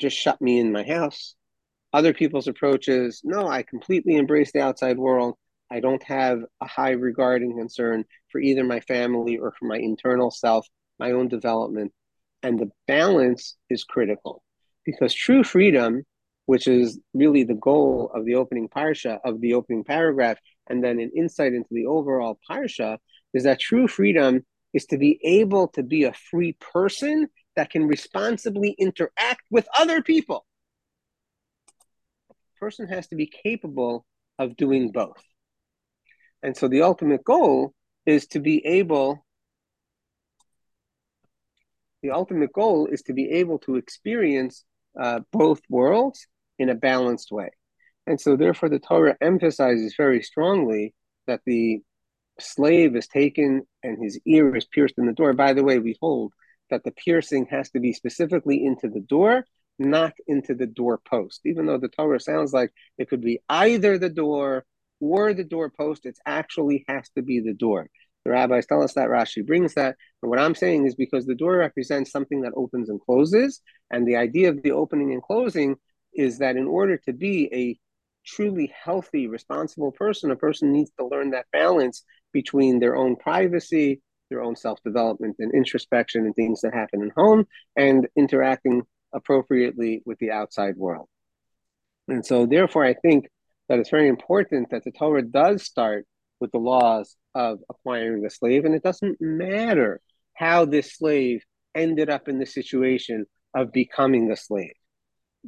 just 0.00 0.16
shut 0.16 0.40
me 0.40 0.58
in 0.58 0.72
my 0.72 0.84
house. 0.84 1.34
Other 1.92 2.14
people's 2.14 2.48
approaches, 2.48 3.20
no, 3.22 3.46
I 3.46 3.62
completely 3.62 4.16
embrace 4.16 4.52
the 4.52 4.62
outside 4.62 4.96
world. 4.96 5.34
I 5.70 5.80
don't 5.80 6.02
have 6.04 6.40
a 6.62 6.66
high 6.66 6.92
regard 6.92 7.42
and 7.42 7.58
concern 7.58 8.06
for 8.32 8.40
either 8.40 8.64
my 8.64 8.80
family 8.80 9.36
or 9.36 9.52
for 9.52 9.66
my 9.66 9.76
internal 9.76 10.30
self, 10.30 10.66
my 10.98 11.12
own 11.12 11.28
development. 11.28 11.92
And 12.42 12.58
the 12.58 12.70
balance 12.86 13.56
is 13.68 13.84
critical 13.84 14.42
because 14.86 15.12
true 15.12 15.44
freedom, 15.44 16.04
which 16.46 16.66
is 16.68 16.98
really 17.12 17.44
the 17.44 17.52
goal 17.52 18.10
of 18.14 18.24
the 18.24 18.36
opening 18.36 18.70
parsha, 18.70 19.18
of 19.26 19.42
the 19.42 19.52
opening 19.52 19.84
paragraph, 19.84 20.38
and 20.70 20.82
then 20.82 21.00
an 21.00 21.10
insight 21.14 21.52
into 21.52 21.68
the 21.70 21.84
overall 21.84 22.38
parsha, 22.50 22.96
is 23.34 23.42
that 23.42 23.60
true 23.60 23.88
freedom 23.88 24.46
is 24.72 24.86
to 24.86 24.96
be 24.96 25.20
able 25.22 25.68
to 25.68 25.82
be 25.82 26.04
a 26.04 26.14
free 26.14 26.56
person 26.72 27.28
that 27.58 27.70
can 27.70 27.88
responsibly 27.88 28.70
interact 28.78 29.42
with 29.50 29.66
other 29.76 30.00
people. 30.00 30.46
A 32.30 32.34
person 32.60 32.86
has 32.86 33.08
to 33.08 33.16
be 33.16 33.26
capable 33.26 34.06
of 34.38 34.56
doing 34.56 34.92
both. 34.92 35.20
And 36.40 36.56
so 36.56 36.68
the 36.68 36.82
ultimate 36.82 37.24
goal 37.24 37.74
is 38.06 38.28
to 38.28 38.38
be 38.38 38.64
able 38.64 39.26
the 42.00 42.12
ultimate 42.12 42.52
goal 42.52 42.86
is 42.86 43.02
to 43.02 43.12
be 43.12 43.28
able 43.28 43.58
to 43.58 43.74
experience 43.74 44.64
uh, 44.96 45.18
both 45.32 45.60
worlds 45.68 46.28
in 46.60 46.68
a 46.68 46.76
balanced 46.76 47.32
way. 47.32 47.50
And 48.06 48.20
so, 48.20 48.36
therefore, 48.36 48.68
the 48.68 48.78
Torah 48.78 49.16
emphasizes 49.20 49.96
very 49.96 50.22
strongly 50.22 50.94
that 51.26 51.40
the 51.44 51.80
slave 52.38 52.94
is 52.94 53.08
taken 53.08 53.66
and 53.82 54.00
his 54.00 54.20
ear 54.26 54.54
is 54.54 54.64
pierced 54.64 54.94
in 54.96 55.06
the 55.06 55.12
door. 55.12 55.32
By 55.32 55.54
the 55.54 55.64
way, 55.64 55.80
we 55.80 55.98
hold 56.00 56.32
that 56.70 56.84
the 56.84 56.92
piercing 56.92 57.46
has 57.50 57.70
to 57.70 57.80
be 57.80 57.92
specifically 57.92 58.64
into 58.64 58.88
the 58.88 59.00
door, 59.00 59.44
not 59.78 60.12
into 60.26 60.54
the 60.54 60.66
door 60.66 61.00
post. 61.08 61.40
Even 61.44 61.66
though 61.66 61.78
the 61.78 61.88
Torah 61.88 62.20
sounds 62.20 62.52
like 62.52 62.70
it 62.98 63.08
could 63.08 63.20
be 63.20 63.40
either 63.48 63.98
the 63.98 64.08
door 64.08 64.64
or 65.00 65.32
the 65.32 65.44
doorpost, 65.44 66.06
it 66.06 66.18
actually 66.26 66.84
has 66.88 67.08
to 67.10 67.22
be 67.22 67.40
the 67.40 67.54
door. 67.54 67.88
The 68.24 68.32
rabbis 68.32 68.66
tell 68.66 68.82
us 68.82 68.94
that 68.94 69.08
Rashi 69.08 69.46
brings 69.46 69.74
that. 69.74 69.96
And 70.22 70.30
what 70.30 70.40
I'm 70.40 70.54
saying 70.54 70.86
is 70.86 70.94
because 70.94 71.24
the 71.24 71.34
door 71.34 71.56
represents 71.56 72.10
something 72.10 72.42
that 72.42 72.52
opens 72.56 72.88
and 72.88 73.00
closes. 73.00 73.60
And 73.90 74.06
the 74.06 74.16
idea 74.16 74.50
of 74.50 74.62
the 74.62 74.72
opening 74.72 75.12
and 75.12 75.22
closing 75.22 75.76
is 76.12 76.38
that 76.38 76.56
in 76.56 76.66
order 76.66 76.96
to 77.06 77.12
be 77.12 77.48
a 77.52 77.78
truly 78.26 78.72
healthy, 78.84 79.26
responsible 79.28 79.92
person, 79.92 80.30
a 80.30 80.36
person 80.36 80.72
needs 80.72 80.90
to 80.98 81.06
learn 81.06 81.30
that 81.30 81.46
balance 81.52 82.02
between 82.32 82.78
their 82.78 82.96
own 82.96 83.16
privacy, 83.16 84.02
their 84.30 84.42
own 84.42 84.56
self 84.56 84.78
development 84.84 85.36
and 85.38 85.52
introspection 85.54 86.24
and 86.26 86.34
things 86.34 86.60
that 86.60 86.74
happen 86.74 87.02
in 87.02 87.10
home, 87.16 87.46
and 87.76 88.08
interacting 88.16 88.82
appropriately 89.12 90.02
with 90.04 90.18
the 90.18 90.30
outside 90.30 90.76
world. 90.76 91.08
And 92.08 92.24
so, 92.24 92.46
therefore, 92.46 92.84
I 92.84 92.94
think 92.94 93.28
that 93.68 93.78
it's 93.78 93.90
very 93.90 94.08
important 94.08 94.70
that 94.70 94.84
the 94.84 94.92
Torah 94.92 95.22
does 95.22 95.62
start 95.62 96.06
with 96.40 96.52
the 96.52 96.58
laws 96.58 97.16
of 97.34 97.58
acquiring 97.68 98.24
a 98.24 98.30
slave, 98.30 98.64
and 98.64 98.74
it 98.74 98.82
doesn't 98.82 99.20
matter 99.20 100.00
how 100.34 100.64
this 100.64 100.96
slave 100.96 101.42
ended 101.74 102.08
up 102.08 102.28
in 102.28 102.38
the 102.38 102.46
situation 102.46 103.26
of 103.54 103.72
becoming 103.72 104.30
a 104.30 104.36
slave. 104.36 104.72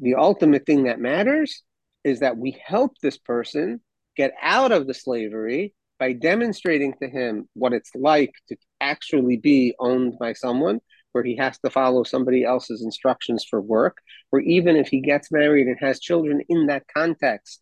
The 0.00 0.14
ultimate 0.14 0.66
thing 0.66 0.84
that 0.84 1.00
matters 1.00 1.62
is 2.04 2.20
that 2.20 2.36
we 2.36 2.60
help 2.64 2.92
this 3.02 3.18
person 3.18 3.80
get 4.16 4.32
out 4.40 4.72
of 4.72 4.86
the 4.86 4.94
slavery 4.94 5.74
by 6.00 6.14
demonstrating 6.14 6.94
to 6.94 7.08
him 7.08 7.46
what 7.52 7.74
it's 7.74 7.94
like 7.94 8.32
to 8.48 8.56
actually 8.80 9.36
be 9.36 9.74
owned 9.78 10.18
by 10.18 10.32
someone 10.32 10.80
where 11.12 11.22
he 11.22 11.36
has 11.36 11.58
to 11.58 11.68
follow 11.68 12.02
somebody 12.02 12.42
else's 12.42 12.82
instructions 12.82 13.44
for 13.48 13.60
work, 13.60 13.98
or 14.32 14.40
even 14.40 14.76
if 14.76 14.88
he 14.88 15.00
gets 15.00 15.30
married 15.30 15.66
and 15.66 15.76
has 15.78 16.00
children 16.00 16.40
in 16.48 16.66
that 16.66 16.84
context, 16.96 17.60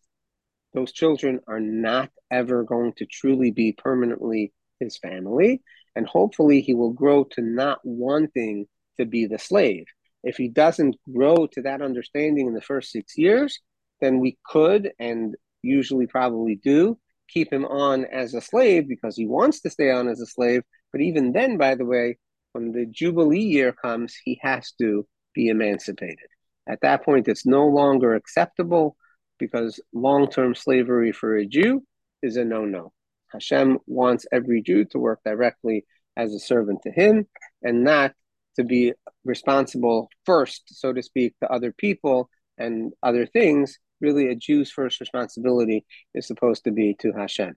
those 0.73 0.93
children 0.93 1.39
are 1.47 1.59
not 1.59 2.09
ever 2.31 2.63
going 2.63 2.93
to 2.93 3.05
truly 3.05 3.51
be 3.51 3.73
permanently 3.73 4.53
his 4.79 4.97
family. 4.97 5.61
And 5.95 6.07
hopefully, 6.07 6.61
he 6.61 6.75
will 6.75 6.93
grow 6.93 7.25
to 7.31 7.41
not 7.41 7.79
wanting 7.83 8.67
to 8.97 9.05
be 9.05 9.25
the 9.25 9.39
slave. 9.39 9.85
If 10.23 10.37
he 10.37 10.47
doesn't 10.47 10.95
grow 11.11 11.47
to 11.47 11.63
that 11.63 11.81
understanding 11.81 12.47
in 12.47 12.53
the 12.53 12.61
first 12.61 12.91
six 12.91 13.17
years, 13.17 13.59
then 13.99 14.19
we 14.19 14.37
could 14.45 14.91
and 14.99 15.35
usually 15.63 16.07
probably 16.07 16.55
do 16.55 16.97
keep 17.31 17.51
him 17.51 17.65
on 17.65 18.05
as 18.05 18.33
a 18.33 18.41
slave 18.41 18.87
because 18.87 19.15
he 19.15 19.25
wants 19.25 19.61
to 19.61 19.69
stay 19.69 19.91
on 19.91 20.07
as 20.07 20.19
a 20.19 20.25
slave. 20.25 20.63
But 20.91 21.01
even 21.01 21.31
then, 21.31 21.57
by 21.57 21.75
the 21.75 21.85
way, 21.85 22.17
when 22.53 22.71
the 22.71 22.85
Jubilee 22.85 23.39
year 23.39 23.71
comes, 23.71 24.15
he 24.23 24.39
has 24.41 24.71
to 24.81 25.05
be 25.33 25.49
emancipated. 25.49 26.27
At 26.67 26.81
that 26.81 27.03
point, 27.03 27.27
it's 27.27 27.45
no 27.45 27.67
longer 27.67 28.15
acceptable 28.15 28.95
because 29.37 29.79
long 29.93 30.29
term 30.29 30.55
slavery 30.55 31.11
for 31.11 31.37
a 31.37 31.45
Jew 31.45 31.83
is 32.21 32.37
a 32.37 32.45
no 32.45 32.65
no. 32.65 32.91
Hashem 33.31 33.79
wants 33.87 34.25
every 34.31 34.61
Jew 34.61 34.85
to 34.85 34.99
work 34.99 35.19
directly 35.23 35.85
as 36.17 36.33
a 36.33 36.39
servant 36.39 36.81
to 36.83 36.91
him 36.91 37.27
and 37.61 37.83
not 37.83 38.13
to 38.55 38.63
be 38.63 38.93
responsible 39.23 40.09
first, 40.25 40.63
so 40.67 40.91
to 40.91 41.01
speak, 41.01 41.33
to 41.39 41.51
other 41.51 41.71
people 41.71 42.29
and 42.57 42.91
other 43.01 43.25
things. 43.25 43.79
Really, 44.01 44.29
a 44.29 44.35
Jew's 44.35 44.71
first 44.71 44.99
responsibility 44.99 45.85
is 46.13 46.27
supposed 46.27 46.63
to 46.65 46.71
be 46.71 46.95
to 47.01 47.11
Hashem. 47.11 47.55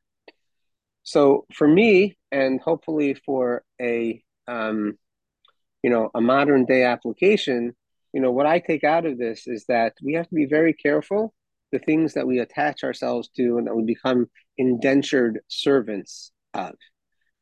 So, 1.03 1.47
for 1.53 1.67
me, 1.67 2.17
and 2.31 2.61
hopefully 2.61 3.15
for 3.15 3.65
a 3.81 4.23
um, 4.47 4.99
you 5.83 5.91
know 5.91 6.11
a 6.15 6.21
modern 6.21 6.65
day 6.65 6.85
application, 6.85 7.75
you 8.13 8.21
know 8.21 8.33
what 8.33 8.47
I 8.47 8.59
take 8.61 8.85
out 8.85 9.07
of 9.07 9.19
this 9.19 9.47
is 9.47 9.65
that 9.67 9.95
we 10.03 10.15
have 10.15 10.29
to 10.29 10.35
be 10.35 10.47
very 10.47 10.73
careful 10.73 11.35
the 11.73 11.79
things 11.79 12.15
that 12.15 12.27
we 12.27 12.39
attach 12.39 12.85
ourselves 12.85 13.29
to 13.37 13.57
and 13.57 13.67
that 13.67 13.75
we 13.75 13.83
become 13.83 14.27
indentured 14.59 15.41
servants 15.49 16.31
of. 16.55 16.75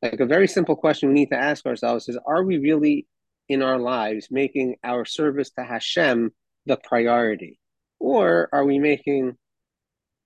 Like 0.00 0.20
a 0.20 0.26
very 0.26 0.48
simple 0.48 0.76
question 0.76 1.10
we 1.10 1.14
need 1.14 1.30
to 1.30 1.36
ask 1.36 1.66
ourselves 1.66 2.08
is 2.08 2.18
Are 2.26 2.42
we 2.42 2.58
really 2.58 3.06
in 3.48 3.62
our 3.62 3.78
lives 3.78 4.28
making 4.30 4.76
our 4.82 5.04
service 5.04 5.50
to 5.58 5.64
Hashem 5.64 6.30
the 6.64 6.78
priority? 6.78 7.59
Or 8.00 8.48
are 8.52 8.64
we 8.64 8.78
making 8.80 9.36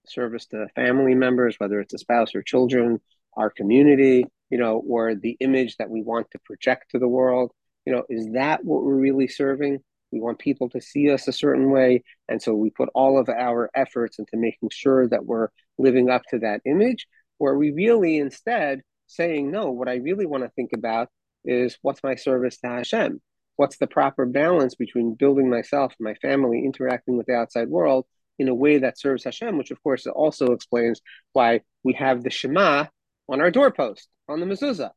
service 0.07 0.47
to 0.47 0.69
family 0.75 1.15
members, 1.15 1.57
whether 1.59 1.81
it's 1.81 1.95
a 1.95 1.99
spouse 1.99 2.35
or 2.35 2.43
children, 2.43 3.01
our 3.37 3.51
community, 3.51 4.25
you 4.49 4.59
know, 4.59 4.83
or 4.89 5.15
the 5.15 5.37
image 5.41 5.77
that 5.77 5.91
we 5.91 6.03
want 6.03 6.31
to 6.31 6.39
project 6.39 6.93
to 6.93 6.99
the 6.99 7.09
world? 7.09 7.53
You 7.85 7.93
know, 7.93 8.05
is 8.09 8.33
that 8.33 8.65
what 8.65 8.85
we're 8.85 8.95
really 8.95 9.29
serving? 9.29 9.81
We 10.11 10.21
want 10.21 10.39
people 10.39 10.69
to 10.71 10.81
see 10.81 11.11
us 11.11 11.27
a 11.27 11.33
certain 11.33 11.71
way. 11.71 12.05
And 12.29 12.41
so 12.41 12.55
we 12.55 12.71
put 12.71 12.89
all 12.95 13.19
of 13.19 13.29
our 13.29 13.69
efforts 13.75 14.19
into 14.19 14.37
making 14.37 14.71
sure 14.71 15.09
that 15.09 15.27
we're 15.27 15.49
living 15.77 16.09
up 16.09 16.23
to 16.31 16.39
that 16.39 16.61
image. 16.65 17.09
Or 17.41 17.59
we 17.59 17.73
really 17.73 18.19
instead 18.19 18.83
saying, 19.09 19.51
no, 19.51 19.71
what 19.71 19.89
I 19.89 19.97
really 19.97 20.25
want 20.25 20.45
to 20.45 20.51
think 20.51 20.71
about 20.73 21.09
is 21.45 21.77
what's 21.83 22.03
my 22.03 22.15
service 22.15 22.59
to 22.59 22.69
Hashem? 22.69 23.21
What's 23.57 23.77
the 23.77 23.87
proper 23.87 24.27
balance 24.27 24.75
between 24.75 25.15
building 25.15 25.49
myself 25.49 25.95
and 25.99 26.05
my 26.05 26.15
family, 26.15 26.65
interacting 26.65 27.17
with 27.17 27.27
the 27.27 27.35
outside 27.35 27.69
world 27.69 28.07
in 28.39 28.49
a 28.49 28.55
way 28.55 28.79
that 28.79 28.99
serves 28.99 29.25
Hashem, 29.25 29.57
which 29.59 29.71
of 29.71 29.83
course 29.83 30.07
also 30.07 30.47
explains 30.47 31.01
why 31.33 31.61
we 31.85 31.93
have 31.95 32.23
the 32.23 32.31
Shema 32.31 32.87
on 33.29 33.41
our 33.41 33.51
doorpost, 33.51 34.09
on 34.29 34.41
the 34.41 34.47
mezuzah, 34.47 34.91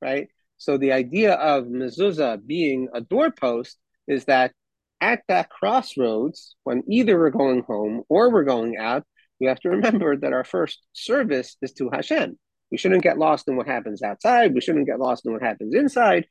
right? 0.00 0.28
So 0.56 0.76
the 0.76 0.92
idea 0.92 1.34
of 1.34 1.64
mezuzah 1.64 2.46
being 2.46 2.88
a 2.94 3.00
doorpost 3.00 3.78
is 4.08 4.24
that 4.26 4.52
at 5.00 5.22
that 5.28 5.48
crossroads, 5.50 6.56
when 6.64 6.82
either 6.88 7.18
we're 7.18 7.30
going 7.30 7.62
home 7.62 8.02
or 8.08 8.30
we're 8.30 8.44
going 8.44 8.76
out, 8.76 9.04
we 9.40 9.46
have 9.46 9.60
to 9.60 9.70
remember 9.70 10.16
that 10.16 10.32
our 10.32 10.44
first 10.44 10.80
service 10.92 11.56
is 11.62 11.72
to 11.74 11.90
Hashem. 11.92 12.38
We 12.70 12.78
shouldn't 12.78 13.02
get 13.02 13.18
lost 13.18 13.48
in 13.48 13.56
what 13.56 13.66
happens 13.66 14.02
outside. 14.02 14.54
We 14.54 14.60
shouldn't 14.60 14.86
get 14.86 15.00
lost 15.00 15.26
in 15.26 15.32
what 15.32 15.42
happens 15.42 15.74
inside. 15.74 16.26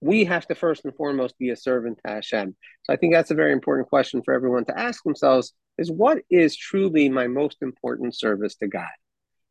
We 0.00 0.24
have 0.24 0.46
to 0.46 0.54
first 0.54 0.84
and 0.84 0.94
foremost 0.94 1.38
be 1.38 1.50
a 1.50 1.56
servant 1.56 1.98
to 2.04 2.12
Hashem. 2.12 2.56
So 2.84 2.92
I 2.92 2.96
think 2.96 3.12
that's 3.12 3.30
a 3.30 3.34
very 3.34 3.52
important 3.52 3.88
question 3.88 4.22
for 4.22 4.32
everyone 4.32 4.64
to 4.66 4.78
ask 4.78 5.02
themselves 5.04 5.52
is 5.78 5.90
what 5.90 6.18
is 6.30 6.56
truly 6.56 7.08
my 7.08 7.26
most 7.26 7.58
important 7.60 8.16
service 8.16 8.54
to 8.56 8.68
God? 8.68 8.88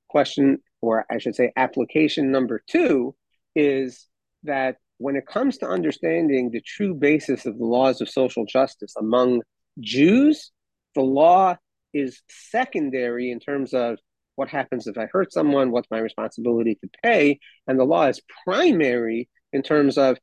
Question, 0.09 0.59
or 0.81 1.05
I 1.09 1.19
should 1.19 1.35
say, 1.35 1.51
application 1.55 2.31
number 2.31 2.63
two 2.67 3.15
is 3.55 4.07
that 4.43 4.77
when 4.97 5.15
it 5.15 5.25
comes 5.25 5.57
to 5.59 5.67
understanding 5.67 6.51
the 6.51 6.61
true 6.61 6.93
basis 6.93 7.45
of 7.45 7.57
the 7.57 7.65
laws 7.65 8.01
of 8.01 8.09
social 8.09 8.45
justice 8.45 8.93
among 8.97 9.41
Jews, 9.79 10.51
the 10.95 11.01
law 11.01 11.55
is 11.93 12.21
secondary 12.29 13.31
in 13.31 13.39
terms 13.39 13.73
of 13.73 13.97
what 14.35 14.49
happens 14.49 14.87
if 14.87 14.97
I 14.97 15.07
hurt 15.11 15.33
someone, 15.33 15.71
what's 15.71 15.91
my 15.91 15.99
responsibility 15.99 16.75
to 16.75 16.89
pay, 17.03 17.39
and 17.67 17.79
the 17.79 17.85
law 17.85 18.07
is 18.07 18.21
primary 18.45 19.29
in 19.51 19.61
terms 19.63 19.97
of 19.97 20.17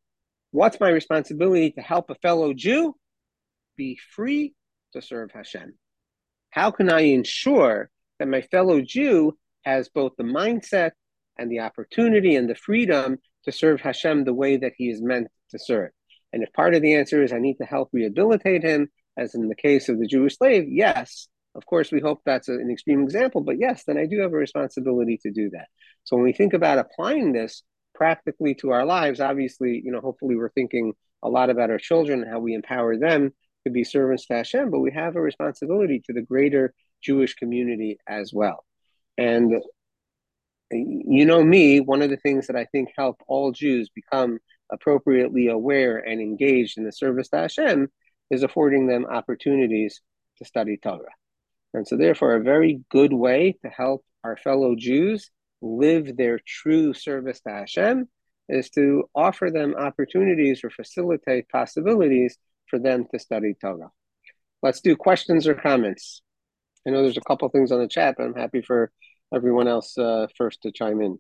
what's 0.56 0.80
my 0.80 0.88
responsibility 0.88 1.70
to 1.72 1.82
help 1.82 2.08
a 2.08 2.14
fellow 2.16 2.54
Jew 2.54 2.94
be 3.76 3.98
free 4.14 4.54
to 4.94 5.02
serve 5.02 5.30
Hashem? 5.30 5.74
How 6.48 6.70
can 6.70 6.90
I 6.90 7.00
ensure 7.00 7.90
that 8.18 8.28
my 8.28 8.40
fellow 8.40 8.80
Jew 8.80 9.36
has 9.66 9.90
both 9.90 10.12
the 10.16 10.24
mindset 10.24 10.92
and 11.38 11.52
the 11.52 11.60
opportunity 11.60 12.36
and 12.36 12.48
the 12.48 12.54
freedom 12.54 13.18
to 13.44 13.52
serve 13.52 13.82
Hashem 13.82 14.24
the 14.24 14.32
way 14.32 14.56
that 14.56 14.72
he 14.78 14.88
is 14.88 15.02
meant 15.02 15.28
to 15.50 15.58
serve? 15.58 15.90
And 16.32 16.42
if 16.42 16.50
part 16.54 16.74
of 16.74 16.80
the 16.80 16.94
answer 16.94 17.22
is 17.22 17.34
I 17.34 17.38
need 17.38 17.58
to 17.58 17.66
help 17.66 17.90
rehabilitate 17.92 18.62
him, 18.62 18.88
as 19.18 19.34
in 19.34 19.48
the 19.48 19.54
case 19.54 19.90
of 19.90 19.98
the 19.98 20.06
Jewish 20.06 20.38
slave, 20.38 20.64
yes, 20.68 21.28
of 21.54 21.66
course, 21.66 21.92
we 21.92 22.00
hope 22.00 22.22
that's 22.24 22.48
an 22.48 22.70
extreme 22.70 23.02
example, 23.02 23.42
but 23.42 23.58
yes, 23.58 23.84
then 23.86 23.98
I 23.98 24.06
do 24.06 24.20
have 24.20 24.32
a 24.32 24.36
responsibility 24.36 25.18
to 25.22 25.30
do 25.30 25.50
that. 25.50 25.68
So 26.04 26.16
when 26.16 26.24
we 26.24 26.32
think 26.32 26.54
about 26.54 26.78
applying 26.78 27.32
this 27.32 27.62
practically 27.96 28.54
to 28.56 28.70
our 28.70 28.84
lives, 28.84 29.20
obviously, 29.20 29.80
you 29.84 29.90
know, 29.90 30.00
hopefully 30.00 30.36
we're 30.36 30.50
thinking 30.50 30.92
a 31.22 31.28
lot 31.28 31.50
about 31.50 31.70
our 31.70 31.78
children 31.78 32.22
and 32.22 32.30
how 32.30 32.38
we 32.38 32.54
empower 32.54 32.96
them 32.96 33.32
to 33.64 33.70
be 33.70 33.82
servants 33.82 34.26
to 34.26 34.34
Hashem, 34.34 34.70
but 34.70 34.80
we 34.80 34.92
have 34.92 35.16
a 35.16 35.20
responsibility 35.20 36.00
to 36.06 36.12
the 36.12 36.22
greater 36.22 36.72
Jewish 37.02 37.34
community 37.34 37.98
as 38.06 38.32
well. 38.32 38.64
And 39.18 39.62
you 40.70 41.24
know 41.24 41.42
me, 41.42 41.80
one 41.80 42.02
of 42.02 42.10
the 42.10 42.16
things 42.16 42.46
that 42.46 42.56
I 42.56 42.66
think 42.66 42.90
help 42.96 43.20
all 43.26 43.52
Jews 43.52 43.88
become 43.88 44.38
appropriately 44.70 45.48
aware 45.48 45.98
and 45.98 46.20
engaged 46.20 46.76
in 46.76 46.84
the 46.84 46.92
service 46.92 47.28
to 47.28 47.38
Hashem 47.38 47.88
is 48.30 48.42
affording 48.42 48.86
them 48.86 49.06
opportunities 49.06 50.00
to 50.38 50.44
study 50.44 50.76
Torah. 50.76 51.14
And 51.72 51.86
so, 51.86 51.96
therefore, 51.96 52.34
a 52.34 52.42
very 52.42 52.82
good 52.90 53.12
way 53.12 53.56
to 53.64 53.68
help 53.68 54.04
our 54.24 54.36
fellow 54.36 54.74
Jews 54.76 55.30
live 55.62 56.16
their 56.16 56.38
true 56.38 56.92
service 56.94 57.40
to 57.40 57.50
Hashem 57.50 58.08
is 58.48 58.70
to 58.70 59.08
offer 59.14 59.50
them 59.50 59.74
opportunities 59.76 60.62
or 60.62 60.70
facilitate 60.70 61.48
possibilities 61.48 62.38
for 62.68 62.78
them 62.78 63.06
to 63.12 63.18
study 63.18 63.54
Torah. 63.60 63.90
Let's 64.62 64.80
do 64.80 64.96
questions 64.96 65.46
or 65.46 65.54
comments. 65.54 66.22
I 66.86 66.90
know 66.90 67.02
there's 67.02 67.16
a 67.16 67.20
couple 67.22 67.48
things 67.48 67.72
on 67.72 67.80
the 67.80 67.88
chat, 67.88 68.14
but 68.16 68.24
I'm 68.24 68.34
happy 68.34 68.62
for 68.62 68.92
everyone 69.34 69.66
else 69.66 69.98
uh, 69.98 70.28
first 70.36 70.62
to 70.62 70.72
chime 70.72 71.00
in. 71.02 71.18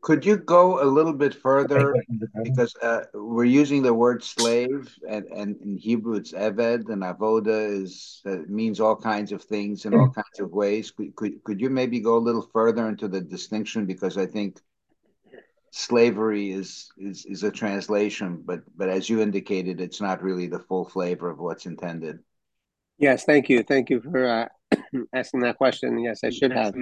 Could 0.00 0.24
you 0.24 0.36
go 0.36 0.82
a 0.82 0.84
little 0.84 1.12
bit 1.12 1.34
further? 1.34 1.94
Because 2.42 2.74
uh, 2.82 3.02
we're 3.14 3.44
using 3.44 3.82
the 3.82 3.92
word 3.92 4.22
slave 4.22 4.94
and, 5.08 5.26
and 5.26 5.56
in 5.62 5.76
hebrew 5.76 6.16
it's 6.16 6.32
eved 6.32 6.88
and 6.88 7.02
avoda 7.02 7.82
is 7.82 8.22
uh, 8.26 8.38
means 8.48 8.80
all 8.80 8.96
kinds 8.96 9.32
of 9.32 9.42
things 9.42 9.84
in 9.84 9.94
all 9.94 10.08
kinds 10.08 10.40
of 10.40 10.52
ways. 10.52 10.90
Could, 10.90 11.14
could, 11.16 11.44
could 11.44 11.60
you 11.60 11.70
maybe 11.70 12.00
go 12.00 12.16
a 12.16 12.18
little 12.18 12.48
further 12.52 12.88
into 12.88 13.08
the 13.08 13.20
distinction? 13.20 13.86
Because 13.86 14.16
i 14.16 14.26
think 14.26 14.60
slavery 15.70 16.50
is, 16.50 16.90
is 16.96 17.26
is 17.26 17.42
a 17.42 17.50
translation 17.50 18.42
but 18.44 18.60
but 18.76 18.88
as 18.88 19.08
you 19.08 19.20
indicated 19.20 19.82
it's 19.82 20.00
not 20.00 20.22
really 20.22 20.46
the 20.46 20.58
full 20.58 20.84
flavor 20.84 21.28
of 21.28 21.38
what's 21.38 21.66
intended. 21.66 22.18
Yes 22.98 23.24
thank 23.24 23.48
you. 23.48 23.62
Thank 23.62 23.90
you 23.90 24.00
for 24.00 24.26
uh, 24.26 24.48
asking 25.14 25.40
that 25.40 25.58
question. 25.58 25.98
Yes 25.98 26.20
i 26.24 26.30
should 26.30 26.52
have. 26.52 26.74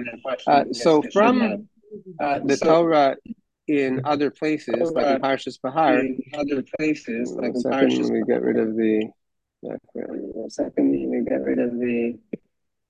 uh, 0.47 0.63
so 0.71 1.03
from 1.11 1.67
uh, 2.19 2.39
the 2.39 2.57
so, 2.57 2.65
Torah 2.65 3.15
in 3.67 4.01
other 4.05 4.31
places, 4.31 4.75
Torah 4.75 4.91
like 4.91 5.15
in 5.15 5.21
Parshas 5.21 5.61
Bahar, 5.61 5.99
in 5.99 6.21
other 6.33 6.63
places, 6.77 7.31
like 7.31 7.53
in 7.55 7.63
Parshas 7.63 8.11
we 8.11 8.23
get 8.23 8.41
rid 8.41 8.57
of 8.57 8.75
the. 8.75 9.09
One 9.61 10.49
second, 10.49 10.91
we 10.91 11.23
get 11.27 11.41
rid 11.41 11.59
of 11.59 11.71
the. 11.71 12.17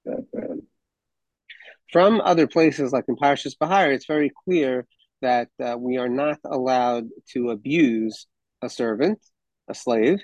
background. 0.06 0.64
From 1.92 2.20
other 2.22 2.48
places, 2.48 2.92
like 2.92 3.06
in 3.08 3.16
Parshas 3.16 3.58
Bahar, 3.58 3.92
it's 3.92 4.06
very 4.06 4.32
clear 4.46 4.86
that 5.22 5.50
uh, 5.64 5.78
we 5.80 5.98
are 5.98 6.10
not 6.10 6.38
allowed 6.46 7.08
to 7.34 7.50
abuse 7.50 8.28
a 8.62 8.70
servant, 8.70 9.20
a 9.68 9.74
slave. 9.74 10.20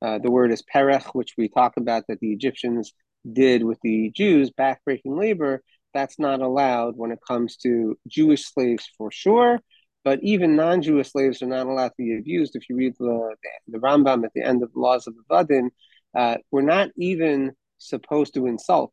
Uh, 0.00 0.18
the 0.18 0.30
word 0.30 0.52
is 0.52 0.62
perech, 0.62 1.06
which 1.14 1.34
we 1.36 1.48
talk 1.48 1.76
about 1.76 2.04
that 2.08 2.20
the 2.20 2.32
Egyptians 2.32 2.92
did 3.30 3.64
with 3.64 3.78
the 3.82 4.10
Jews, 4.14 4.50
backbreaking 4.50 5.18
labor 5.18 5.62
that's 5.94 6.18
not 6.18 6.40
allowed 6.40 6.96
when 6.96 7.10
it 7.10 7.20
comes 7.26 7.56
to 7.58 7.98
Jewish 8.06 8.44
slaves 8.46 8.88
for 8.96 9.10
sure. 9.10 9.60
But 10.04 10.20
even 10.22 10.56
non-Jewish 10.56 11.10
slaves 11.10 11.42
are 11.42 11.46
not 11.46 11.66
allowed 11.66 11.88
to 11.88 11.94
be 11.98 12.16
abused. 12.16 12.56
If 12.56 12.68
you 12.68 12.76
read 12.76 12.94
the, 12.98 13.34
the 13.66 13.78
Rambam 13.78 14.24
at 14.24 14.32
the 14.34 14.42
end 14.42 14.62
of 14.62 14.72
the 14.72 14.78
laws 14.78 15.06
of 15.06 15.14
the 15.14 15.22
Avadim, 15.30 15.70
uh, 16.16 16.36
we're 16.50 16.62
not 16.62 16.90
even 16.96 17.52
supposed 17.78 18.34
to 18.34 18.46
insult 18.46 18.92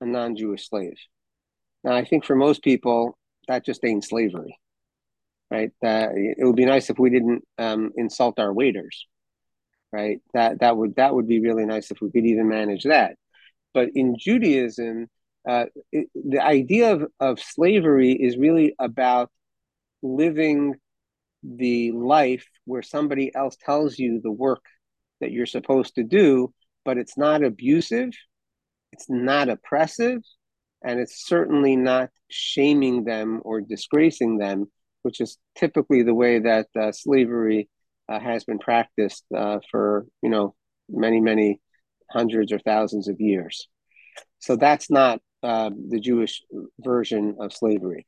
a 0.00 0.06
non-Jewish 0.06 0.68
slave. 0.68 0.96
Now, 1.84 1.94
I 1.94 2.04
think 2.04 2.24
for 2.24 2.36
most 2.36 2.62
people, 2.62 3.18
that 3.48 3.64
just 3.64 3.84
ain't 3.84 4.04
slavery, 4.04 4.58
right? 5.50 5.70
That 5.82 6.12
it 6.14 6.44
would 6.44 6.56
be 6.56 6.66
nice 6.66 6.90
if 6.90 6.98
we 6.98 7.10
didn't 7.10 7.42
um, 7.58 7.90
insult 7.96 8.38
our 8.38 8.52
waiters, 8.52 9.06
right? 9.92 10.20
That 10.34 10.60
that 10.60 10.76
would 10.76 10.96
that 10.96 11.14
would 11.14 11.26
be 11.26 11.40
really 11.40 11.64
nice 11.64 11.90
if 11.90 12.00
we 12.00 12.10
could 12.10 12.26
even 12.26 12.48
manage 12.48 12.84
that. 12.84 13.16
But 13.74 13.90
in 13.94 14.16
Judaism, 14.18 15.08
uh, 15.48 15.64
the 15.92 16.40
idea 16.40 16.92
of, 16.92 17.04
of 17.18 17.40
slavery 17.40 18.12
is 18.12 18.36
really 18.36 18.74
about 18.78 19.30
living 20.02 20.74
the 21.42 21.90
life 21.92 22.46
where 22.66 22.82
somebody 22.82 23.34
else 23.34 23.56
tells 23.64 23.98
you 23.98 24.20
the 24.22 24.30
work 24.30 24.62
that 25.22 25.32
you're 25.32 25.46
supposed 25.46 25.94
to 25.94 26.04
do, 26.04 26.52
but 26.84 26.98
it's 26.98 27.16
not 27.16 27.42
abusive, 27.42 28.10
it's 28.92 29.08
not 29.08 29.48
oppressive, 29.48 30.20
and 30.84 31.00
it's 31.00 31.26
certainly 31.26 31.76
not 31.76 32.10
shaming 32.30 33.04
them 33.04 33.40
or 33.42 33.62
disgracing 33.62 34.36
them, 34.36 34.66
which 35.02 35.18
is 35.18 35.38
typically 35.56 36.02
the 36.02 36.14
way 36.14 36.40
that 36.40 36.66
uh, 36.78 36.92
slavery 36.92 37.70
uh, 38.10 38.20
has 38.20 38.44
been 38.44 38.58
practiced 38.58 39.24
uh, 39.34 39.60
for 39.70 40.06
you 40.22 40.28
know 40.28 40.54
many 40.90 41.20
many 41.20 41.60
hundreds 42.10 42.52
or 42.52 42.58
thousands 42.58 43.08
of 43.08 43.18
years. 43.18 43.66
So 44.40 44.56
that's 44.56 44.90
not 44.90 45.20
uh, 45.42 45.70
the 45.88 46.00
Jewish 46.00 46.42
version 46.80 47.36
of 47.40 47.52
slavery. 47.52 48.06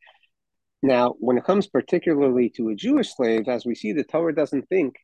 Now, 0.83 1.14
when 1.19 1.37
it 1.37 1.45
comes 1.45 1.66
particularly 1.66 2.51
to 2.57 2.71
a 2.71 2.75
Jewish 2.75 3.14
slave, 3.14 3.49
as 3.49 3.66
we 3.66 3.75
see, 3.75 3.93
the 3.93 4.05
Torah 4.05 4.35
doesn't 4.35 4.69
think, 4.69 4.97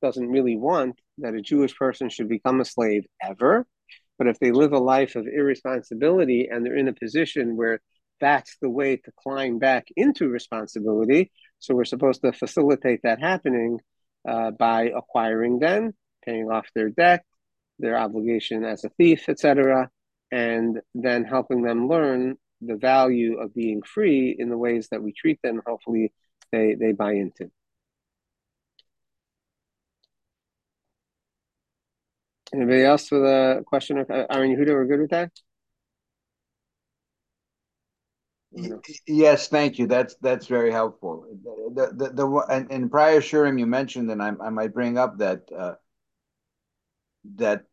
doesn't 0.00 0.28
really 0.30 0.56
want 0.56 0.98
that 1.18 1.34
a 1.34 1.42
Jewish 1.42 1.76
person 1.76 2.08
should 2.08 2.28
become 2.28 2.60
a 2.60 2.64
slave 2.64 3.04
ever. 3.22 3.66
But 4.16 4.26
if 4.26 4.38
they 4.38 4.50
live 4.50 4.72
a 4.72 4.78
life 4.78 5.16
of 5.16 5.26
irresponsibility 5.26 6.48
and 6.50 6.64
they're 6.64 6.76
in 6.76 6.88
a 6.88 6.92
position 6.92 7.56
where 7.56 7.80
that's 8.20 8.56
the 8.60 8.70
way 8.70 8.96
to 8.96 9.12
climb 9.22 9.58
back 9.58 9.86
into 9.96 10.28
responsibility, 10.28 11.30
so 11.58 11.74
we're 11.74 11.84
supposed 11.84 12.22
to 12.22 12.32
facilitate 12.32 13.00
that 13.02 13.20
happening 13.20 13.78
uh, 14.28 14.50
by 14.50 14.90
acquiring 14.96 15.58
them, 15.58 15.92
paying 16.24 16.50
off 16.50 16.66
their 16.74 16.88
debt, 16.88 17.24
their 17.78 17.98
obligation 17.98 18.64
as 18.64 18.84
a 18.84 18.90
thief, 18.90 19.28
etc., 19.28 19.90
and 20.30 20.80
then 20.94 21.24
helping 21.24 21.62
them 21.62 21.88
learn 21.88 22.36
the 22.60 22.76
value 22.76 23.38
of 23.38 23.54
being 23.54 23.82
free 23.82 24.34
in 24.38 24.48
the 24.48 24.58
ways 24.58 24.88
that 24.90 25.02
we 25.02 25.12
treat 25.12 25.40
them. 25.42 25.62
Hopefully, 25.66 26.12
they 26.52 26.74
they 26.74 26.92
buy 26.92 27.12
into. 27.12 27.50
Anybody 32.52 32.82
else 32.82 33.10
with 33.10 33.22
a 33.22 33.62
question? 33.66 33.98
Or, 33.98 34.06
Aaron 34.10 34.56
Yehuda, 34.56 34.68
we're 34.68 34.86
good 34.86 35.00
with 35.00 35.10
that. 35.10 35.30
Yes, 39.06 39.48
thank 39.48 39.78
you. 39.78 39.86
That's 39.86 40.14
that's 40.22 40.46
very 40.46 40.70
helpful. 40.72 41.26
The 41.74 41.92
the, 41.94 42.08
the, 42.10 42.26
and 42.48 42.70
in 42.70 42.88
prior 42.88 43.20
shiurim 43.20 43.58
you 43.58 43.66
mentioned, 43.66 44.10
and 44.10 44.22
I, 44.22 44.32
I 44.40 44.48
might 44.48 44.72
bring 44.72 44.96
up 44.96 45.18
that 45.18 45.42
uh, 45.56 45.74
that 47.36 47.64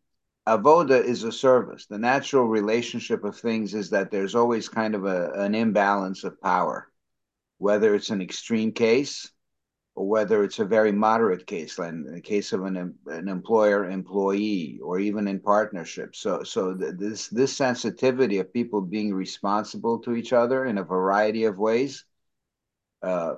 avoda 0.48 1.04
is 1.04 1.24
a 1.24 1.32
service. 1.32 1.86
The 1.88 1.98
natural 1.98 2.46
relationship 2.46 3.24
of 3.24 3.38
things 3.38 3.74
is 3.74 3.90
that 3.90 4.12
there's 4.12 4.36
always 4.36 4.70
kind 4.70 4.96
of 4.96 5.06
a, 5.06 5.32
an 5.34 5.56
imbalance 5.56 6.24
of 6.24 6.42
power, 6.42 6.92
whether 7.58 7.96
it's 7.96 8.10
an 8.10 8.22
extreme 8.22 8.72
case 8.72 9.32
or 9.96 10.08
whether 10.08 10.44
it's 10.44 10.60
a 10.60 10.66
very 10.66 10.92
moderate 10.92 11.48
case, 11.48 11.80
like 11.80 11.90
in 11.90 12.04
the 12.04 12.22
case 12.22 12.54
of 12.54 12.64
an, 12.66 12.94
an 13.08 13.28
employer 13.28 13.90
employee 13.90 14.80
or 14.84 15.00
even 15.00 15.28
in 15.28 15.40
partnership. 15.40 16.16
So, 16.16 16.44
so 16.44 16.74
this 16.74 17.30
this 17.30 17.56
sensitivity 17.56 18.40
of 18.40 18.54
people 18.54 18.82
being 18.82 19.14
responsible 19.14 20.00
to 20.00 20.16
each 20.16 20.34
other 20.34 20.66
in 20.66 20.78
a 20.78 20.84
variety 20.84 21.46
of 21.46 21.58
ways, 21.58 22.04
uh, 23.02 23.36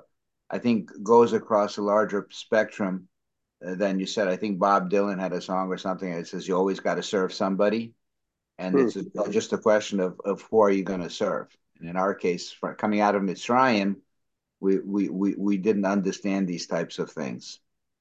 I 0.50 0.58
think, 0.58 0.90
goes 1.02 1.32
across 1.32 1.76
a 1.76 1.82
larger 1.82 2.26
spectrum 2.30 3.08
then 3.60 3.98
you 3.98 4.06
said 4.06 4.28
I 4.28 4.36
think 4.36 4.58
Bob 4.58 4.90
Dylan 4.90 5.20
had 5.20 5.32
a 5.32 5.40
song 5.40 5.68
or 5.68 5.78
something 5.78 6.14
that 6.14 6.26
says 6.28 6.46
you 6.46 6.56
always 6.56 6.80
got 6.80 6.94
to 6.94 7.02
serve 7.02 7.32
somebody, 7.32 7.94
and 8.58 8.74
hmm. 8.74 8.80
it's 8.80 8.96
a, 8.96 9.30
just 9.30 9.52
a 9.52 9.58
question 9.58 10.00
of 10.00 10.20
of 10.24 10.42
who 10.42 10.60
are 10.60 10.70
you 10.70 10.84
going 10.84 11.02
to 11.02 11.10
serve. 11.10 11.48
And 11.80 11.88
in 11.88 11.96
our 11.96 12.14
case, 12.14 12.56
coming 12.76 13.00
out 13.00 13.14
of 13.14 13.22
Mitzrayim, 13.22 13.96
we, 14.60 14.78
we 14.78 15.08
we 15.08 15.34
we 15.36 15.56
didn't 15.56 15.84
understand 15.84 16.46
these 16.46 16.66
types 16.66 16.98
of 16.98 17.10
things, 17.10 17.60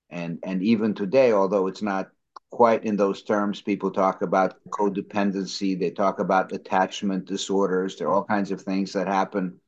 and 0.10 0.40
and 0.44 0.62
even 0.64 0.94
today, 0.94 1.32
although 1.32 1.68
it's 1.68 1.82
not 1.82 2.10
quite 2.50 2.86
in 2.86 2.96
those 2.96 3.24
terms, 3.24 3.62
people 3.62 3.92
talk 3.92 4.22
about 4.22 4.64
codependency. 4.70 5.78
They 5.80 5.92
talk 5.92 6.20
about 6.20 6.52
attachment 6.52 7.26
disorders. 7.26 7.98
There 7.98 8.08
are 8.08 8.14
all 8.14 8.24
kinds 8.24 8.52
of 8.52 8.62
things 8.62 8.94
that 8.94 9.08
happen 9.08 9.60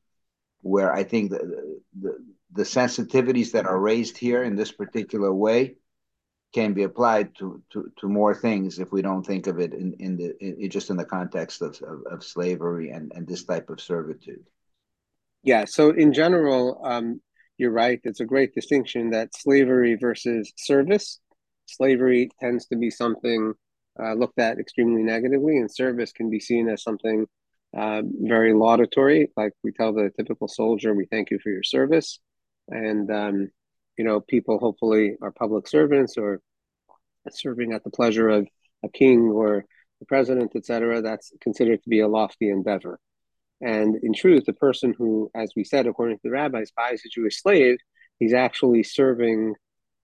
where 0.62 0.92
I 0.92 1.04
think 1.04 1.30
the, 1.30 1.80
the, 2.00 2.18
the 2.52 2.62
sensitivities 2.62 3.52
that 3.52 3.66
are 3.66 3.78
raised 3.78 4.18
here 4.18 4.42
in 4.42 4.56
this 4.56 4.72
particular 4.72 5.32
way 5.32 5.76
can 6.52 6.72
be 6.72 6.82
applied 6.82 7.34
to, 7.36 7.62
to, 7.70 7.92
to 7.98 8.08
more 8.08 8.34
things 8.34 8.78
if 8.78 8.90
we 8.90 9.02
don't 9.02 9.24
think 9.24 9.46
of 9.46 9.60
it 9.60 9.72
in, 9.72 9.94
in 10.00 10.16
the 10.16 10.34
in, 10.44 10.68
just 10.68 10.90
in 10.90 10.96
the 10.96 11.04
context 11.04 11.62
of, 11.62 11.80
of, 11.82 12.02
of, 12.10 12.24
slavery 12.24 12.90
and, 12.90 13.12
and 13.14 13.26
this 13.26 13.44
type 13.44 13.70
of 13.70 13.80
servitude. 13.80 14.44
Yeah, 15.42 15.64
so 15.66 15.90
in 15.90 16.12
general, 16.12 16.80
um, 16.84 17.20
you're 17.56 17.70
right. 17.70 18.00
It's 18.04 18.20
a 18.20 18.24
great 18.24 18.54
distinction 18.54 19.10
that 19.10 19.34
slavery 19.34 19.94
versus 19.94 20.52
service. 20.56 21.20
Slavery 21.66 22.30
tends 22.40 22.66
to 22.66 22.76
be 22.76 22.90
something 22.90 23.54
uh, 24.02 24.14
looked 24.14 24.38
at 24.38 24.58
extremely 24.58 25.02
negatively, 25.02 25.58
and 25.58 25.72
service 25.72 26.12
can 26.12 26.30
be 26.30 26.40
seen 26.40 26.68
as 26.68 26.82
something 26.82 27.26
uh, 27.76 28.02
very 28.22 28.52
laudatory. 28.54 29.30
Like 29.36 29.52
we 29.62 29.72
tell 29.72 29.92
the 29.92 30.10
typical 30.16 30.48
soldier, 30.48 30.94
"We 30.94 31.06
thank 31.06 31.30
you 31.30 31.38
for 31.38 31.50
your 31.50 31.62
service," 31.62 32.18
and 32.68 33.10
um, 33.10 33.50
you 34.00 34.06
know, 34.06 34.18
people 34.18 34.58
hopefully 34.58 35.14
are 35.20 35.30
public 35.30 35.68
servants 35.68 36.16
or 36.16 36.40
serving 37.28 37.74
at 37.74 37.84
the 37.84 37.90
pleasure 37.90 38.30
of 38.30 38.48
a 38.82 38.88
king 38.88 39.28
or 39.28 39.66
the 39.98 40.06
president, 40.06 40.52
etc. 40.56 41.02
That's 41.02 41.30
considered 41.42 41.82
to 41.82 41.90
be 41.90 42.00
a 42.00 42.08
lofty 42.08 42.48
endeavor. 42.48 42.98
And 43.60 43.96
in 44.02 44.14
truth, 44.14 44.46
the 44.46 44.54
person 44.54 44.94
who, 44.96 45.30
as 45.34 45.52
we 45.54 45.64
said, 45.64 45.86
according 45.86 46.16
to 46.16 46.22
the 46.24 46.30
rabbis, 46.30 46.70
buys 46.74 47.02
a 47.04 47.10
Jewish 47.10 47.42
slave, 47.42 47.76
he's 48.18 48.32
actually 48.32 48.84
serving 48.84 49.52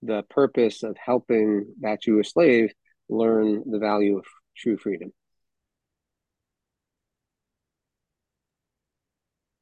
the 0.03 0.25
purpose 0.29 0.83
of 0.83 0.95
helping 1.03 1.65
that 1.81 2.03
Jewish 2.03 2.35
slave 2.35 2.75
learn 3.09 3.63
the 3.65 3.79
value 3.79 4.19
of 4.19 4.27
true 4.59 4.77
freedom. 4.77 5.11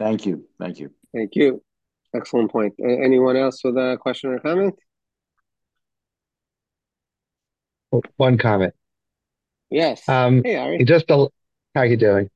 Thank 0.01 0.27
you. 0.27 0.49
Thank 0.59 0.81
you. 0.81 0.91
Thank 1.15 1.37
you. 1.37 1.63
Excellent 2.15 2.51
point. 2.51 2.75
Anyone 2.79 3.37
else 3.37 3.63
with 3.65 3.77
a 3.77 3.99
question 4.01 4.31
or 4.31 4.39
comment? 4.39 4.75
One 8.17 8.39
comment. 8.39 8.75
Yes. 9.71 10.09
Um, 10.09 10.43
hey, 10.45 10.57
Ari. 10.57 10.85
How 11.75 11.81
are 11.81 11.87
you 11.87 11.97
doing? 11.97 12.31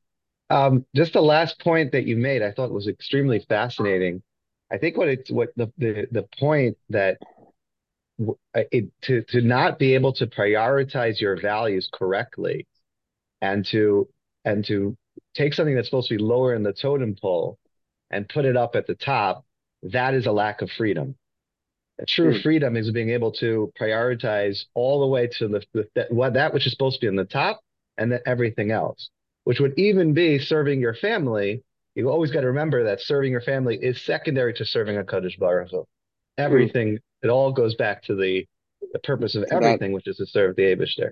Um, 0.50 0.84
just 0.96 1.12
the 1.12 1.20
last 1.22 1.60
point 1.60 1.92
that 1.92 2.06
you 2.06 2.16
made, 2.16 2.42
I 2.42 2.52
thought 2.52 2.70
was 2.70 2.88
extremely 2.88 3.44
fascinating. 3.48 4.22
I 4.70 4.78
think 4.78 4.96
what 4.96 5.08
it's 5.08 5.30
what 5.30 5.50
the 5.56 5.72
the, 5.78 6.08
the 6.10 6.26
point 6.38 6.76
that 6.90 7.18
it, 8.54 8.90
to 9.02 9.22
to 9.28 9.40
not 9.40 9.78
be 9.78 9.94
able 9.94 10.12
to 10.14 10.26
prioritize 10.26 11.20
your 11.20 11.40
values 11.40 11.88
correctly, 11.92 12.66
and 13.40 13.64
to 13.66 14.08
and 14.44 14.64
to 14.66 14.96
take 15.34 15.54
something 15.54 15.74
that's 15.74 15.88
supposed 15.88 16.08
to 16.08 16.16
be 16.16 16.22
lower 16.22 16.54
in 16.54 16.62
the 16.62 16.72
totem 16.72 17.14
pole 17.20 17.58
and 18.10 18.28
put 18.28 18.44
it 18.44 18.56
up 18.56 18.74
at 18.74 18.86
the 18.86 18.94
top, 18.94 19.44
that 19.82 20.14
is 20.14 20.26
a 20.26 20.32
lack 20.32 20.62
of 20.62 20.70
freedom. 20.70 21.16
A 22.00 22.06
true 22.06 22.40
freedom 22.40 22.76
is 22.76 22.90
being 22.92 23.10
able 23.10 23.32
to 23.32 23.72
prioritize 23.78 24.64
all 24.74 25.00
the 25.00 25.06
way 25.08 25.26
to 25.38 25.48
the, 25.48 25.62
the 25.74 25.88
that, 25.96 26.12
what 26.12 26.34
that 26.34 26.54
which 26.54 26.64
is 26.66 26.72
supposed 26.72 27.00
to 27.00 27.00
be 27.00 27.08
in 27.08 27.16
the 27.16 27.24
top 27.24 27.60
and 27.96 28.12
then 28.12 28.20
everything 28.24 28.70
else, 28.70 29.10
which 29.44 29.58
would 29.58 29.76
even 29.76 30.14
be 30.14 30.38
serving 30.38 30.80
your 30.80 30.94
family. 30.94 31.64
You 31.96 32.08
always 32.08 32.30
got 32.30 32.42
to 32.42 32.46
remember 32.48 32.84
that 32.84 33.00
serving 33.00 33.32
your 33.32 33.40
family 33.40 33.76
is 33.76 34.00
secondary 34.00 34.54
to 34.54 34.64
serving 34.64 34.96
a 34.96 35.02
Kadosh 35.02 35.36
Baruch 35.38 35.70
Hu. 35.72 35.88
Everything, 36.36 37.00
it 37.22 37.28
all 37.28 37.50
goes 37.50 37.74
back 37.74 38.04
to 38.04 38.14
the 38.14 38.46
the 38.92 39.00
purpose 39.00 39.34
of 39.34 39.44
everything, 39.50 39.90
that, 39.90 39.94
which 39.94 40.06
is 40.06 40.16
to 40.18 40.26
serve 40.26 40.54
the 40.54 40.62
Abishter. 40.62 41.10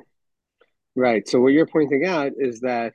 Right. 0.95 1.27
So 1.29 1.41
what 1.41 1.53
you're 1.53 1.67
pointing 1.67 2.07
out 2.07 2.33
is 2.39 2.61
that 2.61 2.95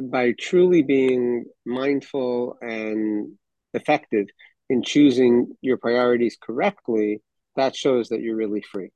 by 0.00 0.32
truly 0.32 0.82
being 0.82 1.44
mindful 1.64 2.58
and 2.60 3.36
effective 3.74 4.26
in 4.70 4.82
choosing 4.82 5.56
your 5.60 5.76
priorities 5.76 6.38
correctly, 6.40 7.20
that 7.56 7.76
shows 7.76 8.08
that 8.08 8.22
you're 8.22 8.36
really 8.36 8.62
free. 8.62 8.90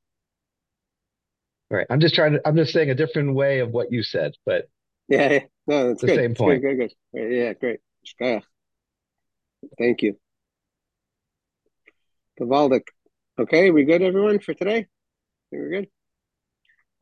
Right. 1.68 1.87
I'm 1.91 2.01
just 2.01 2.14
trying 2.14 2.35
to. 2.35 2.41
I'm 2.47 2.57
just 2.57 2.72
saying 2.72 2.91
a 2.91 2.95
different 2.95 3.35
way 3.35 3.59
of 3.59 3.70
what 3.70 3.91
you 3.91 4.05
said, 4.05 4.33
but 4.47 4.68
yeah, 5.09 5.33
yeah. 5.33 5.39
no, 5.66 5.89
that's 5.89 6.01
the 6.01 6.07
good. 6.07 6.16
same 6.16 6.35
point. 6.35 6.62
Good, 6.62 6.79
good, 6.79 6.93
good. 7.12 7.33
Yeah, 7.33 7.53
great. 7.55 7.81
Thank 9.79 10.03
you. 10.03 10.16
Gevaldik. 12.41 12.87
Okay, 13.39 13.70
we 13.70 13.85
good, 13.85 14.03
everyone, 14.03 14.39
for 14.39 14.55
today? 14.55 14.87
We're 15.51 15.70
good. 15.70 15.89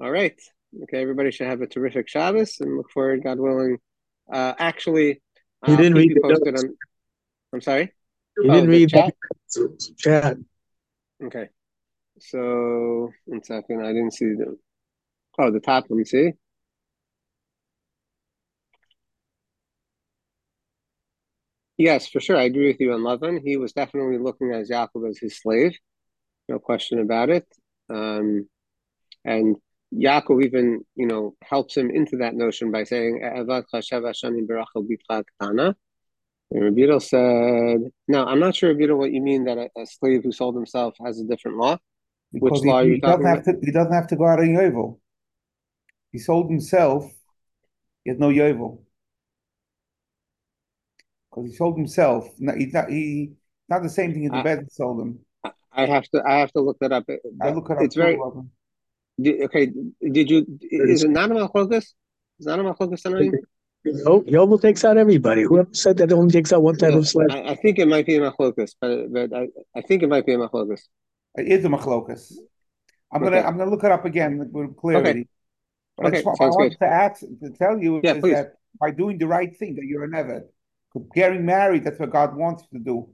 All 0.01 0.11
right. 0.11 0.41
Okay, 0.85 1.03
everybody 1.03 1.31
should 1.31 1.49
have 1.49 1.61
a 1.61 1.66
terrific 1.66 2.09
Shabbos 2.09 2.57
and 2.61 2.79
look 2.79 2.91
forward, 2.91 3.23
God 3.23 3.39
willing. 3.39 3.79
Uh, 4.33 4.55
actually, 4.59 5.20
you 5.66 5.77
didn't 5.77 5.95
read 5.95 6.14
the 6.14 6.20
posted 6.23 6.57
on. 6.57 6.75
I'm 7.53 7.61
sorry. 7.61 7.93
You 8.39 8.51
oh, 8.51 8.55
didn't 8.55 8.70
read 8.70 8.91
chat? 8.91 9.14
chat. 9.99 10.37
Okay. 11.22 11.49
So 12.18 13.11
one 13.26 13.43
second, 13.43 13.85
I 13.85 13.93
didn't 13.93 14.14
see 14.14 14.26
the 14.26 14.59
oh 15.39 15.51
the 15.51 15.61
top. 15.61 15.85
Let 15.89 15.97
me 15.97 16.05
see. 16.05 16.33
Yes, 21.78 22.09
for 22.09 22.20
sure. 22.20 22.37
I 22.37 22.45
agree 22.45 22.68
with 22.68 22.80
you 22.80 22.93
on 22.93 23.01
Lavan. 23.01 23.41
He 23.43 23.57
was 23.57 23.72
definitely 23.72 24.18
looking 24.18 24.53
at 24.53 24.68
Yaakov 24.68 25.09
as 25.09 25.18
his 25.18 25.41
slave, 25.41 25.76
no 26.49 26.59
question 26.59 27.01
about 27.01 27.30
it. 27.30 27.47
Um, 27.91 28.49
and 29.24 29.57
Yaakov 29.93 30.45
even, 30.45 30.85
you 30.95 31.07
know, 31.07 31.35
helps 31.43 31.76
him 31.76 31.91
into 31.91 32.18
that 32.18 32.35
notion 32.35 32.70
by 32.70 32.85
saying, 32.85 33.22
and 36.55 36.65
Rabbi 36.65 36.99
said, 36.99 37.81
"No, 38.09 38.25
I'm 38.25 38.41
not 38.41 38.55
sure, 38.55 38.75
Rabbi, 38.75 38.93
what 38.93 39.13
you 39.13 39.23
mean 39.23 39.45
that 39.45 39.59
a, 39.59 39.71
a, 39.77 39.87
slave 39.87 40.23
who 40.23 40.33
sold 40.33 40.55
himself 40.55 40.95
has 41.05 41.19
a 41.21 41.25
different 41.25 41.57
law. 41.57 41.79
Because 42.33 42.61
Which 42.61 42.63
he, 42.63 42.71
law 42.71 42.85
he 42.85 43.01
doesn't 43.01 43.25
have 43.25 43.43
to. 43.45 43.55
He 43.63 43.73
doesn't 43.73 43.93
have 43.93 44.07
to 44.09 44.17
go 44.17 44.27
out 44.27 44.41
on 44.41 44.49
yovel. 44.49 44.99
He 46.11 46.19
sold 46.19 46.51
himself. 46.51 47.11
He 48.05 48.11
has 48.11 48.19
no 48.19 48.29
yovel 48.29 48.81
because 51.33 51.51
he 51.51 51.57
sold 51.57 51.77
himself. 51.77 52.29
He's 52.57 52.73
not. 52.73 52.91
He 52.91 53.33
not 53.69 53.83
the 53.83 53.89
same 53.89 54.13
thing 54.13 54.27
as 54.27 54.33
the 54.33 54.39
I, 54.39 54.43
bed 54.43 54.73
sold 54.73 55.01
him. 55.01 55.19
I 55.73 55.87
have 55.87 56.05
to. 56.11 56.23
I 56.27 56.39
have 56.39 56.53
to 56.53 56.61
look 56.61 56.79
that 56.81 56.93
up. 56.93 57.05
I 57.41 57.51
look 57.51 57.71
it 57.71 57.77
up. 57.77 57.83
It's 57.83 57.97
very. 57.97 58.19
Did, 59.21 59.43
okay. 59.43 59.73
Did 60.01 60.31
you? 60.31 60.47
Is 60.61 61.05
it 61.05 61.11
not 61.11 61.31
a 61.31 61.35
machlokas? 61.35 61.95
Is 62.39 62.47
not 62.47 62.59
a 62.59 62.63
machlokas 62.63 63.05
no, 63.11 63.31
Yovel 63.87 64.61
takes 64.61 64.85
out 64.85 64.97
everybody. 64.97 65.43
Whoever 65.43 65.68
said 65.72 65.97
that 65.99 66.12
only 66.12 66.30
takes 66.30 66.53
out 66.53 66.62
one 66.62 66.76
type 66.76 66.95
of 66.95 67.09
slave? 67.09 67.28
I, 67.30 67.51
I, 67.51 67.55
think 67.57 67.78
it 67.78 67.89
might 67.89 68.07
be 68.07 68.16
a 68.16 68.20
machlokas, 68.20 68.74
but, 68.80 69.12
but 69.12 69.35
I, 69.35 69.49
I 69.74 69.80
think 69.80 70.03
it 70.03 70.09
might 70.09 70.24
be 70.24 70.35
a 70.35 70.39
machlokas. 70.39 70.83
It 71.37 71.49
is 71.49 71.64
a 71.64 71.68
machlokas. 71.68 72.33
I'm 73.12 73.22
okay. 73.22 73.37
gonna 73.37 73.47
I'm 73.47 73.59
gonna 73.59 73.70
look 73.70 73.85
it 73.85 73.91
up 73.91 74.05
again 74.05 74.51
with 74.53 74.76
clarity. 74.76 75.11
Okay. 75.11 75.28
But 75.97 76.07
okay. 76.07 76.18
I, 76.18 76.22
just, 76.22 76.41
I 76.41 76.47
want 76.47 76.72
to 76.78 76.87
ask 76.87 77.20
to 77.20 77.51
tell 77.59 77.78
you 77.78 78.01
yeah, 78.03 78.14
is 78.14 78.20
please. 78.20 78.35
that 78.35 78.55
by 78.80 78.91
doing 78.91 79.18
the 79.18 79.26
right 79.26 79.55
thing 79.57 79.74
that 79.76 79.85
you're 79.85 80.05
an 80.05 80.12
Eved. 80.12 80.45
Getting 81.14 81.47
married, 81.47 81.85
that's 81.85 81.99
what 81.99 82.11
God 82.11 82.37
wants 82.37 82.64
you 82.70 82.78
to 82.78 82.85
do. 82.85 83.09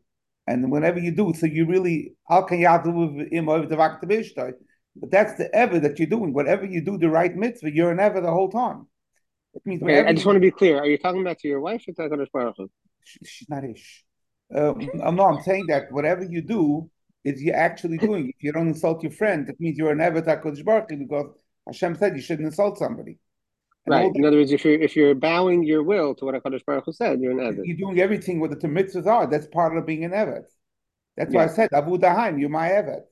And 0.48 0.70
whenever 0.70 0.98
you 0.98 1.12
do, 1.12 1.32
so 1.34 1.46
you 1.46 1.66
really 1.66 2.14
how 2.28 2.42
can 2.42 2.58
you? 2.58 2.66
but 5.00 5.10
that's 5.10 5.34
the 5.34 5.54
ever 5.54 5.78
that 5.78 5.98
you're 5.98 6.08
doing. 6.08 6.32
Whatever 6.32 6.64
you 6.66 6.80
do 6.80 6.98
the 6.98 7.08
right 7.08 7.34
mitzvah, 7.34 7.72
you're 7.72 7.92
an 7.92 8.00
ever 8.00 8.20
the 8.20 8.30
whole 8.30 8.50
time. 8.50 8.86
It 9.58 9.66
means 9.66 9.82
okay, 9.82 10.04
I 10.04 10.12
just 10.12 10.24
want 10.24 10.36
to 10.36 10.40
be 10.40 10.52
clear. 10.52 10.78
Are 10.78 10.86
you 10.86 10.98
talking 10.98 11.20
about 11.20 11.40
to 11.40 11.48
your 11.48 11.60
wife 11.60 11.82
or 11.88 11.92
to 11.92 12.02
Hakadosh 12.02 12.30
Baruch 12.32 12.54
Hu? 12.58 12.70
She's 13.04 13.48
not 13.48 13.64
ish. 13.64 14.04
Um, 14.54 14.88
I'm. 15.02 15.20
I'm 15.20 15.42
saying 15.42 15.66
that 15.66 15.90
whatever 15.90 16.22
you 16.22 16.42
do 16.42 16.88
is 17.24 17.42
you're 17.42 17.56
actually 17.56 17.98
doing. 17.98 18.28
If 18.28 18.36
you 18.40 18.52
don't 18.52 18.68
insult 18.68 19.02
your 19.02 19.10
friend, 19.10 19.48
that 19.48 19.58
means 19.58 19.76
you're 19.76 19.90
an 19.90 19.98
Eved 19.98 20.26
Hakadosh 20.26 20.64
Baruch 20.64 20.90
Hu 20.90 20.96
because 20.98 21.26
Hashem 21.66 21.96
said 21.96 22.14
you 22.14 22.22
shouldn't 22.22 22.46
insult 22.46 22.78
somebody. 22.78 23.18
And 23.84 23.94
right. 23.94 24.12
In 24.14 24.24
other 24.24 24.36
words, 24.36 24.52
if 24.52 24.64
you're 24.64 24.80
if 24.80 24.94
you're 24.94 25.16
bowing 25.16 25.64
your 25.64 25.82
will 25.82 26.14
to 26.14 26.24
what 26.24 26.36
Hakadosh 26.36 26.64
Baruch 26.64 26.84
Hu 26.84 26.92
said, 26.92 27.20
you're 27.20 27.32
an 27.32 27.38
Eved. 27.38 27.62
You're 27.64 27.76
doing 27.76 28.00
everything 28.00 28.38
what 28.38 28.50
the 28.50 28.68
mitzvahs 28.68 29.06
are. 29.06 29.26
That's 29.26 29.48
part 29.48 29.76
of 29.76 29.84
being 29.86 30.04
an 30.04 30.12
Eved. 30.12 30.44
That's 31.16 31.34
why 31.34 31.44
I 31.44 31.48
said 31.48 31.70
Avadai 31.72 32.14
Hem, 32.14 32.38
you're 32.38 32.48
my 32.48 32.68
Eved. 32.68 33.02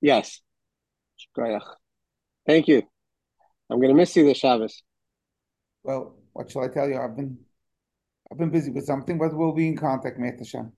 Yes. 0.00 0.40
Thank 2.46 2.68
you. 2.68 2.82
I'm 3.68 3.78
going 3.78 3.88
to 3.88 3.94
miss 3.94 4.14
you 4.14 4.24
this 4.24 4.38
Shabbos. 4.38 4.82
Well, 5.82 6.16
what 6.32 6.50
shall 6.50 6.64
I 6.64 6.68
tell 6.68 6.88
you? 6.88 6.98
I've 6.98 7.16
been 7.16 7.38
I've 8.30 8.38
been 8.38 8.50
busy 8.50 8.70
with 8.70 8.86
something, 8.86 9.18
but 9.18 9.34
we'll 9.34 9.52
be 9.52 9.68
in 9.68 9.76
contact, 9.76 10.18
Mate 10.18 10.38
Hashem. 10.38 10.72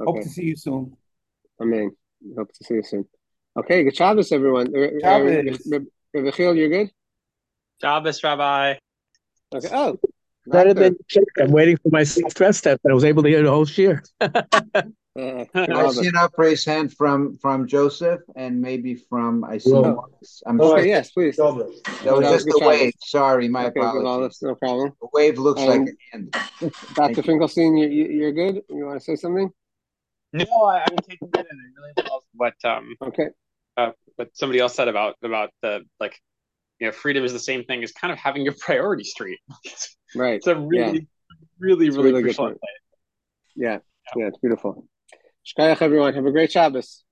Okay. 0.00 0.10
Hope 0.10 0.22
to 0.22 0.28
see 0.28 0.44
you 0.44 0.56
soon. 0.56 0.96
Amen. 1.60 1.90
Hope 2.36 2.52
to 2.52 2.64
see 2.64 2.74
you 2.74 2.82
soon. 2.82 3.04
Okay, 3.56 3.84
good 3.84 3.96
Shabbos, 3.96 4.32
everyone. 4.32 4.74
Uh, 4.74 4.80
uh, 4.80 4.84
uh, 4.84 5.00
Shabbos. 5.00 5.72
Revichil, 6.16 6.56
you're 6.56 6.68
good? 6.68 6.90
Shabbos, 7.80 8.22
Rabbi. 8.22 8.74
Okay. 9.54 9.68
Oh, 9.72 9.98
better 10.46 10.74
than 10.74 10.96
I'm 11.40 11.50
waiting 11.50 11.76
for 11.76 11.90
my 11.90 12.04
stress 12.04 12.60
test. 12.60 12.80
I 12.88 12.92
was 12.92 13.04
able 13.04 13.22
to 13.22 13.28
hear 13.28 13.42
the 13.42 13.50
whole 13.50 13.68
year. 13.68 14.02
Uh, 15.24 15.44
I 15.54 15.90
see 15.92 16.08
an 16.08 16.16
upraised 16.16 16.66
hand 16.66 16.92
from 16.92 17.38
from 17.38 17.68
Joseph 17.68 18.20
and 18.34 18.60
maybe 18.60 18.96
from 18.96 19.44
I 19.44 19.58
see. 19.58 19.72
Oh. 19.72 20.08
I'm 20.44 20.60
oh, 20.60 20.70
sorry. 20.70 20.88
yes, 20.88 21.12
please. 21.12 21.36
That 21.36 21.54
was 21.54 22.42
just 22.42 22.48
a 22.48 22.66
wave. 22.66 22.94
Sorry, 22.98 23.48
my 23.48 23.66
okay, 23.66 23.78
apologies. 23.78 24.42
no 24.42 24.56
problem. 24.56 24.92
The 25.00 25.08
wave 25.12 25.38
looks 25.38 25.62
um, 25.62 25.68
like 25.68 25.80
an 25.80 25.96
end. 26.12 26.36
Dr. 26.94 27.22
Finkelstein, 27.22 27.76
you, 27.76 27.86
you, 27.86 28.26
are 28.26 28.32
good. 28.32 28.62
You 28.68 28.86
want 28.86 28.98
to 28.98 29.04
say 29.04 29.14
something? 29.14 29.50
No, 30.32 30.44
I, 30.64 30.80
I'm 30.80 30.96
taking 30.96 31.28
it 31.32 31.36
in. 31.36 31.46
I 31.46 31.80
really 31.80 32.10
love 32.10 32.22
what 32.34 32.64
um. 32.64 32.96
Okay. 33.00 33.28
uh, 33.76 33.92
what 34.16 34.36
somebody 34.36 34.58
else 34.58 34.74
said 34.74 34.88
about 34.88 35.14
about 35.22 35.50
the 35.62 35.82
like, 36.00 36.20
you 36.80 36.88
know, 36.88 36.92
freedom 36.92 37.24
is 37.24 37.32
the 37.32 37.38
same 37.38 37.62
thing 37.62 37.84
as 37.84 37.92
kind 37.92 38.12
of 38.12 38.18
having 38.18 38.42
your 38.42 38.54
priority 38.60 39.04
straight. 39.04 39.38
right. 40.16 40.34
It's 40.34 40.48
a 40.48 40.56
really, 40.56 40.98
yeah. 40.98 41.04
really, 41.60 41.90
really, 41.90 42.12
really 42.12 42.22
good 42.22 42.36
point. 42.36 42.58
Yeah. 43.54 43.74
yeah, 43.74 43.78
yeah, 44.16 44.26
it's 44.26 44.38
beautiful. 44.38 44.88
Shkayach, 45.46 45.82
everyone. 45.82 46.14
Have 46.14 46.26
a 46.26 46.32
great 46.32 46.52
Shabbos. 46.52 47.04